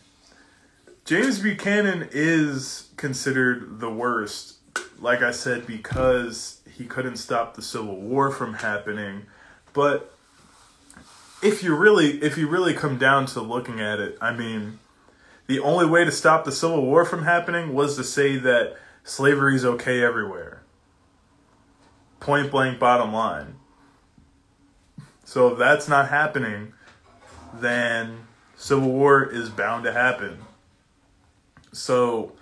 James 1.05 1.39
Buchanan 1.39 2.09
is 2.11 2.89
considered 2.97 3.79
the 3.79 3.89
worst, 3.89 4.55
like 4.99 5.21
I 5.21 5.31
said, 5.31 5.67
because 5.67 6.61
he 6.77 6.85
couldn't 6.85 7.17
stop 7.17 7.55
the 7.55 7.61
Civil 7.61 7.99
War 7.99 8.31
from 8.31 8.55
happening. 8.55 9.25
But 9.73 10.13
if 11.41 11.63
you 11.63 11.75
really 11.75 12.21
if 12.23 12.37
you 12.37 12.47
really 12.47 12.73
come 12.73 12.97
down 12.97 13.25
to 13.27 13.41
looking 13.41 13.79
at 13.79 13.99
it, 13.99 14.17
I 14.21 14.33
mean, 14.33 14.79
the 15.47 15.59
only 15.59 15.85
way 15.85 16.05
to 16.05 16.11
stop 16.11 16.45
the 16.45 16.51
Civil 16.51 16.85
War 16.85 17.05
from 17.05 17.23
happening 17.23 17.73
was 17.73 17.95
to 17.97 18.03
say 18.03 18.37
that 18.37 18.77
slavery 19.03 19.55
is 19.55 19.65
okay 19.65 20.03
everywhere. 20.03 20.63
Point 22.19 22.49
blank 22.49 22.79
bottom 22.79 23.13
line. 23.13 23.55
So 25.25 25.49
if 25.49 25.59
that's 25.59 25.87
not 25.87 26.09
happening, 26.09 26.73
then 27.53 28.27
Civil 28.55 28.89
War 28.91 29.23
is 29.23 29.49
bound 29.49 29.83
to 29.83 29.91
happen. 29.91 30.39
So 31.71 32.33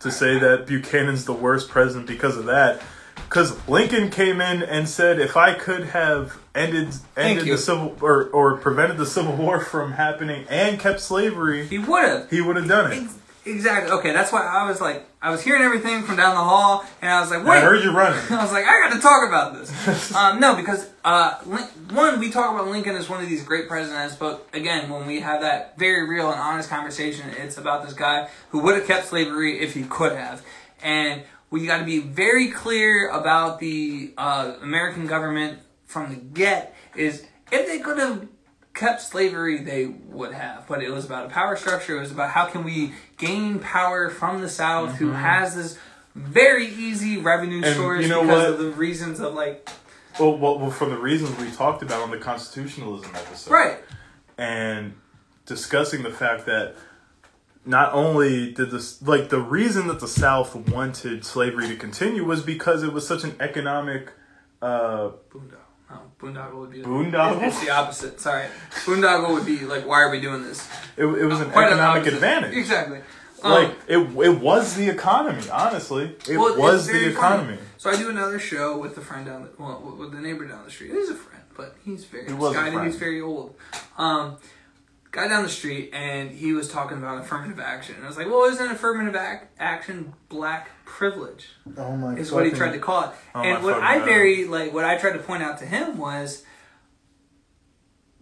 to 0.00 0.12
say 0.12 0.38
that 0.38 0.66
Buchanan's 0.66 1.24
the 1.24 1.32
worst 1.32 1.68
president 1.68 2.06
because 2.06 2.36
of 2.36 2.44
that, 2.46 2.82
because 3.28 3.56
Lincoln 3.68 4.10
came 4.10 4.40
in 4.40 4.62
and 4.62 4.88
said, 4.88 5.18
if 5.20 5.36
I 5.36 5.54
could 5.54 5.84
have 5.88 6.38
ended 6.54 6.88
ended 7.16 7.46
the 7.46 7.58
civil 7.58 7.96
or 8.00 8.24
or 8.30 8.56
prevented 8.58 8.96
the 8.96 9.06
Civil 9.06 9.36
War 9.36 9.60
from 9.60 9.92
happening 9.92 10.46
and 10.48 10.78
kept 10.80 11.00
slavery, 11.00 11.66
He 11.66 11.78
would 11.78 12.08
have. 12.08 12.30
he 12.30 12.40
would 12.40 12.56
have 12.56 12.68
done 12.68 12.92
it. 12.92 13.02
Ex- 13.02 13.18
Exactly. 13.48 13.92
Okay, 13.92 14.12
that's 14.12 14.32
why 14.32 14.40
I 14.44 14.68
was 14.68 14.80
like, 14.80 15.06
I 15.22 15.30
was 15.30 15.40
hearing 15.40 15.62
everything 15.62 16.02
from 16.02 16.16
down 16.16 16.34
the 16.34 16.40
hall, 16.42 16.84
and 17.00 17.08
I 17.08 17.20
was 17.20 17.30
like, 17.30 17.42
I 17.42 17.48
wait. 17.48 17.62
heard 17.62 17.84
you 17.84 17.92
running. 17.92 18.18
I 18.30 18.42
was 18.42 18.50
like, 18.50 18.64
I 18.64 18.88
got 18.88 18.96
to 18.96 19.00
talk 19.00 19.28
about 19.28 19.54
this. 19.54 20.12
um, 20.16 20.40
no, 20.40 20.56
because 20.56 20.90
uh, 21.04 21.34
one, 21.92 22.18
we 22.18 22.28
talk 22.32 22.52
about 22.52 22.66
Lincoln 22.66 22.96
as 22.96 23.08
one 23.08 23.22
of 23.22 23.28
these 23.28 23.44
great 23.44 23.68
presidents, 23.68 24.16
but 24.16 24.44
again, 24.52 24.90
when 24.90 25.06
we 25.06 25.20
have 25.20 25.42
that 25.42 25.78
very 25.78 26.08
real 26.08 26.28
and 26.32 26.40
honest 26.40 26.68
conversation, 26.68 27.30
it's 27.38 27.56
about 27.56 27.84
this 27.84 27.92
guy 27.94 28.28
who 28.50 28.58
would 28.62 28.74
have 28.74 28.86
kept 28.88 29.06
slavery 29.06 29.60
if 29.60 29.74
he 29.74 29.84
could 29.84 30.16
have, 30.16 30.42
and 30.82 31.22
we 31.50 31.66
got 31.66 31.78
to 31.78 31.84
be 31.84 32.00
very 32.00 32.48
clear 32.50 33.08
about 33.08 33.60
the 33.60 34.12
uh, 34.18 34.54
American 34.62 35.06
government 35.06 35.60
from 35.84 36.10
the 36.10 36.16
get. 36.16 36.74
Is 36.94 37.24
if 37.52 37.66
they 37.66 37.78
could 37.78 37.98
have 37.98 38.28
kept 38.74 39.02
slavery, 39.02 39.62
they 39.62 39.86
would 39.86 40.32
have. 40.32 40.66
But 40.66 40.82
it 40.82 40.90
was 40.90 41.04
about 41.04 41.26
a 41.26 41.28
power 41.28 41.56
structure. 41.56 41.96
It 41.96 42.00
was 42.00 42.12
about 42.12 42.30
how 42.30 42.46
can 42.46 42.64
we 42.64 42.92
gain 43.16 43.58
power 43.58 44.10
from 44.10 44.40
the 44.40 44.48
South, 44.48 44.96
who 44.96 45.12
has 45.12 45.54
this 45.56 45.78
very 46.14 46.66
easy 46.66 47.18
revenue 47.18 47.62
And 47.62 47.76
source 47.76 48.02
you 48.02 48.08
know 48.08 48.22
because 48.22 48.42
what? 48.42 48.52
of 48.52 48.58
the 48.58 48.70
reasons 48.72 49.20
of 49.20 49.34
like 49.34 49.68
Well, 50.18 50.38
well, 50.38 50.58
well, 50.58 50.70
for 50.70 50.86
the 50.88 50.96
reasons 50.96 51.38
we 51.38 51.50
talked 51.50 51.82
about 51.82 52.02
on 52.02 52.10
the 52.10 52.16
constitutionalism 52.18 53.14
episode, 53.14 53.50
right. 53.50 53.78
and 54.38 54.94
discussing 55.44 56.02
the 56.02 56.10
fact 56.10 56.46
that 56.46 56.74
not 57.66 57.92
only 57.92 58.52
did 58.52 58.70
this 58.70 59.02
like 59.02 59.28
the 59.28 59.40
reason 59.40 59.88
that 59.88 60.00
the 60.00 60.08
South 60.08 60.54
wanted 60.54 61.24
slavery 61.24 61.68
to 61.68 61.76
continue 61.76 62.24
was 62.24 62.42
because 62.42 62.82
it 62.82 62.92
was 62.92 63.06
such 63.06 63.24
an 63.24 63.34
economic 63.40 64.12
uh 64.62 65.10
Boondoggle. 65.30 65.58
No, 65.90 66.00
boondoggle 66.18 66.54
would 66.60 66.70
be 66.72 66.82
Boondoggle? 66.82 67.42
It's 67.42 67.60
the 67.64 67.70
opposite. 67.70 68.20
Sorry, 68.20 68.46
boondoggle 68.84 69.34
would 69.34 69.46
be 69.46 69.58
like, 69.60 69.86
why 69.86 70.00
are 70.02 70.10
we 70.10 70.20
doing 70.20 70.42
this? 70.42 70.68
it, 70.96 71.04
it 71.04 71.26
was 71.26 71.40
an 71.40 71.50
Quite 71.50 71.66
economic 71.68 72.06
advantage 72.06 72.54
Exactly. 72.56 73.00
Um, 73.42 73.52
like 73.52 73.70
it 73.86 73.98
it 73.98 74.40
was 74.40 74.74
the 74.76 74.88
economy 74.88 75.42
honestly 75.52 76.16
it 76.28 76.38
Well, 76.38 76.56
was 76.58 76.86
the 76.86 76.92
very 76.92 77.12
funny. 77.12 77.42
economy 77.42 77.58
So 77.76 77.90
I 77.90 77.96
do 77.96 78.08
another 78.08 78.38
show 78.38 78.78
with 78.78 78.94
the 78.94 79.02
friend 79.02 79.26
down 79.26 79.42
the 79.42 79.50
well, 79.62 79.94
with 79.98 80.12
the 80.12 80.20
neighbor 80.20 80.46
down 80.46 80.64
the 80.64 80.70
street. 80.70 80.92
He's 80.92 81.10
a 81.10 81.14
friend, 81.14 81.44
but 81.56 81.76
he's 81.84 82.04
very 82.06 82.26
He 82.26 82.32
was 82.32 82.56
a 82.56 82.60
friend. 82.72 82.86
He's 82.86 82.96
very 82.96 83.20
old. 83.20 83.54
Um, 83.98 84.38
guy 85.10 85.28
down 85.28 85.42
the 85.42 85.48
street, 85.48 85.90
and 85.92 86.30
he 86.30 86.52
was 86.52 86.68
talking 86.68 86.98
about 86.98 87.20
affirmative 87.22 87.58
action. 87.60 87.94
And 87.96 88.04
I 88.04 88.08
was 88.08 88.16
like, 88.16 88.26
"Well, 88.26 88.44
isn't 88.44 88.70
affirmative 88.70 89.14
ac- 89.14 89.46
action 89.58 90.12
black 90.28 90.70
privilege?" 90.84 91.48
oh 91.76 91.96
my 91.96 92.10
god. 92.10 92.18
Is 92.18 92.32
what 92.32 92.44
he 92.46 92.52
tried 92.52 92.72
to 92.72 92.78
call 92.78 93.04
it. 93.04 93.10
Oh, 93.34 93.42
and 93.42 93.64
what 93.64 93.74
fucking 93.74 93.86
I 93.88 93.98
God. 93.98 94.04
very 94.04 94.44
like, 94.44 94.72
what 94.72 94.84
I 94.84 94.96
tried 94.98 95.12
to 95.12 95.18
point 95.20 95.42
out 95.42 95.58
to 95.58 95.66
him 95.66 95.96
was 95.98 96.44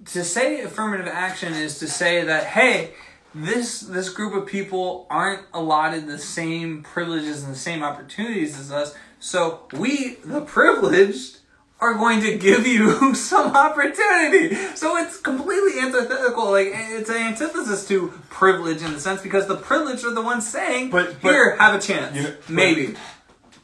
to 0.06 0.24
say 0.24 0.60
affirmative 0.60 1.06
action 1.06 1.54
is 1.54 1.78
to 1.78 1.88
say 1.88 2.24
that 2.24 2.44
hey 2.44 2.92
this 3.34 3.80
this 3.80 4.08
group 4.10 4.34
of 4.34 4.46
people 4.46 5.06
aren't 5.10 5.42
allotted 5.52 6.06
the 6.06 6.18
same 6.18 6.82
privileges 6.82 7.42
and 7.42 7.52
the 7.52 7.58
same 7.58 7.82
opportunities 7.82 8.58
as 8.58 8.70
us 8.70 8.94
so 9.18 9.66
we 9.72 10.16
the 10.24 10.42
privileged 10.42 11.38
are 11.80 11.94
going 11.94 12.20
to 12.22 12.38
give 12.38 12.66
you 12.66 13.14
some 13.30 13.54
opportunity. 13.54 14.54
So 14.74 14.96
it's 14.96 15.18
completely 15.18 15.80
antithetical. 15.80 16.50
Like 16.50 16.68
it's 16.72 17.10
an 17.10 17.16
antithesis 17.16 17.86
to 17.88 18.12
privilege 18.30 18.82
in 18.82 18.92
the 18.92 19.00
sense 19.00 19.20
because 19.20 19.46
the 19.46 19.56
privileged 19.56 20.04
are 20.04 20.14
the 20.14 20.22
ones 20.22 20.48
saying, 20.48 20.90
But- 20.90 21.20
but- 21.20 21.30
"Here, 21.30 21.56
have 21.56 21.74
a 21.74 21.80
chance, 21.80 22.16
You 22.16 22.22
know- 22.24 22.34
maybe." 22.48 22.94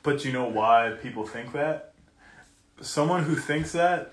But 0.02 0.24
you 0.24 0.32
know 0.32 0.44
why 0.48 0.94
people 1.02 1.26
think 1.26 1.52
that? 1.52 1.92
Someone 2.80 3.24
who 3.24 3.36
thinks 3.36 3.72
that 3.72 4.12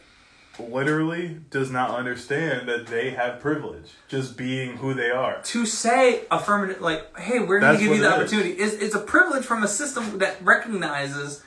literally 0.59 1.39
does 1.51 1.69
not 1.69 1.91
understand 1.91 2.67
that 2.67 2.87
they 2.87 3.11
have 3.11 3.39
privilege 3.39 3.91
just 4.07 4.35
being 4.35 4.77
who 4.77 4.93
they 4.93 5.11
are. 5.11 5.39
to 5.43 5.65
say 5.65 6.21
affirmative, 6.31 6.81
like, 6.81 7.17
"Hey, 7.17 7.39
we're 7.39 7.59
going 7.59 7.77
to 7.77 7.81
give 7.83 7.95
you 7.95 8.01
the 8.01 8.09
what 8.09 8.19
it 8.21 8.23
is. 8.25 8.33
opportunity," 8.33 8.59
is 8.61 8.73
it's 8.73 8.95
a 8.95 8.99
privilege 8.99 9.45
from 9.45 9.63
a 9.63 9.67
system 9.67 10.17
that 10.17 10.37
recognizes 10.41 11.43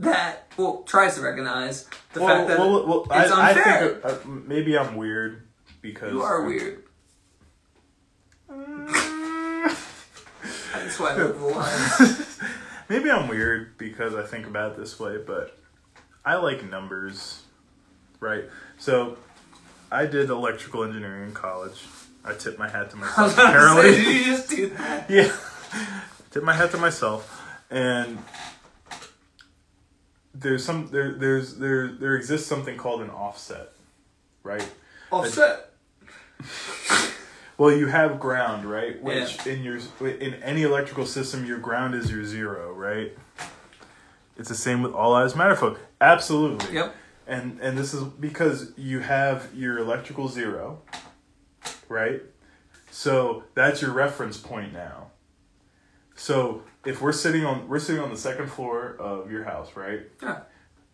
that, 0.00 0.46
well, 0.56 0.82
tries 0.86 1.16
to 1.16 1.20
recognize 1.22 1.88
the 2.12 2.20
fact 2.20 2.48
that 2.48 2.58
well, 2.58 2.86
well, 2.86 3.02
it's 3.10 3.30
I, 3.32 3.40
I 3.40 3.48
unfair. 3.50 3.88
think 4.00 4.04
uh, 4.04 4.28
maybe 4.28 4.76
I'm 4.78 4.96
weird 4.96 5.46
because 5.80 6.12
you 6.12 6.22
are 6.22 6.44
weird. 6.44 6.84
That's 10.72 10.98
why 10.98 11.12
I 11.12 11.14
the 11.14 11.32
lines. 11.34 12.38
Maybe 12.88 13.08
I'm 13.08 13.28
weird 13.28 13.78
because 13.78 14.16
I 14.16 14.24
think 14.24 14.46
about 14.46 14.72
it 14.72 14.78
this 14.78 14.98
way, 14.98 15.18
but 15.24 15.56
I 16.24 16.34
like 16.36 16.68
numbers, 16.68 17.42
right? 18.18 18.44
So 18.78 19.16
I 19.92 20.06
did 20.06 20.28
electrical 20.28 20.82
engineering 20.82 21.28
in 21.28 21.32
college. 21.34 21.84
I 22.24 22.32
tip 22.34 22.58
my 22.58 22.68
hat 22.68 22.90
to 22.90 22.96
myself. 22.96 23.38
Apparently, 23.38 23.92
did 23.92 24.16
you 24.16 24.24
just 24.24 24.50
do 24.50 24.66
that? 24.70 25.08
yeah, 25.08 25.32
tip 26.32 26.42
my 26.42 26.52
hat 26.52 26.72
to 26.72 26.78
myself. 26.78 27.36
And 27.70 28.18
there's 30.34 30.64
some 30.64 30.88
there 30.88 31.14
there's 31.14 31.56
there 31.56 31.88
there 31.88 32.16
exists 32.16 32.46
something 32.46 32.76
called 32.76 33.02
an 33.02 33.10
offset, 33.10 33.72
right? 34.42 34.68
Offset. 35.10 35.72
Well, 37.58 37.76
you 37.76 37.88
have 37.88 38.18
ground, 38.18 38.64
right? 38.64 39.02
Which 39.02 39.46
in 39.46 39.62
your 39.62 39.78
in 40.00 40.34
any 40.42 40.62
electrical 40.62 41.04
system, 41.04 41.44
your 41.44 41.58
ground 41.58 41.94
is 41.94 42.10
your 42.10 42.24
zero, 42.24 42.72
right? 42.72 43.12
It's 44.38 44.48
the 44.48 44.54
same 44.54 44.80
with 44.80 44.94
all 44.94 45.10
lives 45.10 45.36
matter 45.36 45.54
folk. 45.54 45.78
Absolutely. 46.00 46.74
Yep. 46.74 46.94
And 47.26 47.60
and 47.60 47.76
this 47.76 47.92
is 47.92 48.04
because 48.04 48.72
you 48.78 49.00
have 49.00 49.48
your 49.54 49.78
electrical 49.78 50.28
zero, 50.28 50.80
right? 51.90 52.22
So 52.90 53.44
that's 53.54 53.82
your 53.82 53.92
reference 53.92 54.38
point 54.38 54.72
now. 54.72 55.08
So 56.16 56.62
if 56.84 57.00
we're 57.00 57.12
sitting 57.12 57.44
on 57.44 57.68
we're 57.68 57.78
sitting 57.78 58.02
on 58.02 58.10
the 58.10 58.16
second 58.16 58.50
floor 58.50 58.96
of 58.98 59.30
your 59.30 59.44
house, 59.44 59.76
right? 59.76 60.02
Yeah. 60.22 60.40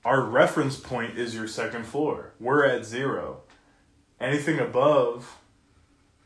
Our 0.04 0.22
reference 0.22 0.78
point 0.78 1.18
is 1.18 1.34
your 1.34 1.48
second 1.48 1.84
floor. 1.84 2.32
We're 2.38 2.64
at 2.64 2.84
zero. 2.84 3.42
Anything 4.20 4.58
above 4.58 5.38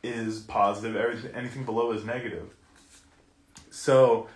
is 0.02 0.40
positive. 0.40 0.96
Everything 0.96 1.34
anything 1.34 1.64
below 1.64 1.92
is 1.92 2.04
negative. 2.04 2.54
So 3.70 4.28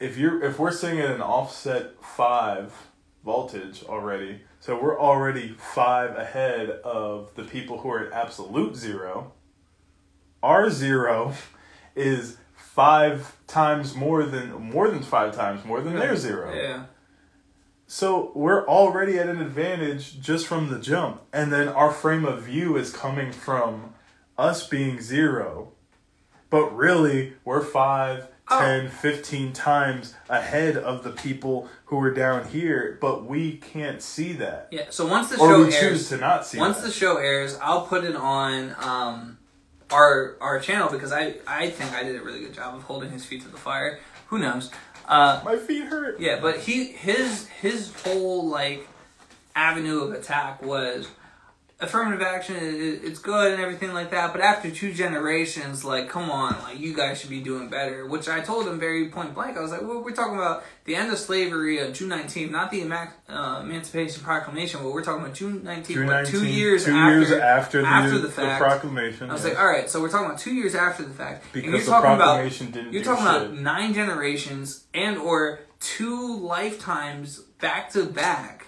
if 0.00 0.16
you're 0.16 0.42
if 0.42 0.58
we're 0.58 0.72
sitting 0.72 1.00
at 1.00 1.10
an 1.10 1.22
offset 1.22 2.02
five 2.02 2.72
voltage 3.24 3.84
already, 3.84 4.40
so 4.60 4.80
we're 4.80 4.98
already 4.98 5.54
five 5.58 6.16
ahead 6.16 6.70
of 6.70 7.34
the 7.34 7.44
people 7.44 7.78
who 7.78 7.90
are 7.90 8.06
at 8.06 8.12
absolute 8.12 8.76
zero. 8.76 9.32
Our 10.42 10.70
zero 10.70 11.34
is 11.96 12.36
five 12.78 13.34
times 13.48 13.96
more 13.96 14.22
than 14.22 14.52
more 14.52 14.88
than 14.88 15.02
five 15.02 15.34
times 15.34 15.64
more 15.64 15.80
than 15.80 15.96
their 15.96 16.14
zero. 16.16 16.54
Yeah. 16.54 16.84
So 17.88 18.30
we're 18.36 18.64
already 18.68 19.18
at 19.18 19.28
an 19.28 19.40
advantage 19.40 20.20
just 20.20 20.46
from 20.46 20.68
the 20.70 20.78
jump. 20.78 21.22
And 21.32 21.52
then 21.52 21.66
our 21.68 21.90
frame 21.90 22.24
of 22.24 22.42
view 22.42 22.76
is 22.76 22.92
coming 22.92 23.32
from 23.32 23.94
us 24.36 24.64
being 24.68 25.00
zero. 25.00 25.72
But 26.50 26.66
really, 26.76 27.32
we're 27.44 27.64
five, 27.64 28.28
Oh. 28.50 28.60
10, 28.60 28.88
15 28.88 29.52
times 29.52 30.14
ahead 30.30 30.74
of 30.76 31.02
the 31.04 31.10
people 31.10 31.68
who 31.86 32.00
are 32.00 32.14
down 32.14 32.48
here, 32.48 32.96
but 33.00 33.26
we 33.26 33.58
can't 33.58 34.00
see 34.00 34.32
that. 34.34 34.68
Yeah. 34.70 34.86
So 34.88 35.06
once 35.06 35.28
the 35.28 35.36
Or 35.38 35.48
show 35.50 35.58
we 35.66 35.74
airs, 35.74 35.80
choose 35.80 36.08
to 36.10 36.16
not 36.16 36.46
see 36.46 36.58
once 36.58 36.78
that. 36.78 36.86
the 36.86 36.92
show 36.92 37.16
airs, 37.18 37.58
I'll 37.60 37.86
put 37.86 38.04
it 38.04 38.16
on 38.16 38.74
um, 38.80 39.37
our 39.92 40.36
our 40.40 40.58
channel 40.60 40.88
because 40.90 41.12
I 41.12 41.34
I 41.46 41.70
think 41.70 41.92
I 41.92 42.02
did 42.02 42.16
a 42.16 42.22
really 42.22 42.40
good 42.40 42.54
job 42.54 42.74
of 42.74 42.82
holding 42.82 43.10
his 43.10 43.24
feet 43.24 43.42
to 43.42 43.48
the 43.48 43.56
fire. 43.56 43.98
Who 44.28 44.38
knows? 44.38 44.70
Uh, 45.06 45.40
My 45.44 45.56
feet 45.56 45.84
hurt. 45.84 46.20
yeah, 46.20 46.38
but 46.40 46.58
he 46.58 46.84
his 46.84 47.46
his 47.46 47.92
whole 48.02 48.46
like 48.48 48.86
avenue 49.56 50.00
of 50.02 50.12
attack 50.12 50.62
was 50.62 51.08
affirmative 51.80 52.22
action. 52.22 52.56
It's 52.58 53.20
good 53.20 53.52
and 53.52 53.62
everything 53.62 53.92
like 53.92 54.10
that, 54.10 54.32
but 54.32 54.40
after 54.42 54.70
two 54.70 54.92
generations, 54.92 55.84
like, 55.84 56.08
come 56.08 56.28
on, 56.30 56.60
like 56.62 56.80
you 56.80 56.94
guys 56.94 57.20
should 57.20 57.30
be 57.30 57.40
doing 57.40 57.68
better. 57.68 58.06
Which 58.06 58.28
I 58.28 58.40
told 58.40 58.66
him 58.66 58.80
very 58.80 59.08
point 59.10 59.34
blank. 59.34 59.56
I 59.56 59.60
was 59.60 59.70
like, 59.70 59.82
well, 59.82 60.02
we're 60.02 60.10
talking 60.14 60.34
about 60.34 60.64
the 60.86 60.96
end 60.96 61.12
of 61.12 61.18
slavery 61.18 61.78
of 61.78 61.92
June 61.92 62.10
19th, 62.10 62.50
not 62.50 62.70
the 62.72 62.82
uh, 62.82 63.60
Emancipation 63.62 64.22
Proclamation, 64.24 64.82
but 64.82 64.92
we're 64.92 65.04
talking 65.04 65.22
about 65.22 65.36
June 65.36 65.60
19th, 65.60 65.86
June 65.86 66.06
what, 66.06 66.24
19, 66.24 66.32
two 66.32 66.46
years 66.46 66.84
two 66.84 66.92
after 66.92 67.18
years 67.18 67.32
after 67.32 67.82
the, 67.82 67.86
after 67.88 68.18
the 68.18 68.26
the 68.26 68.32
fact. 68.32 68.60
proclamation. 68.60 69.30
I 69.30 69.34
was 69.34 69.44
yes. 69.44 69.54
like, 69.54 69.62
all 69.62 69.68
right, 69.68 69.88
so 69.88 70.00
we're 70.00 70.10
talking 70.10 70.26
about 70.26 70.38
two 70.38 70.54
years 70.54 70.74
after 70.74 71.04
the 71.04 71.14
fact, 71.14 71.44
and 71.44 71.52
Because 71.52 71.70
you're 71.70 71.80
the 71.80 71.86
talking 71.86 72.12
about 72.12 72.24
proclamation 72.24 72.70
didn't 72.72 72.92
you're 72.92 73.04
talking 73.04 73.24
about 73.24 73.52
nine 73.52 73.94
generations 73.94 74.84
and 74.94 75.16
or 75.18 75.60
two 75.78 76.38
lifetimes 76.38 77.38
back 77.60 77.90
to 77.90 78.04
back 78.04 78.66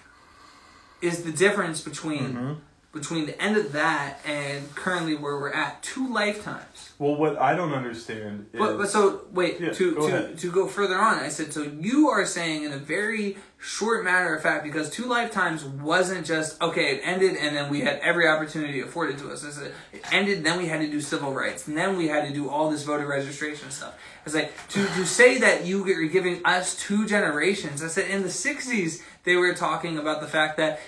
is 1.01 1.23
the 1.23 1.31
difference 1.31 1.81
between 1.81 2.21
Mm-hmm. 2.21 2.53
Between 2.93 3.25
the 3.25 3.41
end 3.41 3.55
of 3.55 3.71
that 3.71 4.19
and 4.25 4.73
currently 4.75 5.15
where 5.15 5.37
we're 5.37 5.53
at. 5.53 5.81
Two 5.81 6.11
lifetimes. 6.11 6.91
Well, 6.99 7.15
what 7.15 7.37
I 7.39 7.55
don't 7.55 7.73
understand 7.73 8.47
is. 8.51 8.59
But, 8.59 8.77
but 8.77 8.89
so 8.89 9.21
wait 9.31 9.59
Yeah, 9.59 9.71
to 9.71 9.95
go 9.95 10.07
to, 10.09 10.15
ahead. 10.15 10.37
to 10.39 10.51
go 10.51 10.67
further 10.67 10.97
on. 10.97 11.19
I 11.19 11.29
said 11.29 11.53
so 11.53 11.63
you 11.63 12.09
are 12.09 12.25
saying 12.25 12.63
in 12.63 12.73
a 12.73 12.77
very 12.77 13.37
short 13.57 14.03
matter 14.03 14.35
of 14.35 14.43
fact 14.43 14.63
because 14.63 14.89
two 14.89 15.05
lifetimes 15.05 15.63
wasn't 15.63 16.25
just 16.25 16.61
okay. 16.61 16.95
It 16.95 17.01
ended 17.03 17.37
and 17.37 17.55
then 17.55 17.69
we 17.69 17.81
had 17.81 17.99
every 17.99 18.27
opportunity 18.27 18.81
afforded 18.81 19.17
to 19.19 19.31
us. 19.31 19.45
I 19.45 19.51
said 19.51 19.71
it 19.93 20.03
ended. 20.11 20.43
Then 20.43 20.57
we 20.57 20.67
had 20.67 20.81
to 20.81 20.87
do 20.91 20.99
civil 20.99 21.33
rights. 21.33 21.67
And 21.67 21.77
then 21.77 21.97
we 21.97 22.07
had 22.09 22.27
to 22.27 22.33
do 22.33 22.49
all 22.49 22.69
this 22.69 22.83
voter 22.83 23.07
registration 23.07 23.71
stuff. 23.71 23.97
It's 24.25 24.35
like 24.35 24.51
to 24.69 24.85
to 24.85 25.05
say 25.05 25.37
that 25.39 25.65
you 25.65 25.87
are 25.87 26.07
giving 26.09 26.45
us 26.45 26.75
two 26.75 27.07
generations. 27.07 27.81
I 27.81 27.87
said 27.87 28.09
in 28.11 28.21
the 28.23 28.27
'60s 28.29 29.01
they 29.23 29.37
were 29.37 29.53
talking 29.53 29.97
about 29.97 30.19
the 30.19 30.27
fact 30.27 30.57
that 30.57 30.81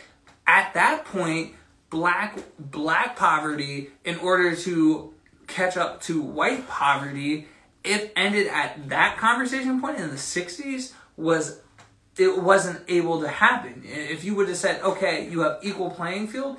at 0.46 0.74
that 0.74 1.06
point 1.06 1.54
black 1.94 2.40
black 2.58 3.16
poverty 3.16 3.92
in 4.04 4.18
order 4.18 4.56
to 4.56 5.14
catch 5.46 5.78
up 5.78 6.02
to 6.02 6.22
white 6.24 6.68
poverty. 6.68 7.48
It 7.84 8.12
ended 8.16 8.48
at 8.48 8.90
that 8.90 9.18
conversation 9.18 9.80
point 9.80 10.00
in 10.00 10.10
the 10.10 10.16
60s 10.16 10.94
was 11.16 11.60
it 12.18 12.42
wasn't 12.42 12.82
able 12.88 13.22
to 13.22 13.28
happen. 13.28 13.84
If 13.86 14.24
you 14.24 14.34
would 14.36 14.48
have 14.48 14.58
said 14.58 14.82
okay 14.82 15.30
you 15.30 15.42
have 15.42 15.60
equal 15.62 15.92
playing 15.92 16.30
field 16.30 16.58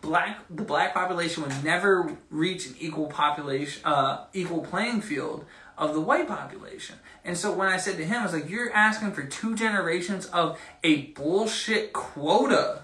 black 0.00 0.38
the 0.48 0.62
black 0.62 0.94
population 0.94 1.42
would 1.42 1.62
never 1.62 2.16
reach 2.30 2.66
an 2.66 2.74
equal 2.80 3.06
population 3.06 3.82
uh, 3.84 4.24
equal 4.32 4.62
playing 4.62 5.02
field 5.02 5.44
of 5.76 5.92
the 5.92 6.00
white 6.00 6.26
population. 6.26 6.96
And 7.22 7.36
so 7.36 7.52
when 7.52 7.68
i 7.68 7.76
said 7.76 7.98
to 7.98 8.04
him 8.06 8.20
i 8.20 8.24
was 8.24 8.32
like 8.32 8.48
you're 8.48 8.72
asking 8.72 9.12
for 9.12 9.24
two 9.24 9.54
generations 9.54 10.24
of 10.26 10.58
a 10.82 11.02
bullshit 11.18 11.92
quota 11.92 12.82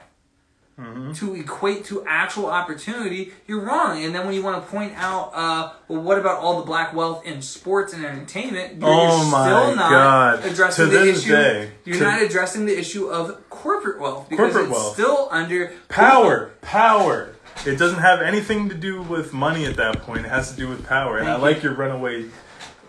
to 1.15 1.35
equate 1.35 1.87
to 1.87 2.05
actual 2.07 2.47
opportunity, 2.47 3.33
you're 3.47 3.61
wrong. 3.63 4.03
And 4.05 4.15
then 4.15 4.27
when 4.27 4.35
you 4.35 4.43
want 4.43 4.63
to 4.63 4.71
point 4.71 4.93
out, 4.97 5.31
uh, 5.35 5.73
well, 5.89 6.03
what 6.03 6.19
about 6.19 6.39
all 6.41 6.59
the 6.61 6.67
black 6.67 6.93
wealth 6.93 7.25
in 7.25 7.41
sports 7.41 7.95
and 7.95 8.05
entertainment? 8.05 8.79
You're, 8.81 8.91
Oh 8.91 9.23
you're 9.23 9.31
my 9.31 9.47
still 9.47 9.77
not 9.77 9.91
God. 9.91 10.45
addressing 10.45 10.85
To 10.85 10.91
the 10.91 10.99
this 10.99 11.23
issue. 11.23 11.33
day, 11.33 11.71
you're 11.87 11.97
to- 11.97 12.05
not 12.05 12.21
addressing 12.23 12.67
the 12.67 12.79
issue 12.79 13.07
of 13.07 13.49
corporate 13.49 13.99
wealth 13.99 14.29
because 14.29 14.53
Corporate 14.53 14.71
it's 14.71 14.79
wealth. 14.79 14.93
still 14.93 15.29
under 15.31 15.73
Power, 15.89 16.51
power. 16.61 17.31
It 17.65 17.79
doesn't 17.79 18.01
have 18.01 18.21
anything 18.21 18.69
to 18.69 18.75
do 18.75 19.01
with 19.01 19.33
money 19.33 19.65
at 19.65 19.77
that 19.77 20.03
point. 20.03 20.27
It 20.27 20.29
has 20.29 20.51
to 20.51 20.57
do 20.59 20.69
with 20.69 20.87
power. 20.87 21.17
And 21.19 21.27
I 21.27 21.33
Thank 21.33 21.43
like 21.43 21.63
your 21.63 21.73
runaway, 21.73 22.27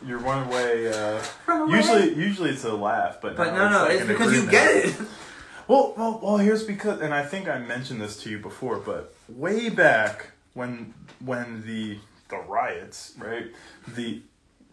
your 0.05 0.17
runaway. 0.17 0.89
Uh, 0.93 1.21
Runaway? 1.47 1.77
Usually, 1.77 2.13
usually 2.15 2.49
it's 2.49 2.65
a 2.65 2.73
laugh, 2.73 3.19
but 3.21 3.37
But 3.37 3.53
no, 3.53 3.69
no, 3.69 3.83
like 3.83 3.91
it's 3.99 4.07
because 4.07 4.33
you 4.33 4.45
get 4.51 4.75
it. 4.87 4.93
Well, 5.67 5.93
well, 5.97 6.19
well. 6.23 6.37
Here's 6.37 6.63
because, 6.63 7.01
and 7.01 7.13
I 7.13 7.23
think 7.25 7.47
I 7.49 7.59
mentioned 7.59 7.99
this 8.01 8.21
to 8.23 8.29
you 8.29 8.39
before, 8.39 8.77
but 8.77 9.13
way 9.27 9.69
back 9.69 10.27
when 10.53 10.93
when 11.23 11.63
the 11.65 11.97
the 12.29 12.37
riots, 12.37 13.13
right? 13.17 13.47
The 13.95 14.21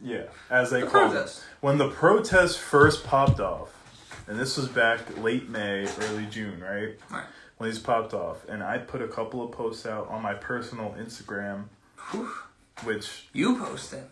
yeah, 0.03 0.25
as 0.51 0.71
they 0.71 0.81
The 0.81 0.87
called 0.87 1.13
protests. 1.13 1.39
it, 1.39 1.45
when 1.61 1.79
the 1.79 1.89
protests 1.91 2.57
first 2.57 3.05
popped 3.05 3.41
off, 3.41 3.71
and 4.29 4.39
this 4.39 4.57
was 4.57 4.69
back 4.69 5.01
late 5.23 5.49
May, 5.49 5.89
early 6.01 6.27
June, 6.27 6.61
right? 6.61 6.97
Right. 7.11 7.25
When 7.59 7.71
these 7.71 7.79
popped 7.79 8.13
off, 8.15 8.49
and 8.49 8.63
I 8.63 8.79
put 8.79 9.01
a 9.03 9.09
couple 9.09 9.43
of 9.45 9.53
posts 9.53 9.87
out 9.87 10.09
on 10.09 10.21
my 10.23 10.35
personal 10.35 10.95
Instagram, 10.99 11.65
which 12.83 13.29
You 13.33 13.57
posted. 13.57 14.05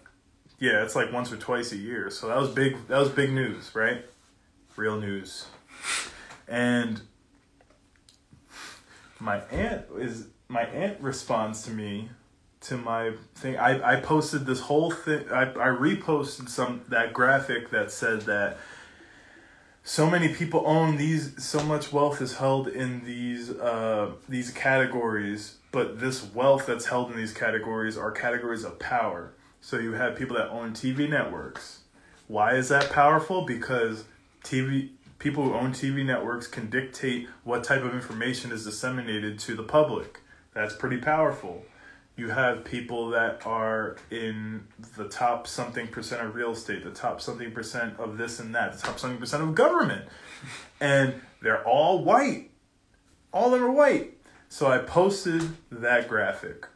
yeah, 0.59 0.83
it's 0.85 0.95
like 0.95 1.13
once 1.13 1.33
or 1.33 1.37
twice 1.37 1.73
a 1.73 1.77
year. 1.77 2.09
So 2.11 2.29
that 2.29 2.37
was 2.39 2.49
big. 2.51 2.77
That 2.89 2.99
was 2.99 3.09
big 3.11 3.33
news, 3.33 3.75
right? 3.75 4.05
Real 4.77 4.99
news. 5.01 5.47
And 6.53 7.01
my 9.19 9.39
aunt 9.51 9.87
is 9.97 10.27
my 10.49 10.65
aunt 10.65 11.01
responds 11.01 11.63
to 11.63 11.71
me 11.71 12.11
to 12.61 12.77
my 12.77 13.13
thing. 13.35 13.57
I, 13.57 13.95
I 13.95 14.01
posted 14.01 14.45
this 14.45 14.61
whole 14.61 14.91
thing. 14.91 15.25
I, 15.31 15.45
I 15.45 15.69
reposted 15.69 16.51
some 16.51 16.83
that 16.89 17.15
graphic 17.15 17.71
that 17.71 17.91
said 17.91 18.23
that 18.23 18.59
so 19.83 20.11
many 20.11 20.29
people 20.29 20.63
own 20.67 20.99
these. 20.99 21.43
So 21.43 21.65
much 21.65 21.91
wealth 21.91 22.21
is 22.21 22.37
held 22.37 22.69
in 22.69 23.03
these 23.07 23.49
uh, 23.49 24.11
these 24.29 24.51
categories, 24.51 25.57
but 25.71 26.01
this 26.01 26.23
wealth 26.35 26.67
that's 26.67 26.85
held 26.85 27.13
in 27.13 27.17
these 27.17 27.33
categories 27.33 27.97
are 27.97 28.11
categories 28.11 28.63
of 28.63 28.79
power. 28.79 29.33
So 29.63 29.79
you 29.79 29.93
have 29.93 30.17
people 30.17 30.37
that 30.37 30.51
own 30.51 30.73
TV 30.73 31.09
networks. 31.09 31.81
Why 32.29 32.57
is 32.57 32.69
that 32.69 32.91
powerful? 32.91 33.47
Because 33.47 34.05
TV 34.45 34.91
people 35.23 35.45
who 35.45 35.55
own 35.55 35.71
TV 35.71 36.05
networks 36.05 36.49
can 36.49 36.69
dictate 36.69 37.29
what 37.45 37.63
type 37.63 37.83
of 37.83 37.95
information 37.95 38.51
is 38.51 38.65
disseminated 38.65 39.39
to 39.39 39.55
the 39.55 39.63
public. 39.63 40.21
That's 40.53 40.75
pretty 40.75 40.99
powerful. 40.99 41.65
You 42.17 42.31
have 42.31 42.65
people 42.65 43.11
that 43.11 43.47
are 43.47 43.97
in 44.11 44.67
the 44.97 45.09
top 45.09 45.47
something 45.47 45.87
percent 45.87 46.27
of 46.27 46.35
real 46.35 46.51
estate, 46.51 46.83
the 46.83 46.91
top 46.91 47.21
something 47.21 47.53
percent 47.53 48.01
of 48.01 48.19
this 48.19 48.41
and 48.41 48.53
that, 48.57 48.73
the 48.73 48.83
top 48.83 48.99
something 48.99 49.21
percent 49.21 49.45
of 49.45 49.55
government. 49.55 50.07
And 50.81 51.15
they're 51.41 51.65
all 51.65 52.03
white. 52.03 52.51
All 53.33 53.47
of 53.47 53.53
them 53.53 53.63
are 53.63 53.73
white. 53.73 54.19
So 54.49 54.67
I 54.67 54.79
posted 54.79 55.51
that 55.71 56.09
graphic 56.09 56.67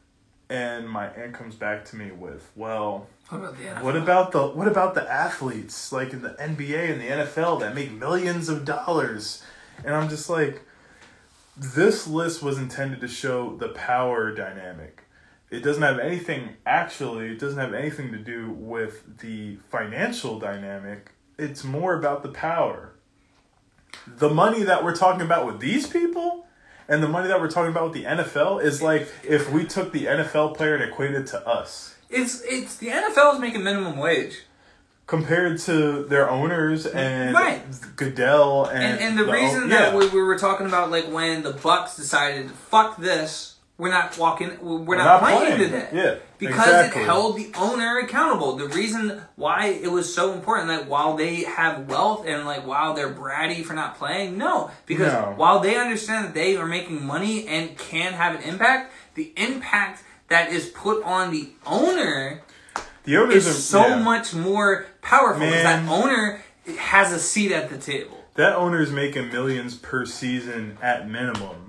and 0.49 0.89
my 0.89 1.09
aunt 1.09 1.35
comes 1.35 1.55
back 1.55 1.85
to 1.87 1.97
me 1.97 2.11
with, 2.13 2.51
well, 2.55 3.09
What 3.29 3.39
about 3.39 3.59
the 3.59 3.65
NFL? 3.65 3.83
what 3.83 3.97
about 3.97 4.33
the 4.33 4.47
what 4.49 4.69
about 4.69 4.95
the 4.95 5.11
athletes 5.11 5.93
like 5.93 6.13
in 6.13 6.23
the 6.23 6.31
NBA 6.31 6.93
and 6.93 7.01
the 7.01 7.25
NFL 7.25 7.61
that 7.61 7.75
make 7.75 7.93
millions 7.93 8.49
of 8.49 8.65
dollars? 8.65 9.43
And 9.85 9.95
I'm 9.95 10.09
just 10.09 10.31
like 10.31 10.63
this 11.57 12.07
list 12.07 12.43
was 12.43 12.59
intended 12.59 13.01
to 13.01 13.09
show 13.09 13.57
the 13.57 13.69
power 13.71 14.31
dynamic. 14.35 15.03
It 15.51 15.61
doesn't 15.61 15.83
have 15.83 15.99
anything 15.99 16.51
actually, 16.67 17.29
it 17.29 17.39
doesn't 17.39 17.59
have 17.59 17.73
anything 17.75 18.13
to 18.13 18.19
do 18.19 18.51
with 18.51 19.19
the 19.19 19.57
financial 19.71 20.39
dynamic. 20.39 21.13
It's 21.39 21.65
more 21.65 21.95
about 21.99 22.23
the 22.23 22.31
power. 22.31 22.93
The 24.07 24.29
money 24.29 24.63
that 24.65 24.85
we're 24.85 24.95
talking 24.97 25.23
about 25.23 25.47
with 25.47 25.61
these 25.61 25.87
people 25.87 26.46
and 26.89 27.03
the 27.03 27.09
money 27.09 27.29
that 27.29 27.41
we're 27.41 27.51
talking 27.51 27.71
about 27.71 27.85
with 27.85 27.93
the 27.95 28.05
NFL 28.05 28.63
is 28.63 28.81
like 28.83 29.09
if 29.25 29.51
we 29.51 29.65
took 29.65 29.93
the 29.93 30.07
NFL 30.07 30.57
player 30.57 30.75
and 30.75 30.85
equated 30.85 31.23
it 31.23 31.27
to 31.29 31.47
us. 31.47 31.95
It's 32.09 32.41
it's 32.43 32.77
the 32.77 32.89
NFL 32.89 33.35
is 33.35 33.41
making 33.41 33.65
minimum 33.65 33.97
wage. 33.97 34.43
compared 35.07 35.59
to 35.61 36.05
their 36.05 36.29
owners 36.31 36.87
and 36.87 37.35
Right. 37.35 37.63
Goodell 37.97 38.65
and 38.67 38.83
And, 38.83 39.01
and 39.01 39.19
the 39.19 39.25
the- 39.25 39.33
reason 39.33 39.63
yeah. 39.71 39.91
that 39.91 39.95
we, 39.95 40.09
we 40.09 40.23
were 40.23 40.39
talking 40.39 40.67
about 40.67 40.91
like 40.91 41.11
when 41.11 41.43
the 41.43 41.53
Bucks 41.53 41.97
decided 41.97 42.51
fuck 42.51 42.97
this, 42.97 43.56
we're 43.79 43.91
not 43.91 44.17
walking, 44.19 44.57
we're, 44.61 44.97
not, 44.97 45.05
not 45.05 45.21
playing, 45.21 45.39
playing. 45.57 45.59
today. 45.71 45.89
Yeah, 45.93 46.15
because 46.39 46.67
exactly. 46.67 47.03
it 47.03 47.05
held 47.05 47.37
the 47.37 47.51
owner 47.57 47.99
accountable. 47.99 48.57
The 48.57 48.69
reason 48.69 49.21
why 49.37 49.67
it 49.67 49.91
was 49.93 50.13
so 50.15 50.33
important 50.33 50.69
that 50.69 50.89
while 50.89 51.15
they 51.17 51.43
have 51.45 51.87
wealth 51.89 52.27
and 52.27 52.47
like 52.47 52.67
while 52.67 52.95
they're 52.95 53.13
bratty 53.13 53.63
for 53.65 53.75
not 53.75 53.99
playing, 53.99 54.39
no, 54.39 54.71
because 54.87 55.13
No. 55.13 55.35
while 55.37 55.61
they 55.61 55.77
understand 55.77 56.27
that 56.27 56.35
they 56.35 56.57
are 56.57 56.67
making 56.67 57.05
money 57.05 57.47
and 57.47 57.77
can 57.77 58.15
have 58.15 58.35
an 58.35 58.43
impact, 58.43 58.93
the 59.15 59.33
impact 59.37 60.03
that 60.29 60.51
is 60.51 60.67
put 60.67 61.05
on 61.05 61.31
the 61.31 61.51
owner 61.67 62.43
the 63.05 63.17
owners 63.19 63.47
is 63.47 63.65
so 63.65 63.87
yeah. 63.87 63.99
much 64.03 64.35
more 64.35 64.87
powerful. 65.01 65.43
'cause 65.47 65.63
That 65.63 65.89
owner 65.89 66.43
has 66.79 67.13
a 67.13 67.21
seat 67.21 67.53
at 67.53 67.71
the 67.71 67.79
table. 67.79 68.25
that 68.35 68.55
owner 68.57 68.81
is 68.81 68.91
making 68.91 69.29
millions 69.31 69.77
per 69.77 70.05
season 70.05 70.77
at 70.83 71.09
minimum 71.09 71.66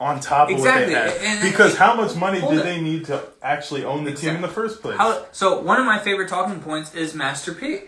on 0.00 0.20
top 0.20 0.48
of 0.48 0.56
Exactly. 0.56 0.94
what 0.94 1.20
they. 1.20 1.26
And- 1.26 1.42
because 1.42 1.76
how 1.76 1.94
much 1.94 2.14
money 2.14 2.40
did 2.40 2.58
it. 2.58 2.64
they 2.64 2.80
need 2.80 3.06
to 3.06 3.22
actually 3.42 3.84
own 3.84 4.04
the 4.04 4.12
team 4.12 4.36
in 4.36 4.42
the 4.42 4.48
first 4.48 4.80
place? 4.80 4.96
How, 4.96 5.26
so 5.32 5.60
one 5.60 5.80
of 5.80 5.86
my 5.86 5.98
favorite 5.98 6.28
talking 6.28 6.60
points 6.60 6.94
is 6.94 7.14
Master 7.14 7.52
P. 7.52 7.80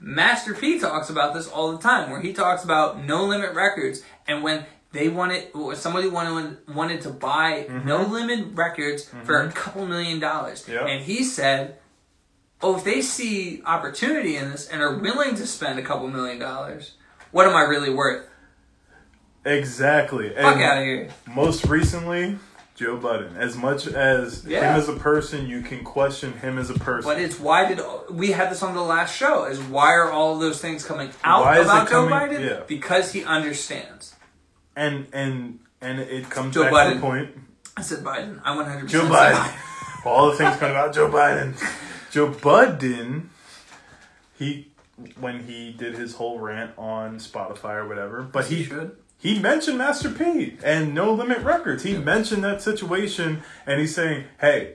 Master 0.00 0.52
P 0.52 0.78
talks 0.78 1.08
about 1.08 1.32
this 1.32 1.48
all 1.48 1.72
the 1.72 1.78
time, 1.78 2.10
where 2.10 2.20
he 2.20 2.34
talks 2.34 2.62
about 2.62 3.02
no 3.02 3.24
limit 3.24 3.54
records, 3.54 4.02
and 4.26 4.42
when 4.42 4.66
they 4.92 5.08
wanted, 5.08 5.48
or 5.54 5.74
somebody 5.74 6.08
wanted 6.08 6.58
wanted 6.68 7.00
to 7.02 7.10
buy 7.10 7.66
mm-hmm. 7.68 7.88
no 7.88 8.02
limit 8.02 8.48
records 8.54 9.08
for 9.24 9.40
a 9.40 9.44
mm-hmm. 9.44 9.56
couple 9.56 9.86
million 9.86 10.20
dollars, 10.20 10.68
Yep. 10.68 10.86
and 10.86 11.04
he 11.04 11.24
said, 11.24 11.78
"Oh, 12.60 12.76
if 12.76 12.84
they 12.84 13.00
see 13.00 13.62
opportunity 13.64 14.36
in 14.36 14.50
this 14.50 14.68
and 14.68 14.82
are 14.82 14.98
willing 14.98 15.36
to 15.36 15.46
spend 15.46 15.78
a 15.78 15.82
couple 15.82 16.06
million 16.08 16.38
dollars, 16.38 16.92
what 17.30 17.46
am 17.46 17.56
I 17.56 17.62
really 17.62 17.90
worth? 17.90 18.28
Exactly. 19.44 20.30
Fuck 20.30 20.38
And 20.56 20.62
out 20.62 20.78
of 20.78 20.84
here." 20.84 21.08
Most 21.26 21.64
recently, 21.66 22.38
Joe 22.74 22.96
Budden. 22.96 23.36
As 23.36 23.56
much 23.56 23.86
as 23.86 24.44
Yeah. 24.44 24.72
him 24.72 24.80
as 24.80 24.88
a 24.88 24.94
person, 24.94 25.46
you 25.46 25.60
can 25.62 25.84
question 25.84 26.32
him 26.38 26.58
as 26.58 26.70
a 26.70 26.74
person. 26.74 27.08
But 27.08 27.20
it's 27.20 27.38
why 27.38 27.66
did 27.66 27.80
we 28.10 28.32
had 28.32 28.50
this 28.50 28.62
on 28.62 28.74
the 28.74 28.82
last 28.82 29.14
show? 29.16 29.44
Is 29.44 29.60
why 29.60 29.92
are 29.94 30.10
all 30.10 30.34
of 30.34 30.40
those 30.40 30.60
things 30.60 30.84
coming 30.84 31.10
out 31.22 31.44
Why 31.44 31.58
about 31.58 31.88
Joe 31.88 32.08
coming- 32.08 32.36
Biden? 32.38 32.48
yeah. 32.48 32.60
Because 32.66 33.12
he 33.12 33.24
understands. 33.24 34.14
and 34.76 35.06
and 35.12 35.60
and 35.80 36.00
it 36.00 36.28
comes 36.30 36.52
Joe 36.54 36.62
back 36.64 36.72
to 36.72 36.76
Biden. 36.76 36.94
the 36.96 37.00
point. 37.00 37.30
I 37.76 37.82
said 37.82 38.02
Biden. 38.02 38.40
I 38.44 38.56
100 38.56 38.88
Joe 38.88 39.02
Biden. 39.06 39.52
All 40.06 40.30
the 40.30 40.36
things 40.36 40.56
coming 40.56 40.74
about 40.74 40.92
Joe 40.94 41.08
Biden. 41.08 41.54
Joe 42.10 42.28
Budden, 42.28 43.30
he 44.38 44.68
when 45.20 45.44
he 45.44 45.72
did 45.72 45.94
his 45.94 46.14
whole 46.14 46.38
rant 46.40 46.72
on 46.78 47.18
Spotify 47.18 47.76
or 47.76 47.86
whatever, 47.88 48.22
but 48.22 48.46
He 48.46 48.56
he 48.56 48.64
should. 48.64 48.96
He 49.24 49.38
mentioned 49.38 49.78
Master 49.78 50.10
P 50.10 50.58
and 50.62 50.94
No 50.94 51.10
Limit 51.10 51.38
Records. 51.38 51.82
He 51.82 51.96
mentioned 51.96 52.44
that 52.44 52.60
situation 52.60 53.42
and 53.66 53.80
he's 53.80 53.94
saying, 53.94 54.26
"Hey, 54.38 54.74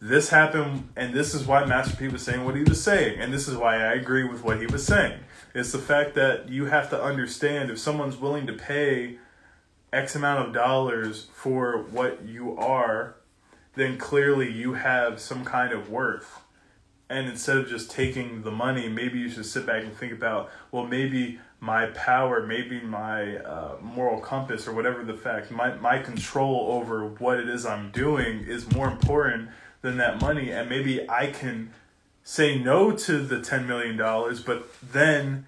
this 0.00 0.28
happened 0.28 0.90
and 0.94 1.12
this 1.12 1.34
is 1.34 1.44
why 1.44 1.64
Master 1.64 1.96
P 1.96 2.06
was 2.06 2.22
saying 2.22 2.44
what 2.44 2.54
he 2.54 2.62
was 2.62 2.80
saying 2.80 3.18
and 3.18 3.34
this 3.34 3.48
is 3.48 3.56
why 3.56 3.74
I 3.74 3.94
agree 3.94 4.22
with 4.22 4.44
what 4.44 4.60
he 4.60 4.66
was 4.66 4.86
saying." 4.86 5.18
It's 5.54 5.72
the 5.72 5.80
fact 5.80 6.14
that 6.14 6.48
you 6.48 6.66
have 6.66 6.88
to 6.90 7.02
understand 7.02 7.68
if 7.68 7.80
someone's 7.80 8.16
willing 8.16 8.46
to 8.46 8.52
pay 8.52 9.18
X 9.92 10.14
amount 10.14 10.46
of 10.46 10.54
dollars 10.54 11.26
for 11.34 11.78
what 11.78 12.24
you 12.24 12.56
are, 12.56 13.16
then 13.74 13.98
clearly 13.98 14.52
you 14.52 14.74
have 14.74 15.18
some 15.18 15.44
kind 15.44 15.72
of 15.72 15.90
worth. 15.90 16.42
And 17.10 17.28
instead 17.28 17.56
of 17.56 17.68
just 17.68 17.90
taking 17.90 18.42
the 18.42 18.52
money, 18.52 18.88
maybe 18.88 19.18
you 19.18 19.28
should 19.28 19.46
sit 19.46 19.66
back 19.66 19.82
and 19.82 19.92
think 19.96 20.12
about, 20.12 20.48
well, 20.70 20.86
maybe 20.86 21.40
my 21.64 21.86
power, 21.86 22.46
maybe 22.46 22.78
my 22.80 23.38
uh, 23.38 23.76
moral 23.80 24.20
compass, 24.20 24.68
or 24.68 24.74
whatever 24.74 25.02
the 25.02 25.14
fact, 25.16 25.50
my, 25.50 25.74
my 25.76 25.98
control 25.98 26.68
over 26.72 27.06
what 27.06 27.40
it 27.40 27.48
is 27.48 27.64
I'm 27.64 27.90
doing 27.90 28.40
is 28.40 28.70
more 28.70 28.86
important 28.86 29.48
than 29.80 29.96
that 29.96 30.20
money. 30.20 30.50
And 30.50 30.68
maybe 30.68 31.08
I 31.08 31.28
can 31.28 31.72
say 32.22 32.58
no 32.58 32.92
to 32.92 33.18
the 33.18 33.36
$10 33.36 33.66
million, 33.66 33.96
but 34.44 34.68
then 34.82 35.46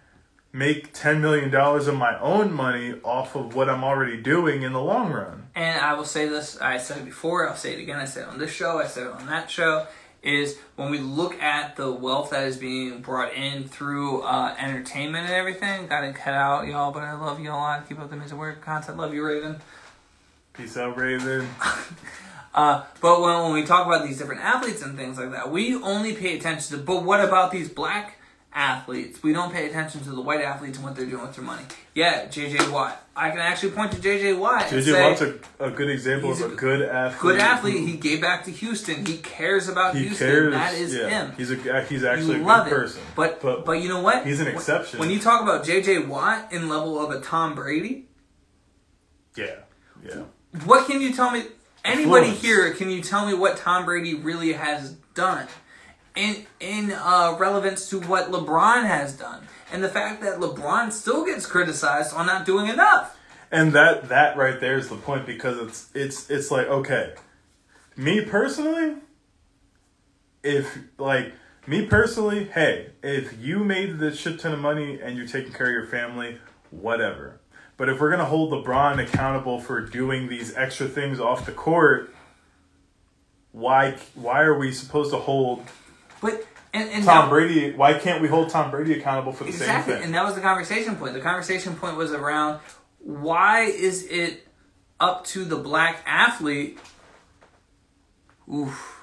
make 0.54 0.94
$10 0.94 1.20
million 1.20 1.54
of 1.54 1.94
my 1.94 2.18
own 2.18 2.50
money 2.50 2.94
off 3.04 3.36
of 3.36 3.54
what 3.54 3.68
I'm 3.68 3.84
already 3.84 4.16
doing 4.16 4.62
in 4.62 4.72
the 4.72 4.80
long 4.80 5.12
run. 5.12 5.48
And 5.54 5.78
I 5.78 5.92
will 5.92 6.06
say 6.06 6.26
this. 6.26 6.58
I 6.62 6.78
said 6.78 6.98
it 6.98 7.04
before. 7.04 7.46
I'll 7.46 7.56
say 7.56 7.74
it 7.74 7.78
again. 7.78 7.98
I 7.98 8.06
said 8.06 8.22
it 8.22 8.28
on 8.30 8.38
this 8.38 8.52
show. 8.52 8.78
I 8.78 8.86
said 8.86 9.06
it 9.06 9.12
on 9.12 9.26
that 9.26 9.50
show. 9.50 9.86
Is 10.26 10.58
when 10.74 10.90
we 10.90 10.98
look 10.98 11.40
at 11.40 11.76
the 11.76 11.90
wealth 11.92 12.30
that 12.30 12.48
is 12.48 12.56
being 12.56 13.00
brought 13.00 13.32
in 13.34 13.68
through 13.68 14.22
uh, 14.22 14.56
entertainment 14.58 15.26
and 15.26 15.34
everything. 15.34 15.86
Got 15.86 16.00
to 16.00 16.12
cut 16.12 16.34
out 16.34 16.66
y'all, 16.66 16.90
but 16.90 17.04
I 17.04 17.12
love 17.12 17.38
you 17.38 17.50
a 17.50 17.52
lot. 17.52 17.88
Keep 17.88 18.00
up 18.00 18.10
the 18.10 18.16
music 18.16 18.36
work 18.36 18.60
content. 18.60 18.98
Love 18.98 19.14
you, 19.14 19.24
Raven. 19.24 19.60
Peace 20.52 20.76
out, 20.76 20.96
Raven. 20.96 21.48
Uh, 22.56 22.82
but 23.02 23.20
when, 23.20 23.38
when 23.42 23.52
we 23.52 23.64
talk 23.64 23.86
about 23.86 24.06
these 24.06 24.16
different 24.16 24.40
athletes 24.40 24.80
and 24.80 24.96
things 24.96 25.18
like 25.18 25.30
that, 25.30 25.50
we 25.50 25.74
only 25.74 26.14
pay 26.14 26.38
attention 26.38 26.78
to. 26.78 26.82
But 26.82 27.04
what 27.04 27.20
about 27.20 27.50
these 27.50 27.68
black 27.68 28.15
athletes? 28.56 29.22
We 29.22 29.32
don't 29.32 29.52
pay 29.52 29.66
attention 29.68 30.00
to 30.04 30.10
the 30.10 30.20
white 30.20 30.40
athletes 30.40 30.78
and 30.78 30.84
what 30.84 30.96
they're 30.96 31.06
doing 31.06 31.22
with 31.22 31.36
their 31.36 31.44
money. 31.44 31.62
Yeah, 31.94 32.26
JJ 32.26 32.72
Watt. 32.72 33.00
I 33.14 33.30
can 33.30 33.38
actually 33.38 33.70
point 33.72 33.92
to 33.92 33.98
JJ 33.98 34.38
Watt. 34.38 34.64
JJ 34.64 35.00
Watt's 35.00 35.20
a, 35.20 35.38
a 35.64 35.70
good 35.70 35.90
example 35.90 36.32
of 36.32 36.40
a 36.40 36.46
a 36.46 36.48
good 36.48 36.82
athlete. 36.82 37.20
good 37.20 37.40
athlete. 37.40 37.88
He 37.88 37.96
gave 37.96 38.20
back 38.20 38.44
to 38.44 38.50
Houston. 38.50 39.06
He 39.06 39.18
cares 39.18 39.68
about 39.68 39.94
he 39.94 40.06
Houston. 40.06 40.26
cares. 40.26 40.52
That 40.54 40.74
is 40.74 40.94
yeah. 40.94 41.08
him. 41.08 41.32
He's 41.36 41.50
a 41.50 41.76
uh, 41.76 41.84
he's 41.84 42.02
actually 42.02 42.38
you 42.38 42.42
a 42.50 42.54
good 42.56 42.66
it. 42.66 42.70
person. 42.70 43.02
But, 43.14 43.40
but 43.42 43.80
you 43.80 43.88
know 43.88 44.00
what? 44.00 44.26
he's 44.26 44.40
an 44.40 44.46
When- 44.46 44.54
exception. 44.56 44.98
When 44.98 45.10
you 45.10 45.20
talk 45.20 45.42
about 45.42 45.64
JJ 45.64 46.08
Watt 46.08 46.52
in 46.52 46.68
level 46.68 46.98
of 46.98 47.10
a 47.10 47.20
Tom 47.20 47.54
Brady, 47.54 48.06
yeah, 49.36 49.56
yeah. 50.04 50.22
what 50.64 50.86
can 50.86 51.00
you 51.00 51.12
tell 51.14 51.30
me? 51.30 51.44
Anybody 51.84 52.30
Influence. 52.30 52.42
here 52.42 52.74
can 52.74 52.90
you 52.90 53.00
tell 53.00 53.26
me 53.26 53.34
what 53.34 53.58
Tom 53.58 53.84
Brady 53.84 54.14
really 54.14 54.54
has 54.54 54.92
done 55.14 55.46
in 56.16 56.46
in 56.58 56.92
uh, 56.92 57.36
relevance 57.38 57.88
to 57.90 58.00
what 58.00 58.30
LeBron 58.30 58.86
has 58.86 59.16
done, 59.16 59.46
and 59.72 59.84
the 59.84 59.88
fact 59.88 60.22
that 60.22 60.38
LeBron 60.38 60.90
still 60.92 61.24
gets 61.24 61.46
criticized 61.46 62.14
on 62.14 62.26
not 62.26 62.44
doing 62.44 62.68
enough. 62.68 63.16
And 63.52 63.72
that 63.74 64.08
that 64.08 64.36
right 64.36 64.58
there 64.58 64.76
is 64.76 64.88
the 64.88 64.96
point 64.96 65.26
because 65.26 65.58
it's 65.58 65.90
it's 65.94 66.30
it's 66.30 66.50
like 66.50 66.66
okay, 66.66 67.14
me 67.96 68.22
personally, 68.22 68.96
if 70.42 70.78
like 70.98 71.32
me 71.66 71.86
personally, 71.86 72.44
hey, 72.44 72.90
if 73.02 73.38
you 73.38 73.60
made 73.60 73.98
this 73.98 74.18
shit 74.18 74.40
ton 74.40 74.52
of 74.52 74.60
money 74.60 75.00
and 75.00 75.16
you're 75.16 75.26
taking 75.26 75.52
care 75.52 75.66
of 75.66 75.72
your 75.72 75.86
family, 75.86 76.38
whatever. 76.70 77.40
But 77.76 77.88
if 77.88 78.00
we're 78.00 78.10
gonna 78.10 78.24
hold 78.24 78.52
LeBron 78.52 79.02
accountable 79.02 79.60
for 79.60 79.80
doing 79.80 80.28
these 80.28 80.56
extra 80.56 80.88
things 80.88 81.20
off 81.20 81.44
the 81.44 81.52
court, 81.52 82.14
why 83.52 83.96
why 84.14 84.42
are 84.42 84.58
we 84.58 84.72
supposed 84.72 85.10
to 85.10 85.18
hold 85.18 85.64
But 86.20 86.46
and, 86.72 86.90
and 86.90 87.04
Tom 87.04 87.24
that- 87.24 87.30
Brady? 87.30 87.72
Why 87.72 87.94
can't 87.94 88.20
we 88.20 88.28
hold 88.28 88.50
Tom 88.50 88.70
Brady 88.70 88.98
accountable 88.98 89.32
for 89.32 89.44
the 89.44 89.50
exactly, 89.50 89.64
same 89.66 89.74
thing? 89.74 89.90
Exactly. 89.92 90.04
And 90.06 90.14
that 90.14 90.24
was 90.24 90.34
the 90.34 90.40
conversation 90.40 90.96
point. 90.96 91.14
The 91.14 91.20
conversation 91.20 91.74
point 91.76 91.96
was 91.96 92.12
around 92.12 92.60
why 92.98 93.62
is 93.62 94.06
it 94.06 94.46
up 95.00 95.24
to 95.26 95.44
the 95.44 95.56
black 95.56 96.02
athlete? 96.06 96.78
Oof. 98.52 99.02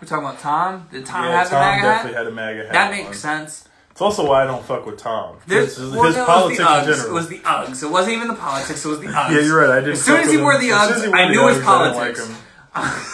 We're 0.00 0.08
talking 0.08 0.24
about 0.24 0.40
Tom. 0.40 0.88
Did 0.90 1.04
Tom 1.04 1.24
yeah, 1.24 1.30
have 1.32 1.50
the 1.50 1.56
Tom 1.56 1.60
MAGA 1.60 1.82
definitely 1.82 2.16
hat? 2.16 2.24
had 2.24 2.26
a 2.26 2.34
MAGA 2.34 2.62
hat. 2.64 2.72
That 2.72 2.90
on. 2.90 2.96
makes 2.96 3.20
sense. 3.20 3.68
It's 3.90 4.00
also 4.00 4.26
why 4.26 4.44
I 4.44 4.46
don't 4.46 4.64
fuck 4.64 4.86
with 4.86 4.96
Tom. 4.96 5.36
There's, 5.46 5.76
his 5.76 5.90
well, 5.90 6.04
his 6.04 6.16
no, 6.16 6.24
politics 6.24 6.60
in 6.60 6.64
general. 6.64 7.10
It 7.10 7.12
was 7.12 7.28
the 7.28 7.38
Uggs. 7.40 7.82
It 7.82 7.90
wasn't 7.90 8.16
even 8.16 8.28
the 8.28 8.34
politics. 8.34 8.84
It 8.84 8.88
was 8.88 9.00
the 9.00 9.08
Uggs. 9.08 9.30
yeah, 9.34 9.40
you're 9.40 9.60
right. 9.60 9.70
I 9.70 9.80
didn't. 9.80 9.92
As 9.92 10.02
soon 10.02 10.20
as 10.20 10.30
he 10.30 10.38
wore 10.38 10.58
the 10.58 10.70
Uggs, 10.70 11.06
wore 11.06 11.16
I 11.16 11.30
knew 11.30 11.46
his 11.48 11.58
Uggs, 11.58 11.66
I 11.66 11.84
didn't 11.84 11.94
politics. 11.94 12.28
Like 12.74 12.86
him. 12.86 13.00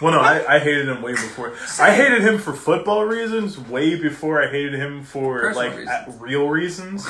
well, 0.00 0.12
no, 0.12 0.20
I, 0.20 0.56
I 0.56 0.58
hated 0.58 0.88
him 0.88 1.02
way 1.02 1.12
before. 1.12 1.54
I 1.80 1.92
hated 1.94 2.22
him 2.22 2.38
for 2.38 2.52
football 2.52 3.04
reasons 3.04 3.58
way 3.58 3.96
before 3.96 4.42
I 4.42 4.48
hated 4.50 4.74
him 4.74 5.02
for 5.02 5.40
Personal 5.40 5.68
like 5.68 5.78
reasons. 5.78 5.88
at- 5.90 6.20
real 6.20 6.48
reasons. 6.48 7.06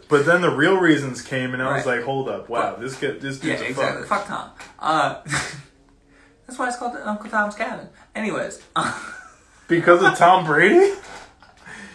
but 0.08 0.24
then 0.26 0.40
the 0.40 0.50
real 0.50 0.76
reasons 0.78 1.22
came, 1.22 1.52
and 1.54 1.62
I 1.62 1.76
was 1.76 1.86
Right. 1.86 1.96
like, 1.98 2.04
hold 2.04 2.28
up, 2.28 2.48
wow, 2.48 2.72
But- 2.72 2.80
this 2.80 2.96
get 2.96 3.20
this 3.20 3.42
Yeah, 3.42 3.56
dude's 3.56 3.62
a 3.62 3.66
exactly. 3.70 4.06
fuck. 4.06 4.26
Fuck 4.26 4.28
Tom. 4.28 4.50
Uh, 4.78 5.20
that's 6.46 6.58
why 6.58 6.68
it's 6.68 6.76
called 6.76 6.96
Uncle 6.96 7.28
Tom's 7.30 7.54
Cabin. 7.54 7.88
Anyways, 8.14 8.62
Because 9.68 10.02
of 10.02 10.16
Tom 10.18 10.44
Brady. 10.44 10.94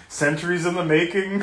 Centuries 0.09 0.65
in 0.65 0.73
the 0.73 0.85
making. 0.85 1.39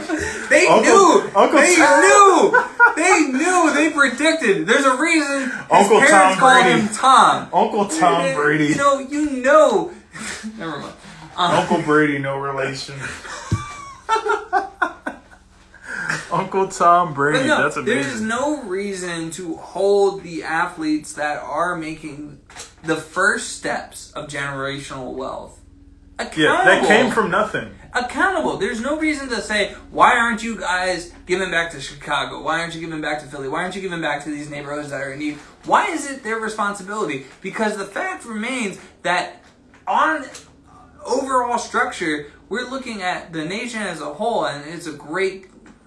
they 0.49 0.67
Uncle- 0.67 0.83
knew. 0.83 1.31
Uncle 1.37 1.61
they 1.61 1.77
Tom- 1.77 2.01
knew. 2.01 2.65
They 2.97 3.27
knew. 3.33 3.73
They 3.75 3.91
predicted. 3.91 4.67
There's 4.67 4.85
a 4.85 4.97
reason. 4.97 5.43
His 5.43 5.53
Uncle 5.71 6.01
parents 6.01 6.11
Tom 6.11 6.37
called 6.39 6.63
Brady. 6.65 6.81
him 6.81 6.89
Tom. 6.95 7.49
Uncle 7.53 7.89
Tom 7.89 8.27
You 8.27 8.35
Brady. 8.35 8.67
You 8.69 8.77
know. 8.77 8.99
You 9.01 9.31
know. 9.43 9.93
Never 10.59 10.79
mind. 10.79 10.95
Uh, 11.37 11.59
Uncle 11.61 11.83
Brady, 11.83 12.19
no 12.19 12.39
relation. 12.39 12.95
Uncle 16.31 16.69
Tom 16.69 17.15
Brady, 17.15 17.47
no, 17.47 17.63
that's 17.63 17.77
amazing. 17.77 18.03
there's 18.03 18.21
no 18.21 18.63
reason 18.65 19.31
to 19.33 19.55
hold 19.57 20.23
the 20.23 20.43
athletes 20.43 21.13
that 21.15 21.39
are 21.43 21.77
making 21.77 22.41
the 22.83 22.97
first 22.97 23.57
steps 23.57 24.11
of 24.13 24.29
generational 24.29 25.13
wealth 25.15 25.61
accountable. 26.19 26.43
yeah, 26.45 26.65
that 26.65 26.87
came 26.89 27.11
from 27.13 27.31
nothing. 27.31 27.73
Accountable. 27.95 28.57
There's 28.57 28.81
no 28.81 28.99
reason 28.99 29.29
to 29.29 29.41
say, 29.41 29.73
why 29.91 30.17
aren't 30.19 30.43
you 30.43 30.59
guys 30.59 31.13
giving 31.27 31.51
back 31.51 31.71
to 31.73 31.81
Chicago? 31.81 32.43
Why 32.43 32.61
aren't 32.61 32.75
you 32.75 32.81
giving 32.81 33.01
back 33.01 33.21
to 33.21 33.27
Philly? 33.27 33.49
Why 33.49 33.63
aren't 33.63 33.77
you 33.77 33.83
giving 33.83 34.01
back 34.01 34.25
to 34.25 34.31
these 34.31 34.51
neighborhoods 34.51 34.91
that 34.91 35.01
are 35.01 35.13
in 35.13 35.19
need? 35.21 35.35
Why 35.65 35.87
is 35.89 36.11
it 36.11 36.23
their 36.23 36.37
responsibility? 36.39 37.27
Because 37.41 37.77
the 37.77 37.85
fact 37.85 38.25
remains 38.25 38.79
that 39.03 39.43
on 39.87 40.25
overall 41.05 41.59
structure, 41.59 42.33
we're 42.49 42.69
looking 42.69 43.03
at 43.03 43.33
the 43.33 43.45
nation 43.45 43.83
as 43.83 44.01
a 44.01 44.13
whole, 44.15 44.47
and 44.47 44.69
it's 44.69 44.87
a 44.87 44.93
great 44.93 45.47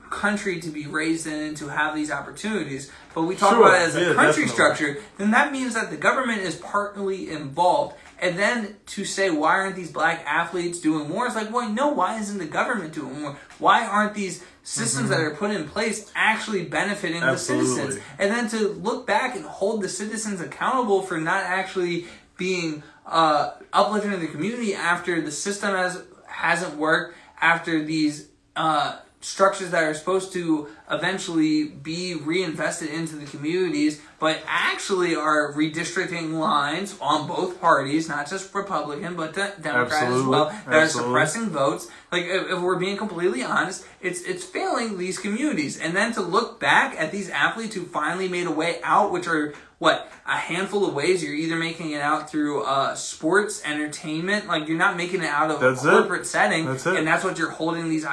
country 0.09 0.59
to 0.61 0.69
be 0.69 0.87
raised 0.87 1.27
in 1.27 1.33
and 1.33 1.57
to 1.57 1.67
have 1.67 1.93
these 1.93 2.09
opportunities. 2.11 2.91
But 3.13 3.23
we 3.23 3.35
talk 3.35 3.51
Sure, 3.51 3.67
about 3.67 3.81
it 3.81 3.87
as 3.87 3.95
a 3.95 3.99
yeah, 3.99 4.05
country 4.13 4.45
definitely. 4.45 4.47
structure, 4.47 4.97
then 5.17 5.31
that 5.31 5.51
means 5.51 5.73
that 5.73 5.89
the 5.89 5.97
government 5.97 6.41
is 6.41 6.55
partly 6.55 7.29
involved. 7.29 7.95
And 8.19 8.37
then 8.37 8.77
to 8.87 9.05
say 9.05 9.29
why 9.29 9.51
aren't 9.59 9.75
these 9.75 9.91
black 9.91 10.23
athletes 10.25 10.79
doing 10.79 11.09
more? 11.09 11.27
It's 11.27 11.35
like, 11.35 11.51
well, 11.51 11.69
no, 11.69 11.89
why 11.89 12.19
isn't 12.19 12.37
the 12.37 12.45
government 12.45 12.93
doing 12.93 13.21
more? 13.21 13.37
Why 13.59 13.85
aren't 13.85 14.15
these 14.15 14.43
systems 14.63 15.09
that 15.09 15.19
are 15.19 15.35
put 15.35 15.51
in 15.51 15.67
place 15.67 16.11
actually 16.15 16.65
benefiting 16.65 17.21
Mm-hmm. 17.21 17.29
Absolutely. 17.29 17.67
the 17.67 17.75
citizens? 17.75 18.03
And 18.17 18.31
then 18.31 18.49
to 18.49 18.69
look 18.69 19.05
back 19.05 19.35
and 19.35 19.45
hold 19.45 19.81
the 19.83 19.89
citizens 19.89 20.41
accountable 20.41 21.01
for 21.03 21.19
not 21.19 21.43
actually 21.43 22.05
being 22.37 22.83
uh, 23.05 23.51
uplifting 23.71 24.13
in 24.13 24.19
the 24.19 24.27
community 24.27 24.73
after 24.73 25.21
the 25.21 25.31
system 25.31 25.73
has 25.75 26.03
hasn't 26.27 26.75
worked, 26.75 27.15
after 27.39 27.83
these 27.83 28.27
uh, 28.55 28.97
structures 29.19 29.71
that 29.71 29.83
are 29.83 29.93
supposed 29.93 30.31
to 30.33 30.67
eventually 30.91 31.65
be 31.65 32.13
reinvested 32.15 32.89
into 32.89 33.15
the 33.15 33.25
communities, 33.25 33.99
but 34.19 34.39
actually 34.45 35.15
are 35.15 35.53
redistricting 35.53 36.33
lines 36.39 36.95
on 37.01 37.27
both 37.27 37.59
parties, 37.59 38.07
not 38.07 38.29
just 38.29 38.53
Republican, 38.53 39.15
but 39.15 39.33
de- 39.33 39.53
Democrat 39.61 40.03
as 40.11 40.23
well, 40.23 40.45
that 40.45 40.67
Absolutely. 40.67 40.79
are 40.79 40.87
suppressing 40.87 41.49
votes. 41.49 41.87
Like, 42.11 42.23
if, 42.23 42.51
if 42.51 42.61
we're 42.61 42.77
being 42.79 42.95
completely 42.97 43.43
honest, 43.43 43.85
it's 44.01 44.21
it's 44.21 44.43
failing 44.45 44.97
these 44.97 45.17
communities. 45.19 45.79
And 45.79 45.95
then 45.95 46.13
to 46.13 46.21
look 46.21 46.59
back 46.59 46.95
at 46.99 47.11
these 47.11 47.29
athletes 47.29 47.75
who 47.75 47.85
finally 47.85 48.27
made 48.27 48.47
a 48.47 48.51
way 48.51 48.79
out, 48.83 49.11
which 49.11 49.27
are 49.27 49.53
what 49.79 50.11
a 50.25 50.35
handful 50.35 50.87
of 50.87 50.93
ways. 50.95 51.23
You're 51.23 51.35
either 51.35 51.55
making 51.55 51.91
it 51.91 52.01
out 52.01 52.29
through 52.31 52.63
uh, 52.63 52.95
sports, 52.95 53.61
entertainment, 53.63 54.47
like 54.47 54.67
you're 54.67 54.77
not 54.77 54.97
making 54.97 55.21
it 55.21 55.29
out 55.29 55.51
of 55.51 55.59
That's 55.59 55.85
a 55.85 55.87
it. 55.89 55.91
corporate 55.91 56.25
setting, 56.25 56.65
That's 56.65 56.85
it. 56.87 56.95
and 56.95 57.07
that's 57.07 57.23
what 57.23 57.37
you're 57.37 57.51
holding 57.51 57.87
these 57.89 58.03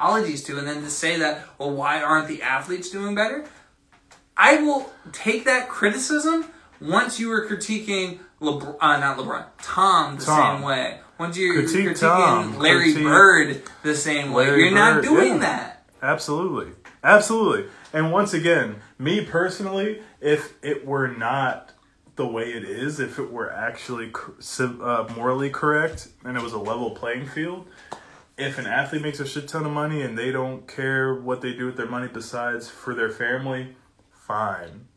ideologies 0.00 0.42
to. 0.44 0.58
And 0.58 0.66
then 0.66 0.82
to 0.82 0.90
say 0.90 1.18
that, 1.18 1.44
well, 1.58 1.70
why 1.70 2.02
aren't 2.02 2.28
the 2.28 2.42
athletes 2.42 2.90
doing 2.90 3.14
better? 3.14 3.44
I 4.36 4.58
will 4.58 4.90
take 5.12 5.44
that 5.44 5.68
criticism 5.68 6.46
once 6.80 7.18
you 7.18 7.28
were 7.28 7.46
critiquing 7.46 8.18
LeBron, 8.40 8.76
uh, 8.80 8.98
not 8.98 9.16
LeBron, 9.16 9.46
Tom 9.62 10.16
the 10.16 10.24
Tom. 10.24 10.56
same 10.56 10.66
way. 10.66 11.00
Once 11.18 11.38
you're 11.38 11.54
Critique 11.54 11.88
critiquing 11.88 12.00
Tom. 12.00 12.58
Larry 12.58 12.92
Critique 12.92 13.04
Bird 13.04 13.62
the 13.82 13.94
same 13.94 14.32
way. 14.32 14.46
Larry 14.46 14.64
You're 14.64 14.74
not 14.74 15.02
doing 15.02 15.34
yeah. 15.34 15.38
that. 15.38 15.84
Absolutely. 16.02 16.72
Absolutely. 17.02 17.70
And 17.92 18.12
once 18.12 18.34
again, 18.34 18.76
me 18.98 19.24
personally, 19.24 20.02
if 20.20 20.52
it 20.62 20.84
were 20.84 21.08
not 21.08 21.72
the 22.16 22.26
way 22.26 22.52
it 22.52 22.64
is, 22.64 23.00
if 23.00 23.18
it 23.18 23.30
were 23.30 23.50
actually 23.50 24.12
uh, 24.58 25.08
morally 25.16 25.50
correct 25.50 26.08
and 26.24 26.36
it 26.36 26.42
was 26.42 26.52
a 26.52 26.58
level 26.58 26.90
playing 26.90 27.26
field, 27.26 27.68
if 28.38 28.58
an 28.58 28.66
athlete 28.66 29.02
makes 29.02 29.20
a 29.20 29.26
shit 29.26 29.48
ton 29.48 29.64
of 29.64 29.72
money 29.72 30.02
and 30.02 30.16
they 30.16 30.30
don't 30.30 30.68
care 30.68 31.14
what 31.14 31.40
they 31.40 31.52
do 31.54 31.66
with 31.66 31.76
their 31.76 31.88
money 31.88 32.08
besides 32.12 32.68
for 32.68 32.94
their 32.94 33.10
family, 33.10 33.76
fine. 34.10 34.88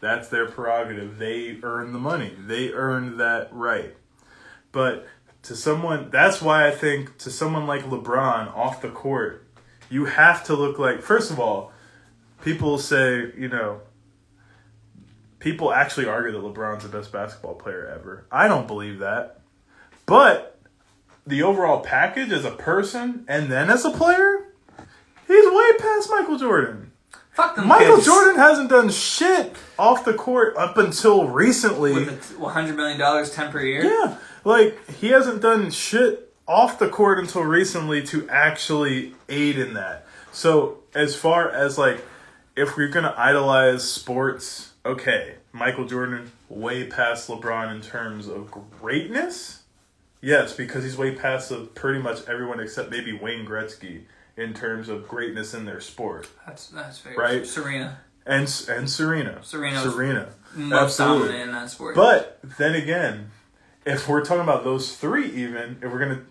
That's 0.00 0.28
their 0.28 0.46
prerogative. 0.46 1.18
They 1.18 1.58
earn 1.62 1.92
the 1.92 1.98
money. 1.98 2.32
They 2.38 2.70
earned 2.70 3.18
that 3.18 3.48
right. 3.50 3.96
But 4.70 5.06
to 5.44 5.56
someone, 5.56 6.10
that's 6.10 6.40
why 6.42 6.68
I 6.68 6.70
think 6.70 7.18
to 7.18 7.30
someone 7.30 7.66
like 7.66 7.84
LeBron 7.84 8.54
off 8.54 8.82
the 8.82 8.90
court, 8.90 9.46
you 9.88 10.04
have 10.04 10.44
to 10.44 10.54
look 10.54 10.78
like, 10.78 11.00
first 11.00 11.30
of 11.30 11.40
all, 11.40 11.72
people 12.42 12.78
say, 12.78 13.32
you 13.36 13.48
know, 13.48 13.80
people 15.38 15.72
actually 15.72 16.06
argue 16.06 16.32
that 16.32 16.42
LeBron's 16.42 16.82
the 16.82 16.88
best 16.88 17.10
basketball 17.10 17.54
player 17.54 17.86
ever. 17.86 18.26
I 18.30 18.48
don't 18.48 18.66
believe 18.66 18.98
that. 19.00 19.40
But 20.04 20.55
the 21.26 21.42
overall 21.42 21.80
package 21.80 22.30
as 22.30 22.44
a 22.44 22.52
person 22.52 23.24
and 23.28 23.50
then 23.50 23.68
as 23.70 23.84
a 23.84 23.90
player, 23.90 24.46
he's 25.26 25.44
way 25.50 25.70
past 25.78 26.08
Michael 26.10 26.38
Jordan. 26.38 26.92
Fuck 27.32 27.56
them 27.56 27.68
Michael 27.68 27.96
kids. 27.96 28.06
Jordan 28.06 28.36
hasn't 28.36 28.70
done 28.70 28.88
shit 28.88 29.56
off 29.78 30.04
the 30.04 30.14
court 30.14 30.56
up 30.56 30.78
until 30.78 31.28
recently. 31.28 31.92
with 31.92 32.38
$100 32.38 32.74
million 32.74 33.26
10 33.28 33.52
per 33.52 33.60
year. 33.60 33.84
Yeah, 33.84 34.16
like 34.44 34.78
he 34.90 35.08
hasn't 35.08 35.42
done 35.42 35.70
shit 35.70 36.32
off 36.48 36.78
the 36.78 36.88
court 36.88 37.18
until 37.18 37.42
recently 37.42 38.02
to 38.04 38.26
actually 38.30 39.14
aid 39.28 39.58
in 39.58 39.74
that. 39.74 40.06
So 40.32 40.78
as 40.94 41.14
far 41.14 41.50
as 41.50 41.76
like, 41.76 42.02
if 42.54 42.76
we're 42.76 42.88
gonna 42.88 43.14
idolize 43.18 43.86
sports, 43.90 44.72
okay, 44.86 45.34
Michael 45.52 45.84
Jordan 45.86 46.32
way 46.48 46.86
past 46.86 47.28
LeBron 47.28 47.74
in 47.74 47.82
terms 47.82 48.28
of 48.28 48.50
greatness. 48.80 49.62
Yes, 50.20 50.54
because 50.54 50.82
he's 50.84 50.96
way 50.96 51.14
past 51.14 51.50
of 51.50 51.74
pretty 51.74 52.00
much 52.00 52.26
everyone 52.28 52.58
except 52.60 52.90
maybe 52.90 53.12
Wayne 53.12 53.46
Gretzky 53.46 54.04
in 54.36 54.54
terms 54.54 54.88
of 54.88 55.06
greatness 55.08 55.54
in 55.54 55.64
their 55.64 55.80
sport, 55.80 56.28
That's, 56.46 56.66
that's 56.68 56.98
fair. 56.98 57.14
Right. 57.14 57.46
Serena. 57.46 57.98
and 58.26 58.42
and 58.68 58.90
Serena, 58.90 59.38
Serena 59.42 59.80
Serena, 59.80 60.28
Most 60.54 61.00
Absolutely. 61.00 61.28
dominant 61.28 61.48
in 61.48 61.52
that 61.54 61.70
sport. 61.70 61.94
But 61.94 62.38
then 62.58 62.74
again, 62.74 63.30
if 63.86 64.08
we're 64.08 64.24
talking 64.24 64.42
about 64.42 64.64
those 64.64 64.96
three, 64.96 65.26
even 65.32 65.78
if 65.82 65.90
we're 65.92 65.98
gonna, 66.00 66.22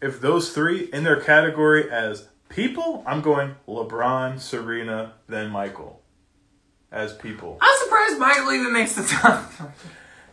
if 0.00 0.20
those 0.20 0.52
three 0.52 0.84
in 0.92 1.02
their 1.04 1.20
category 1.20 1.90
as 1.90 2.28
people, 2.48 3.02
I'm 3.06 3.22
going 3.22 3.56
LeBron, 3.66 4.38
Serena, 4.40 5.14
then 5.26 5.50
Michael, 5.50 6.00
as 6.92 7.12
people. 7.14 7.58
I'm 7.60 7.78
surprised 7.84 8.18
Michael 8.18 8.52
even 8.52 8.72
makes 8.72 8.94
the 8.94 9.02
top. 9.04 9.50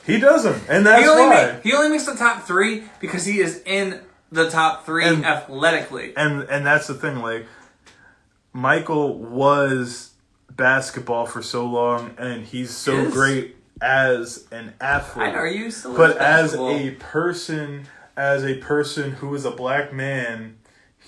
He 0.06 0.20
doesn't, 0.20 0.64
and 0.70 0.86
that's 0.86 1.04
he 1.04 1.08
only 1.10 1.24
why. 1.24 1.52
make, 1.54 1.64
he 1.64 1.74
only 1.74 1.90
makes 1.90 2.06
the 2.06 2.16
top 2.16 2.44
three 2.44 2.84
because 3.00 3.26
he 3.26 3.40
is 3.40 3.62
in 3.66 4.00
the 4.32 4.50
top 4.50 4.86
three 4.86 5.06
And- 5.06 5.26
athletically. 5.26 6.14
and 6.16 6.44
and 6.44 6.66
that's 6.66 6.88
the 6.88 6.94
thing. 6.96 7.20
Like 7.22 7.46
Michael 8.54 9.18
was 9.20 10.12
basketball 10.52 11.26
for 11.26 11.42
so 11.42 11.66
long, 11.66 12.12
and 12.18 12.46
he's 12.46 12.72
so 12.76 13.10
great 13.12 13.56
as 13.82 14.48
an 14.52 14.74
athlete. 14.82 15.28
I 15.28 15.32
know, 15.32 15.38
are 15.38 15.48
you 15.48 15.72
still? 15.72 15.96
but 15.96 16.18
as 16.18 16.52
basketball? 16.52 16.76
a 16.76 16.92
person 16.92 17.86
as 18.18 18.44
a 18.44 18.56
person 18.56 19.12
who 19.12 19.34
is 19.36 19.46
a 19.46 19.52
black 19.52 19.94
man 19.94 20.58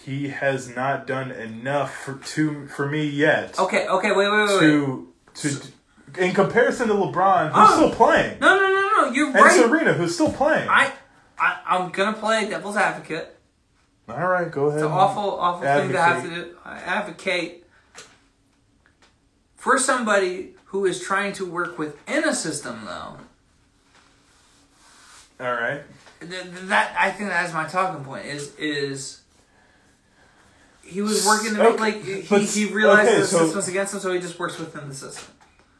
he 0.06 0.30
has 0.30 0.74
not 0.74 1.06
done 1.06 1.30
enough 1.30 1.94
for 2.06 2.14
to 2.16 2.66
for 2.68 2.88
me 2.88 3.06
yet 3.06 3.60
Okay, 3.60 3.86
okay, 3.88 4.12
wait, 4.14 4.30
wait, 4.32 4.39
wait, 4.48 4.50
wait. 4.50 4.60
to 4.60 5.08
to 5.36 5.62
in 6.24 6.34
comparison 6.34 6.88
to 6.88 6.94
LeBron, 6.94 7.52
who's 7.52 7.70
Oh. 7.70 7.76
still 7.76 7.92
playing, 7.92 8.38
No, 8.39 8.56
no, 8.56 8.62
no, 8.68 8.81
no. 9.08 9.12
You're 9.12 9.28
and 9.28 9.36
right. 9.36 9.52
Serena, 9.52 9.93
who's 9.93 10.14
still 10.14 10.32
playing. 10.32 10.68
I, 10.70 10.91
I, 11.39 11.60
I'm 11.68 11.91
gonna 11.91 12.18
play 12.18 12.49
devil's 12.49 12.76
advocate. 12.78 13.38
All 14.10 14.28
right, 14.28 14.52
go 14.52 14.66
ahead. 14.66 14.80
It's 14.80 14.86
an 14.86 14.91
awful, 14.91 15.39
awful 15.39 15.62
thing 15.62 15.91
to 15.91 16.02
have 16.02 16.24
to 16.24 16.30
Advocate. 16.30 16.52
do. 16.54 16.58
I 16.66 16.78
advocate 16.80 17.66
for 19.56 19.78
somebody 19.78 20.56
who 20.66 20.86
is 20.86 21.02
trying 21.02 21.34
to 21.34 21.45
work 21.45 21.78
within 21.78 22.28
a 22.28 22.34
system, 22.36 22.82
though. 22.86 23.18
All 25.45 25.54
right. 25.54 25.82
th- 26.20 26.30
th- 26.32 26.45
that 26.66 26.95
I 26.97 27.12
think 27.12 27.30
that 27.30 27.45
is 27.47 27.54
my 27.54 27.68
talking 27.68 28.04
point. 28.04 28.26
Is 28.26 28.54
is 28.56 29.22
he 30.84 31.02
was 31.02 31.26
working 31.26 31.52
to 31.56 31.58
make 31.58 31.68
Okay, 31.74 31.80
like 31.80 32.04
he, 32.04 32.66
he 32.66 32.74
realized 32.74 33.10
okay, 33.10 33.20
the 33.22 33.26
so- 33.28 33.38
system 33.39 33.56
was 33.56 33.68
against 33.68 33.93
him, 33.93 33.99
so 34.02 34.12
he 34.14 34.20
just 34.20 34.38
works 34.39 34.60
within 34.60 34.88
the 34.89 34.95
system. 34.95 35.34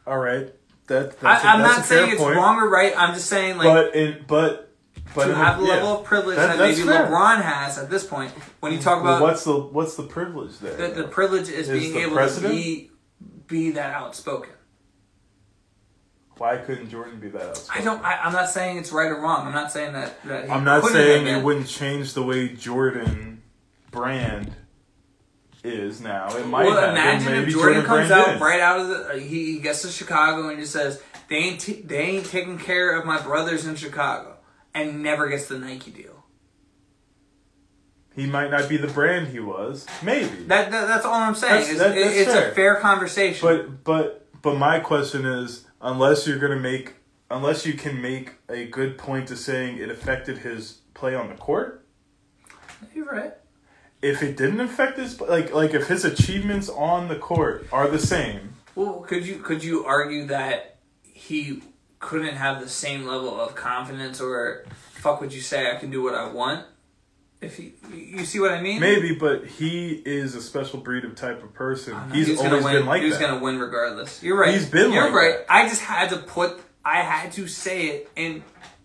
All 0.08 0.18
right. 0.20 0.54
That 0.88 1.20
that's 1.20 1.46
I, 1.46 1.54
I'm 1.54 1.62
that's 1.62 1.78
not 1.78 1.80
a 1.80 1.84
fair 1.88 1.98
saying 2.00 2.12
it's 2.12 2.22
point. 2.22 2.36
wrong 2.36 2.58
or 2.58 2.70
right. 2.70 2.94
I'm 2.98 3.14
just 3.14 3.28
saying 3.28 3.58
like 3.58 3.66
but 3.68 3.96
in 3.96 4.26
but 4.28 4.68
but 5.16 5.26
to 5.26 5.30
in 5.32 5.36
have 5.36 5.60
the 5.60 5.66
yeah. 5.66 5.74
level 5.76 6.00
of 6.00 6.04
privilege 6.06 6.38
That- 6.38 6.48
that, 6.48 6.58
that's 6.58 6.78
maybe 6.78 6.90
fair. 6.90 7.08
LeBron 7.08 7.42
has 7.42 7.78
at 7.78 7.90
this 7.90 8.06
point. 8.06 8.32
When 8.60 8.74
you 8.74 8.80
talk 8.80 9.04
Well, 9.04 9.18
about 9.18 9.22
what's 9.24 9.44
the 9.44 9.58
what's 9.58 9.96
the 9.96 10.04
privilege 10.04 10.58
there? 10.60 10.76
the, 10.90 11.04
the 11.04 11.08
privilege 11.08 11.50
is, 11.50 11.70
Is 11.70 11.80
being 11.82 11.94
the 11.94 12.00
able 12.02 12.16
president? 12.16 12.54
to 12.54 12.60
be 12.60 12.92
be 13.48 13.72
that 13.72 13.94
outspoken. 13.94 14.52
Why 16.38 16.58
couldn't 16.58 16.90
Jordan 16.90 17.20
be 17.20 17.30
that 17.30 17.42
outspoken? 17.42 17.82
I 17.82 17.86
don't. 17.86 18.04
I, 18.04 18.16
I'm 18.24 18.34
not 18.34 18.50
saying 18.50 18.78
it's 18.78 18.92
right 18.92 19.12
or 19.12 19.20
wrong. 19.22 19.46
I'm 19.46 19.54
not 19.54 19.72
saying 19.72 19.94
that. 19.94 20.22
that 20.24 20.46
he 20.46 20.52
I'm 20.52 20.64
not 20.64 20.82
couldn't 20.82 20.98
have 20.98 21.06
saying 21.06 21.26
been. 21.26 21.40
it 21.40 21.44
wouldn't 21.44 21.68
change 21.68 22.14
the 22.14 22.24
way 22.24 22.50
Jordan 22.50 23.44
brand 23.92 24.56
is 25.64 26.02
now. 26.02 26.36
It 26.36 26.48
might 26.48 26.66
well, 26.66 26.80
have. 26.80 26.90
imagine 26.92 27.34
if 27.34 27.40
maybe 27.40 27.52
Jordan, 27.52 27.84
comes 27.84 28.12
out 28.12 28.26
did. 28.34 28.42
right 28.42 28.60
out 28.60 28.80
of 28.80 28.88
the. 28.90 28.96
uh, 29.10 29.16
He, 29.18 29.60
gets 29.60 29.82
to 29.84 29.90
Chicago 29.90 30.50
and 30.50 30.60
just 30.60 30.74
says 30.74 31.02
they 31.30 31.36
ain't 31.38 31.60
t- 31.62 31.82
they 31.82 32.00
ain't 32.02 32.26
taking 32.26 32.58
care 32.58 32.98
of 33.00 33.06
my 33.06 33.22
brothers 33.22 33.66
in 33.66 33.76
Chicago, 33.76 34.38
and 34.74 35.04
never 35.04 35.30
gets 35.30 35.48
the 35.48 35.60
Nike 35.60 35.92
deal. 35.92 36.24
He 38.16 38.26
might 38.26 38.52
not 38.52 38.68
be 38.68 38.76
the 38.78 38.88
brand 38.88 39.28
he 39.30 39.40
was. 39.40 39.86
Maybe. 40.04 40.44
That, 40.46 40.70
that 40.72 40.88
that's 40.88 41.06
all 41.06 41.14
I'm 41.14 41.36
saying. 41.36 41.54
That's- 41.54 41.70
It's, 41.70 41.80
that- 41.80 41.98
it- 41.98 42.04
that's 42.04 42.16
it's 42.18 42.32
fair. 42.34 42.52
a 42.52 42.56
fair 42.56 42.76
conversation. 42.78 43.48
But 43.48 43.84
but 43.84 44.28
but 44.42 44.58
my 44.58 44.80
question 44.80 45.26
is, 45.26 45.66
unless 45.82 46.28
you're 46.28 46.40
gonna 46.40 46.60
make, 46.60 46.96
unless 47.30 47.66
you 47.66 47.74
can 47.74 48.02
make 48.02 48.34
a 48.50 48.66
good 48.66 48.98
point 48.98 49.28
to 49.30 49.38
saying 49.38 49.78
it 49.78 49.90
affected 49.90 50.40
his 50.40 50.80
play 50.94 51.16
on 51.16 51.30
the 51.30 51.36
court. 51.36 51.86
you're 52.94 53.06
right. 53.06 53.34
If 54.02 54.24
it 54.24 54.36
didn't 54.38 54.62
affect 54.62 54.98
his 54.98 55.20
like 55.22 55.54
like 55.54 55.74
if 55.74 55.88
his 55.88 56.04
achievements 56.06 56.70
on 56.70 57.08
the 57.08 57.16
court 57.18 57.68
are 57.72 57.88
the 57.88 58.00
same, 58.00 58.56
Well, 58.76 59.02
could 59.02 59.26
you 59.26 59.36
could 59.38 59.64
you 59.64 59.86
argue 59.86 60.26
that 60.28 60.78
he 61.04 61.62
couldn't 62.00 62.36
have 62.36 62.60
the 62.62 62.70
same 62.70 63.06
level 63.06 63.40
of 63.40 63.54
confidence, 63.56 64.20
or 64.20 64.66
fuck 64.94 65.22
would 65.22 65.34
you 65.34 65.42
say 65.42 65.72
I 65.72 65.76
can 65.76 65.92
do 65.92 66.02
what 66.02 66.16
I 66.16 66.28
want? 66.32 66.66
If 67.42 67.58
he, 67.58 67.74
you 67.92 68.24
see 68.26 68.40
what 68.40 68.52
I 68.54 68.62
mean? 68.62 68.80
maybe. 68.80 69.16
But 69.16 69.46
he 69.48 70.02
is 70.06 70.36
a 70.36 70.42
special 70.42 70.80
breed 70.80 71.06
of 71.06 71.16
type 71.16 71.44
of 71.44 71.54
person. 71.54 71.96
He's 72.12 72.28
he 72.28 72.34
was 72.34 72.42
always 72.42 72.66
been 72.66 72.86
like 72.86 73.02
he 73.02 73.08
was 73.10 73.18
that. 73.20 73.30
gonna 73.30 73.42
win 73.42 73.60
regardless. 73.60 74.22
You're 74.24 74.38
right. 74.40 74.54
He's 74.54 74.70
been 74.70 74.92
You're 74.92 75.06
like 75.06 75.14
right. 75.14 75.48
that. 75.48 75.52
I 75.54 75.68
just 75.68 75.82
had 75.82 76.10
to 76.12 76.18
put. 76.18 76.60
I 76.86 76.98
had 77.02 77.32
to 77.34 77.48
say 77.48 77.88
it 77.88 78.12
and 78.18 78.44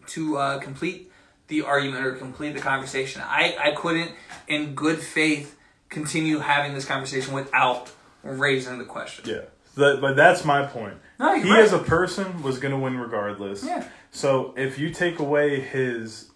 to 0.09 0.37
uh, 0.39 0.59
complete 0.59 1.11
the 1.49 1.63
argument 1.63 2.05
or 2.05 2.13
complete 2.13 2.53
the 2.55 2.61
conversation. 2.61 3.23
I 3.25 3.57
I 3.59 3.71
couldn't, 3.73 4.13
in 4.49 4.75
good 4.75 5.01
faith, 5.01 5.57
continue 5.89 6.39
having 6.39 6.75
this 6.75 6.85
conversation 6.85 7.35
without 7.35 7.91
raising 8.23 8.79
the 8.79 8.85
question. 8.85 9.25
Yeah, 9.27 9.43
that, 9.77 10.01
but 10.01 10.17
that's 10.17 10.45
my 10.45 10.65
point. 10.67 10.95
No, 11.19 11.35
he 11.41 11.51
right. 11.51 11.61
as 11.61 11.73
a 11.73 11.79
person 11.79 12.43
was 12.43 12.59
going 12.59 12.73
to 12.73 12.79
win 12.79 12.99
regardless. 12.99 13.65
Yeah. 13.65 13.87
So 14.11 14.55
if 14.57 14.79
you 14.79 14.91
take 14.91 15.19
away 15.19 15.61
his, 15.61 16.31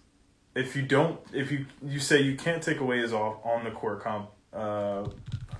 if 0.55 0.75
you 0.75 0.81
don't, 0.81 1.19
if 1.33 1.51
you 1.51 1.65
you 1.83 1.99
say 1.99 2.21
you 2.21 2.35
can't 2.35 2.61
take 2.61 2.79
away 2.79 2.99
his 2.99 3.13
off 3.13 3.37
on 3.45 3.63
the 3.63 3.71
court 3.71 4.03
comp, 4.03 4.29
uh, 4.53 5.07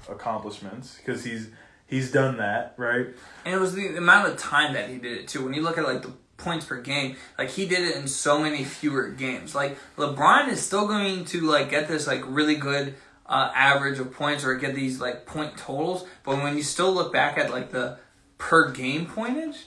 accomplishments 0.09 0.97
because 0.97 1.23
he's 1.23 1.49
he's 1.87 2.11
done 2.11 2.37
that 2.37 2.73
right. 2.77 3.07
And 3.45 3.55
it 3.55 3.59
was 3.59 3.73
the 3.73 3.95
amount 3.97 4.29
of 4.29 4.37
time 4.37 4.73
that 4.73 4.89
he 4.89 4.97
did 4.97 5.17
it 5.17 5.27
too. 5.27 5.43
When 5.43 5.53
you 5.53 5.61
look 5.61 5.77
at 5.77 5.83
like 5.83 6.01
the 6.01 6.13
points 6.41 6.65
per 6.65 6.81
game, 6.81 7.15
like 7.37 7.49
he 7.49 7.65
did 7.65 7.79
it 7.87 7.95
in 7.95 8.07
so 8.07 8.39
many 8.39 8.63
fewer 8.63 9.07
games. 9.09 9.55
Like 9.55 9.77
LeBron 9.97 10.49
is 10.49 10.61
still 10.61 10.87
going 10.87 11.25
to 11.25 11.41
like 11.41 11.69
get 11.69 11.87
this 11.87 12.07
like 12.07 12.23
really 12.27 12.55
good 12.55 12.95
uh, 13.25 13.51
average 13.55 13.99
of 13.99 14.11
points 14.13 14.43
or 14.43 14.55
get 14.55 14.75
these 14.75 14.99
like 14.99 15.25
point 15.25 15.57
totals, 15.57 16.05
but 16.23 16.37
when 16.43 16.57
you 16.57 16.63
still 16.63 16.91
look 16.93 17.13
back 17.13 17.37
at 17.37 17.49
like 17.51 17.71
the 17.71 17.97
per 18.37 18.71
game 18.71 19.05
pointage, 19.05 19.57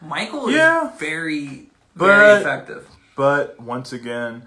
Michael 0.00 0.50
Yeah. 0.50 0.92
is 0.92 0.98
very 0.98 1.70
But- 1.96 2.06
very 2.06 2.40
effective. 2.40 2.88
But 3.16 3.58
once 3.60 3.92
again, 3.92 4.44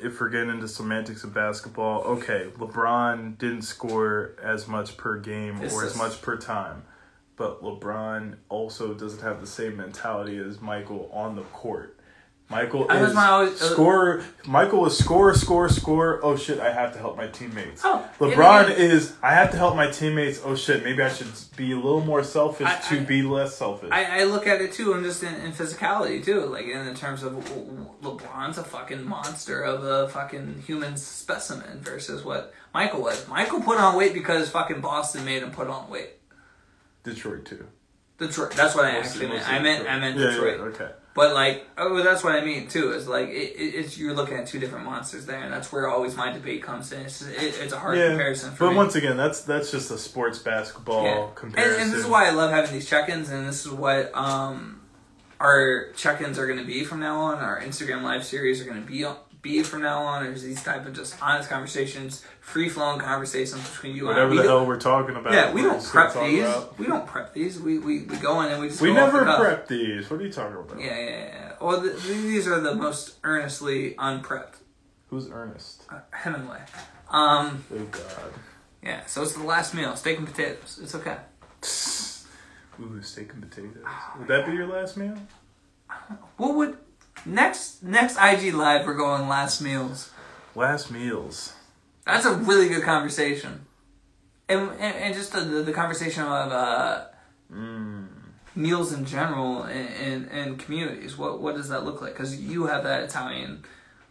if 0.00 0.20
we're 0.20 0.28
getting 0.30 0.50
into 0.50 0.68
semantics 0.68 1.24
of 1.24 1.34
basketball, 1.34 2.02
okay, 2.02 2.46
LeBron 2.58 3.36
didn't 3.38 3.62
score 3.62 4.32
as 4.42 4.66
much 4.68 4.96
per 4.96 5.16
game 5.18 5.60
or 5.60 5.84
as 5.84 5.96
much 5.96 6.22
per 6.22 6.36
time. 6.36 6.84
But 7.42 7.60
LeBron 7.60 8.36
also 8.48 8.94
doesn't 8.94 9.20
have 9.22 9.40
the 9.40 9.48
same 9.48 9.76
mentality 9.76 10.38
as 10.38 10.60
Michael 10.60 11.10
on 11.12 11.34
the 11.34 11.42
court. 11.42 11.98
Michael 12.48 12.86
I 12.88 13.02
is 13.02 13.14
my 13.14 13.26
always- 13.26 13.60
uh, 13.60 13.70
score. 13.72 14.22
Michael 14.46 14.86
is 14.86 14.96
score, 14.96 15.34
score, 15.34 15.68
score. 15.68 16.20
Oh 16.22 16.36
shit! 16.36 16.60
I 16.60 16.70
have 16.70 16.92
to 16.92 17.00
help 17.00 17.16
my 17.16 17.26
teammates. 17.26 17.80
Oh, 17.84 18.08
LeBron 18.20 18.70
it 18.70 18.78
is. 18.78 19.14
I 19.24 19.34
have 19.34 19.50
to 19.52 19.56
help 19.56 19.74
my 19.74 19.90
teammates. 19.90 20.40
Oh 20.44 20.54
shit! 20.54 20.84
Maybe 20.84 21.02
I 21.02 21.08
should 21.08 21.32
be 21.56 21.72
a 21.72 21.76
little 21.76 22.04
more 22.04 22.22
selfish 22.22 22.68
I- 22.68 22.76
to 22.90 23.00
I- 23.00 23.04
be 23.04 23.22
less 23.22 23.56
selfish. 23.56 23.88
I, 23.90 24.20
I 24.20 24.24
look 24.24 24.46
at 24.46 24.60
it 24.60 24.72
too, 24.72 24.92
and 24.92 25.02
just 25.02 25.24
in, 25.24 25.34
in 25.34 25.50
physicality 25.50 26.22
too, 26.24 26.42
like 26.46 26.66
in 26.66 26.86
the 26.86 26.94
terms 26.94 27.24
of 27.24 27.32
LeBron's 28.02 28.58
a 28.58 28.62
fucking 28.64 29.02
monster 29.04 29.62
of 29.62 29.82
a 29.82 30.08
fucking 30.10 30.62
human 30.64 30.96
specimen 30.96 31.80
versus 31.80 32.24
what 32.24 32.54
Michael 32.72 33.02
was. 33.02 33.26
Michael 33.26 33.60
put 33.62 33.78
on 33.78 33.96
weight 33.96 34.14
because 34.14 34.48
fucking 34.50 34.80
Boston 34.80 35.24
made 35.24 35.42
him 35.42 35.50
put 35.50 35.66
on 35.66 35.90
weight. 35.90 36.10
Detroit 37.04 37.44
too. 37.44 37.66
Detroit. 38.18 38.52
That's 38.52 38.74
what 38.74 38.84
I 38.84 38.92
Mostly- 38.92 39.26
actually 39.26 39.28
meant. 39.36 39.48
I 39.48 39.58
meant 39.58 39.78
Detroit. 39.80 39.94
I 39.96 39.98
meant 40.00 40.16
Detroit. 40.18 40.58
Yeah, 40.58 40.64
okay. 40.66 40.90
But 41.14 41.34
like, 41.34 41.66
oh, 41.76 42.02
that's 42.02 42.24
what 42.24 42.34
I 42.34 42.42
mean 42.44 42.68
too. 42.68 42.92
Is 42.92 43.06
like 43.06 43.28
it, 43.28 43.32
it, 43.56 43.74
it's 43.74 43.98
you're 43.98 44.14
looking 44.14 44.36
at 44.38 44.46
two 44.46 44.58
different 44.58 44.84
monsters 44.86 45.26
there, 45.26 45.40
and 45.42 45.52
that's 45.52 45.70
where 45.70 45.86
always 45.88 46.16
my 46.16 46.32
debate 46.32 46.62
comes 46.62 46.90
in. 46.92 47.02
It's 47.02 47.20
it, 47.20 47.54
it's 47.60 47.72
a 47.72 47.78
hard 47.78 47.98
comparison 47.98 48.52
for 48.52 48.66
but 48.66 48.70
me. 48.70 48.76
once 48.76 48.94
again, 48.94 49.16
that's 49.18 49.42
that's 49.42 49.70
just 49.70 49.90
a 49.90 49.98
sports 49.98 50.38
basketball 50.38 51.04
Yeah. 51.04 51.24
And, 51.26 51.34
comparison. 51.34 51.82
and 51.82 51.92
this 51.92 52.00
is 52.00 52.06
why 52.06 52.28
I 52.28 52.30
love 52.30 52.50
having 52.50 52.72
these 52.72 52.88
check-ins, 52.88 53.28
and 53.30 53.46
this 53.46 53.66
is 53.66 53.72
what 53.72 54.14
um, 54.16 54.80
our 55.40 55.90
check-ins 55.96 56.38
are 56.38 56.46
going 56.46 56.60
to 56.60 56.64
be 56.64 56.84
from 56.84 57.00
now 57.00 57.18
on. 57.20 57.38
Our 57.40 57.60
Instagram 57.60 58.02
live 58.02 58.24
series 58.24 58.60
are 58.62 58.64
going 58.64 58.80
to 58.80 58.86
be 58.88 59.04
be 59.42 59.62
from 59.64 59.82
now 59.82 60.02
on. 60.02 60.22
There's 60.24 60.42
these 60.42 60.62
type 60.62 60.86
of 60.86 60.94
just 60.94 61.20
honest 61.22 61.50
conversations, 61.50 62.24
free-flowing 62.40 63.00
conversations 63.00 63.68
between 63.68 63.96
you 63.96 64.06
whatever 64.06 64.30
and 64.30 64.38
the 64.38 64.42
hell 64.44 64.64
we're 64.64 64.78
talking 64.80 65.16
about. 65.16 65.32
yeah, 65.32 65.52
we 65.52 65.62
don't 65.62 65.84
prep 65.84 66.14
these. 66.14 66.44
about. 66.44 66.78
We 66.78 66.86
don't 66.86 67.06
prep 67.06 67.34
these. 67.34 67.58
We, 67.60 67.78
we, 67.78 68.02
we 68.04 68.16
go 68.16 68.40
in 68.42 68.52
and 68.52 68.60
we 68.60 68.68
just 68.68 68.80
We 68.80 68.92
never 68.92 69.24
the 69.24 69.36
prep 69.36 69.68
these. 69.68 70.08
What 70.10 70.20
are 70.20 70.24
you 70.24 70.32
talking 70.32 70.56
about? 70.56 70.80
Yeah, 70.80 70.96
yeah, 70.96 71.08
yeah. 71.08 71.52
Well, 71.60 71.82
th 71.82 72.02
these 72.04 72.46
are 72.46 72.60
the 72.60 72.74
most 72.74 73.16
earnestly 73.24 73.94
unprepped. 73.98 74.58
Who's 75.10 75.28
earnest? 75.30 75.82
Uh, 75.90 75.98
Hemingway. 76.12 76.60
Um, 77.10 77.64
Oh 77.74 77.84
God. 77.90 78.32
yeah. 78.82 79.04
So 79.06 79.22
it's 79.22 79.34
the 79.34 79.42
last 79.44 79.74
meal, 79.74 79.94
steak 79.96 80.18
and 80.18 80.26
potatoes. 80.26 80.80
It's 80.82 80.94
okay. 80.94 81.18
Ooh, 82.80 83.02
steak 83.02 83.32
and 83.32 83.42
potatoes. 83.48 83.84
Would 84.18 84.28
that 84.28 84.46
be 84.46 84.52
your 84.52 84.66
last 84.66 84.96
meal? 84.96 85.14
What 86.36 86.54
would 86.56 86.78
next 87.26 87.82
next 87.82 88.16
IG 88.20 88.54
live? 88.54 88.86
We're 88.86 88.94
going 88.94 89.28
last 89.28 89.60
meals. 89.60 90.10
Last 90.54 90.90
meals. 90.90 91.54
That's 92.06 92.26
a 92.26 92.34
really 92.34 92.68
good 92.68 92.82
conversation, 92.82 93.66
and 94.48 94.70
and, 94.72 94.96
and 94.96 95.14
just 95.14 95.32
the, 95.32 95.40
the 95.40 95.62
the 95.62 95.72
conversation 95.72 96.24
of 96.24 96.52
uh, 96.52 97.04
Mm. 97.52 98.06
meals 98.54 98.94
in 98.94 99.04
general 99.04 99.64
in, 99.64 99.86
in, 99.86 100.28
in 100.30 100.56
communities. 100.56 101.18
What 101.18 101.40
what 101.42 101.54
does 101.54 101.68
that 101.68 101.84
look 101.84 102.00
like? 102.00 102.14
Because 102.14 102.40
you 102.40 102.66
have 102.66 102.82
that 102.84 103.02
Italian 103.02 103.62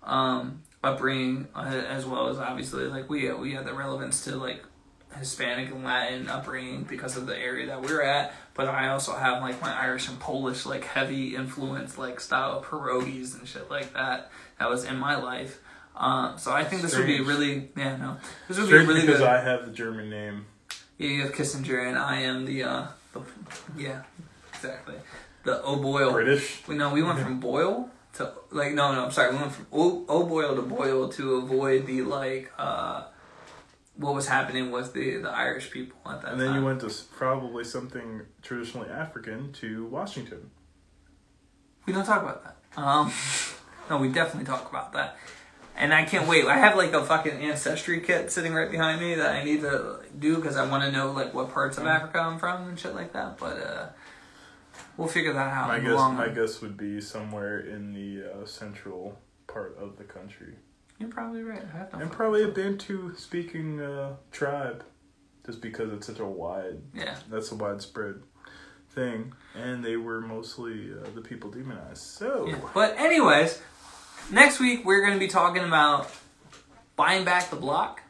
um, 0.03 0.61
upbringing 0.83 1.47
uh, 1.55 1.61
as 1.87 2.05
well 2.05 2.27
as 2.27 2.37
obviously 2.37 2.85
like 2.85 3.09
we 3.09 3.31
we 3.33 3.53
have 3.53 3.65
the 3.65 3.73
relevance 3.73 4.23
to 4.25 4.35
like 4.35 4.63
Hispanic 5.17 5.71
and 5.71 5.83
Latin 5.83 6.27
upbringing 6.29 6.83
because 6.83 7.17
of 7.17 7.27
the 7.27 7.37
area 7.37 7.67
that 7.67 7.81
we're 7.81 8.01
at. 8.01 8.33
But 8.53 8.67
I 8.67 8.89
also 8.89 9.15
have 9.15 9.41
like 9.41 9.61
my 9.61 9.73
Irish 9.73 10.07
and 10.07 10.19
Polish 10.19 10.65
like 10.65 10.83
heavy 10.83 11.35
influence 11.35 11.97
like 11.97 12.19
style 12.19 12.59
of 12.59 12.65
pierogies 12.65 13.37
and 13.37 13.47
shit 13.47 13.69
like 13.69 13.93
that 13.93 14.31
that 14.59 14.69
was 14.69 14.83
in 14.85 14.97
my 14.97 15.15
life. 15.15 15.59
Um, 15.95 16.37
so 16.37 16.51
I 16.51 16.63
think 16.63 16.81
this 16.81 16.95
would 16.97 17.05
be 17.05 17.21
really 17.21 17.69
yeah 17.75 17.97
no 17.97 18.17
this 18.47 18.57
would 18.57 18.67
Strange 18.67 18.87
be 18.87 18.93
really 18.93 19.05
because 19.05 19.19
good. 19.19 19.27
I 19.27 19.41
have 19.41 19.65
the 19.65 19.71
German 19.71 20.09
name. 20.09 20.45
Yeah, 20.97 21.09
you 21.09 21.21
have 21.23 21.31
Kissinger, 21.33 21.87
and 21.87 21.97
I 21.97 22.21
am 22.21 22.45
the, 22.45 22.63
uh, 22.63 22.87
the 23.13 23.21
yeah, 23.77 24.03
exactly. 24.53 24.95
The 25.43 25.61
O 25.63 25.77
Boyle. 25.77 26.11
British. 26.11 26.61
We 26.67 26.75
know 26.75 26.93
we 26.93 27.01
went 27.01 27.19
from 27.19 27.39
Boyle 27.39 27.89
to 28.13 28.33
like 28.51 28.73
no 28.73 28.93
no 28.93 29.05
I'm 29.05 29.11
sorry 29.11 29.31
we 29.31 29.37
went 29.37 29.51
from 29.51 29.67
O, 29.71 30.05
o 30.07 30.25
Boyle 30.25 30.55
to 30.55 30.61
Boyle 30.61 31.09
to 31.09 31.35
avoid 31.37 31.85
the 31.87 32.03
like 32.03 32.51
uh 32.57 33.05
what 33.95 34.13
was 34.15 34.27
happening 34.27 34.71
with 34.71 34.93
the 34.93 35.17
the 35.17 35.29
Irish 35.29 35.69
people 35.71 35.99
at 36.09 36.21
that 36.21 36.31
And 36.33 36.41
then 36.41 36.47
time. 36.49 36.59
you 36.59 36.65
went 36.65 36.81
to 36.81 36.89
probably 37.15 37.63
something 37.63 38.21
traditionally 38.41 38.89
African 38.89 39.51
to 39.53 39.85
Washington. 39.87 40.49
We 41.85 41.93
don't 41.93 42.05
talk 42.05 42.21
about 42.21 42.43
that. 42.43 42.81
Um, 42.81 43.11
no, 43.89 43.97
we 43.97 44.09
definitely 44.09 44.45
talk 44.45 44.69
about 44.69 44.93
that. 44.93 45.17
And 45.75 45.93
I 45.93 46.03
can't 46.05 46.27
wait. 46.27 46.45
I 46.45 46.57
have 46.57 46.75
like 46.75 46.93
a 46.93 47.03
fucking 47.03 47.31
ancestry 47.31 48.01
kit 48.01 48.31
sitting 48.31 48.53
right 48.53 48.69
behind 48.69 48.99
me 49.01 49.15
that 49.15 49.35
I 49.35 49.43
need 49.43 49.61
to 49.61 49.99
do 50.19 50.35
because 50.35 50.55
I 50.57 50.67
want 50.69 50.83
to 50.83 50.91
know 50.91 51.11
like 51.11 51.33
what 51.33 51.51
parts 51.53 51.77
of 51.77 51.85
Africa 51.87 52.19
I'm 52.19 52.37
from 52.39 52.69
and 52.69 52.79
shit 52.79 52.93
like 52.93 53.13
that. 53.13 53.37
But 53.37 53.57
uh, 53.57 53.87
we'll 54.97 55.07
figure 55.07 55.33
that 55.33 55.47
out. 55.53 55.69
My 55.69 55.79
guess, 55.79 55.97
my 55.97 56.27
guess 56.29 56.61
would 56.61 56.77
be 56.77 57.01
somewhere 57.01 57.59
in 57.59 57.93
the 57.93 58.31
uh, 58.31 58.45
central 58.45 59.17
part 59.47 59.77
of 59.79 59.97
the 59.97 60.03
country, 60.03 60.55
You're 61.01 61.09
probably 61.09 61.43
right. 61.43 61.61
I 61.73 61.77
have 61.77 61.93
no 61.93 61.99
and 61.99 62.11
probably 62.11 62.43
a. 62.43 62.47
Bantu 62.47 63.15
speaking 63.15 63.81
uh, 63.81 64.13
tribe, 64.31 64.83
just 65.45 65.61
because 65.61 65.91
it's 65.91 66.07
such 66.07 66.19
a 66.19 66.25
wide, 66.25 66.77
Yeah. 66.93 67.15
that's 67.29 67.51
a 67.51 67.55
widespread 67.55 68.21
thing, 68.91 69.33
and 69.55 69.83
they 69.83 69.97
were 69.97 70.21
mostly 70.21 70.91
uh, 70.93 71.07
the 71.15 71.21
people 71.21 71.49
demonized. 71.49 72.03
So 72.03 72.47
Yeah. 72.47 72.59
But 72.73 72.97
anyways, 72.99 73.59
next 74.31 74.59
week 74.59 74.85
we're 74.85 75.01
going 75.01 75.13
to 75.13 75.19
be 75.19 75.27
talking 75.27 75.63
about 75.63 76.09
buying 76.95 77.25
back 77.25 77.49
the 77.49 77.55
block, 77.55 78.01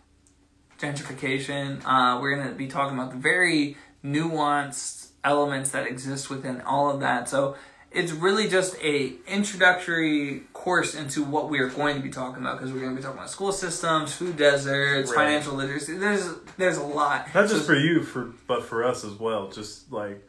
gentrification. 0.79 1.81
Uh, 1.85 2.19
we're 2.19 2.35
going 2.35 2.47
to 2.49 2.55
be 2.55 2.67
talking 2.67 2.97
about 2.97 3.11
the 3.11 3.17
very 3.17 3.77
nuanced 4.03 5.09
elements 5.23 5.69
that 5.71 5.85
exist 5.87 6.29
within 6.29 6.61
all 6.61 6.89
of 6.89 6.99
that. 7.01 7.29
So 7.29 7.55
it's 7.91 8.11
really 8.11 8.47
just 8.47 8.75
a 8.81 9.13
introductory 9.27 10.43
course 10.53 10.95
into 10.95 11.23
what 11.23 11.49
we 11.49 11.59
are 11.59 11.67
going 11.69 11.95
to 11.97 12.01
be 12.01 12.09
talking 12.09 12.41
about 12.41 12.57
because 12.57 12.71
we're 12.71 12.79
going 12.79 12.91
to 12.91 12.95
be 12.95 13.01
talking 13.03 13.17
about 13.17 13.29
school 13.29 13.51
systems, 13.51 14.13
food 14.13 14.37
deserts, 14.37 15.09
Right. 15.11 15.15
financial 15.25 15.55
literacy. 15.55 15.97
There's 15.97 16.27
there's 16.57 16.77
a 16.77 16.83
lot. 16.83 17.27
not 17.35 17.47
just 17.49 17.61
So- 17.61 17.67
for 17.67 17.75
you, 17.75 18.01
for 18.03 18.31
but 18.47 18.63
for 18.63 18.83
us 18.85 19.03
as 19.03 19.13
well. 19.13 19.49
Just 19.49 19.91
like 19.91 20.27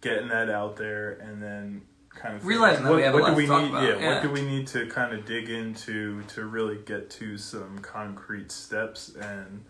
getting 0.00 0.28
that 0.28 0.50
out 0.50 0.76
there, 0.76 1.12
and 1.22 1.42
then 1.42 1.82
kind 2.10 2.34
of 2.36 2.44
Realizing 2.46 2.84
that 2.84 2.94
we 2.94 3.02
have 3.02 3.14
a 3.14 3.18
what 3.18 3.22
lot 3.22 3.28
do 3.30 3.34
to 3.34 3.42
we 3.42 3.46
talk 3.46 3.62
need? 3.62 3.70
about, 3.70 3.82
Yeah, 3.88 3.96
yeah. 3.98 4.14
what 4.14 4.22
do 4.22 4.30
we 4.30 4.42
need 4.42 4.66
to 4.68 4.86
kind 4.86 5.12
of 5.14 5.24
dig 5.24 5.48
into 5.48 6.22
to 6.34 6.44
really 6.44 6.78
get 6.84 7.08
to 7.10 7.38
some 7.38 7.78
concrete 7.78 8.50
steps 8.52 9.14
and 9.20 9.64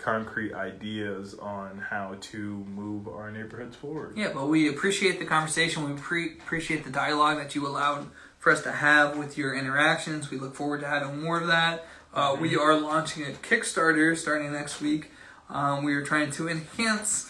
concrete 0.00 0.54
ideas 0.54 1.34
on 1.34 1.78
how 1.90 2.16
to 2.20 2.38
move 2.74 3.06
our 3.06 3.30
neighborhoods 3.30 3.76
forward. 3.76 4.16
Yeah, 4.16 4.32
but 4.34 4.48
we 4.48 4.68
appreciate 4.68 5.18
the 5.18 5.26
conversation. 5.26 5.88
We 5.88 6.00
pre- 6.00 6.32
appreciate 6.38 6.84
the 6.84 6.90
dialogue 6.90 7.36
that 7.38 7.54
you 7.54 7.66
allowed 7.66 8.08
for 8.38 8.50
us 8.50 8.62
to 8.62 8.72
have 8.72 9.16
with 9.18 9.36
your 9.36 9.54
interactions. 9.54 10.30
We 10.30 10.38
look 10.38 10.54
forward 10.54 10.80
to 10.80 10.86
having 10.88 11.22
more 11.22 11.38
of 11.40 11.46
that. 11.48 11.86
Uh, 12.14 12.36
We 12.40 12.56
are 12.56 12.74
launching 12.80 13.24
a 13.24 13.30
Kickstarter 13.30 14.16
starting 14.16 14.52
next 14.52 14.80
week. 14.80 15.10
Um, 15.50 15.84
we 15.84 15.94
are 15.94 16.02
trying 16.02 16.30
to 16.32 16.48
enhance 16.48 17.28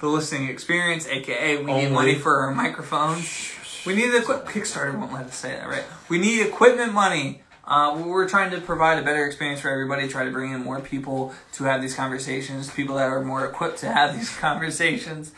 the 0.00 0.08
listening 0.08 0.48
experience, 0.48 1.06
aka 1.08 1.56
we 1.64 1.72
need 1.72 1.90
money 1.92 2.14
for 2.14 2.40
our 2.42 2.54
microphones. 2.54 3.52
We 3.86 3.94
need 3.96 4.10
the 4.10 4.18
equip- 4.18 4.46
Kickstarter 4.46 4.96
won't 4.96 5.12
let 5.12 5.26
us 5.26 5.36
say 5.36 5.50
that, 5.52 5.66
right? 5.68 5.84
We 6.08 6.18
need 6.18 6.42
equipment 6.46 6.92
money. 6.92 7.42
Uh, 7.68 8.02
we're 8.02 8.26
trying 8.26 8.50
to 8.50 8.60
provide 8.62 8.98
a 8.98 9.02
better 9.02 9.26
experience 9.26 9.60
for 9.60 9.68
everybody. 9.68 10.08
Try 10.08 10.24
to 10.24 10.30
bring 10.30 10.52
in 10.52 10.64
more 10.64 10.80
people 10.80 11.34
to 11.52 11.64
have 11.64 11.82
these 11.82 11.94
conversations. 11.94 12.70
People 12.70 12.96
that 12.96 13.04
are 13.08 13.22
more 13.22 13.44
equipped 13.44 13.78
to 13.80 13.92
have 13.92 14.14
these 14.18 14.34
conversations, 14.38 15.32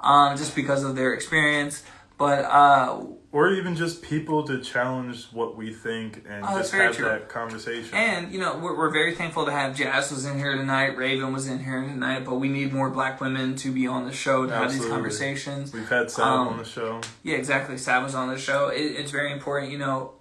um, 0.00 0.34
just 0.36 0.56
because 0.56 0.82
of 0.82 0.96
their 0.96 1.12
experience. 1.12 1.82
But 2.16 2.44
uh, 2.46 3.04
Or 3.32 3.50
even 3.50 3.74
just 3.76 4.00
people 4.00 4.44
to 4.44 4.60
challenge 4.62 5.26
what 5.32 5.56
we 5.56 5.74
think 5.74 6.24
and 6.28 6.44
Oh, 6.48 6.58
just 6.58 6.72
have 6.72 6.94
true. 6.96 7.04
that 7.06 7.28
conversation. 7.28 7.92
And 7.92 8.32
you 8.32 8.38
know 8.38 8.56
we're, 8.56 8.74
we're 8.78 8.90
very 8.92 9.14
thankful 9.16 9.44
to 9.46 9.50
have 9.52 9.74
Jazz 9.76 10.10
was 10.12 10.24
in 10.24 10.38
here 10.38 10.56
tonight, 10.56 10.96
Raven 10.96 11.32
was 11.32 11.48
in 11.48 11.58
here 11.62 11.82
tonight, 11.82 12.24
but 12.24 12.36
we 12.36 12.48
need 12.48 12.72
more 12.72 12.88
Black 12.88 13.20
women 13.20 13.56
to 13.56 13.72
be 13.72 13.86
on 13.88 14.06
the 14.06 14.12
show 14.12 14.46
to 14.46 14.54
have 14.54 14.72
these 14.72 14.86
conversations. 14.86 15.72
We've 15.72 15.88
had 15.88 16.10
Sal 16.10 16.24
Um, 16.24 16.48
on 16.48 16.58
the 16.58 16.64
show. 16.64 17.00
Yeah, 17.24 17.36
exactly. 17.36 17.76
Sab 17.76 18.04
was 18.04 18.14
on 18.14 18.28
the 18.28 18.38
show. 18.38 18.68
It, 18.68 18.80
it's 18.80 19.10
very 19.10 19.32
important. 19.32 19.72
You 19.72 19.78
know, 19.78 20.12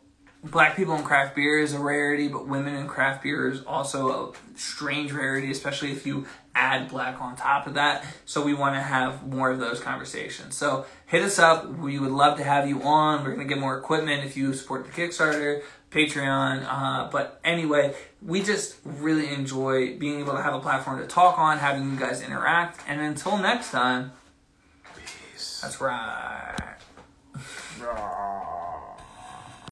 black 0.43 0.75
people 0.75 0.95
in 0.95 1.03
craft 1.03 1.35
beer 1.35 1.59
is 1.59 1.73
a 1.73 1.79
rarity, 1.79 2.27
but 2.27 2.47
women 2.47 2.75
in 2.75 2.87
craft 2.87 3.23
beer 3.23 3.49
is 3.49 3.61
also 3.63 4.09
a 4.09 4.57
strange 4.57 5.11
rarity, 5.11 5.49
especially 5.51 5.91
if 5.91 6.05
you 6.05 6.25
add 6.55 6.89
black 6.89 7.19
on 7.21 7.35
top 7.35 7.65
of 7.65 7.75
that. 7.75 8.05
So 8.25 8.43
we 8.43 8.53
want 8.53 8.75
to 8.75 8.81
have 8.81 9.25
more 9.25 9.49
of 9.49 9.59
those 9.59 9.79
conversations. 9.79 10.55
So 10.55 10.85
hit 11.05 11.23
us 11.23 11.39
up. 11.39 11.67
We 11.67 11.97
would 11.99 12.11
love 12.11 12.37
to 12.37 12.43
have 12.43 12.67
you 12.67 12.83
on. 12.83 13.23
We're 13.23 13.33
going 13.33 13.47
to 13.47 13.53
get 13.53 13.59
more 13.59 13.77
equipment 13.77 14.23
if 14.23 14.37
you 14.37 14.53
support 14.53 14.85
the 14.85 14.91
Kickstarter. 14.91 15.63
Patreon, 15.93 16.65
uh, 16.67 17.09
but 17.11 17.39
anyway, 17.43 17.93
we 18.19 18.41
just 18.41 18.77
really 18.83 19.31
enjoy 19.31 19.95
being 19.97 20.19
able 20.19 20.33
to 20.33 20.41
have 20.41 20.55
a 20.55 20.59
platform 20.59 20.99
to 20.99 21.05
talk 21.05 21.37
on, 21.37 21.59
having 21.59 21.91
you 21.91 21.99
guys 21.99 22.21
interact, 22.21 22.81
and 22.87 22.99
until 22.99 23.37
next 23.37 23.69
time, 23.69 24.11
Peace. 24.95 25.61
that's 25.61 25.79
right. 25.79 26.73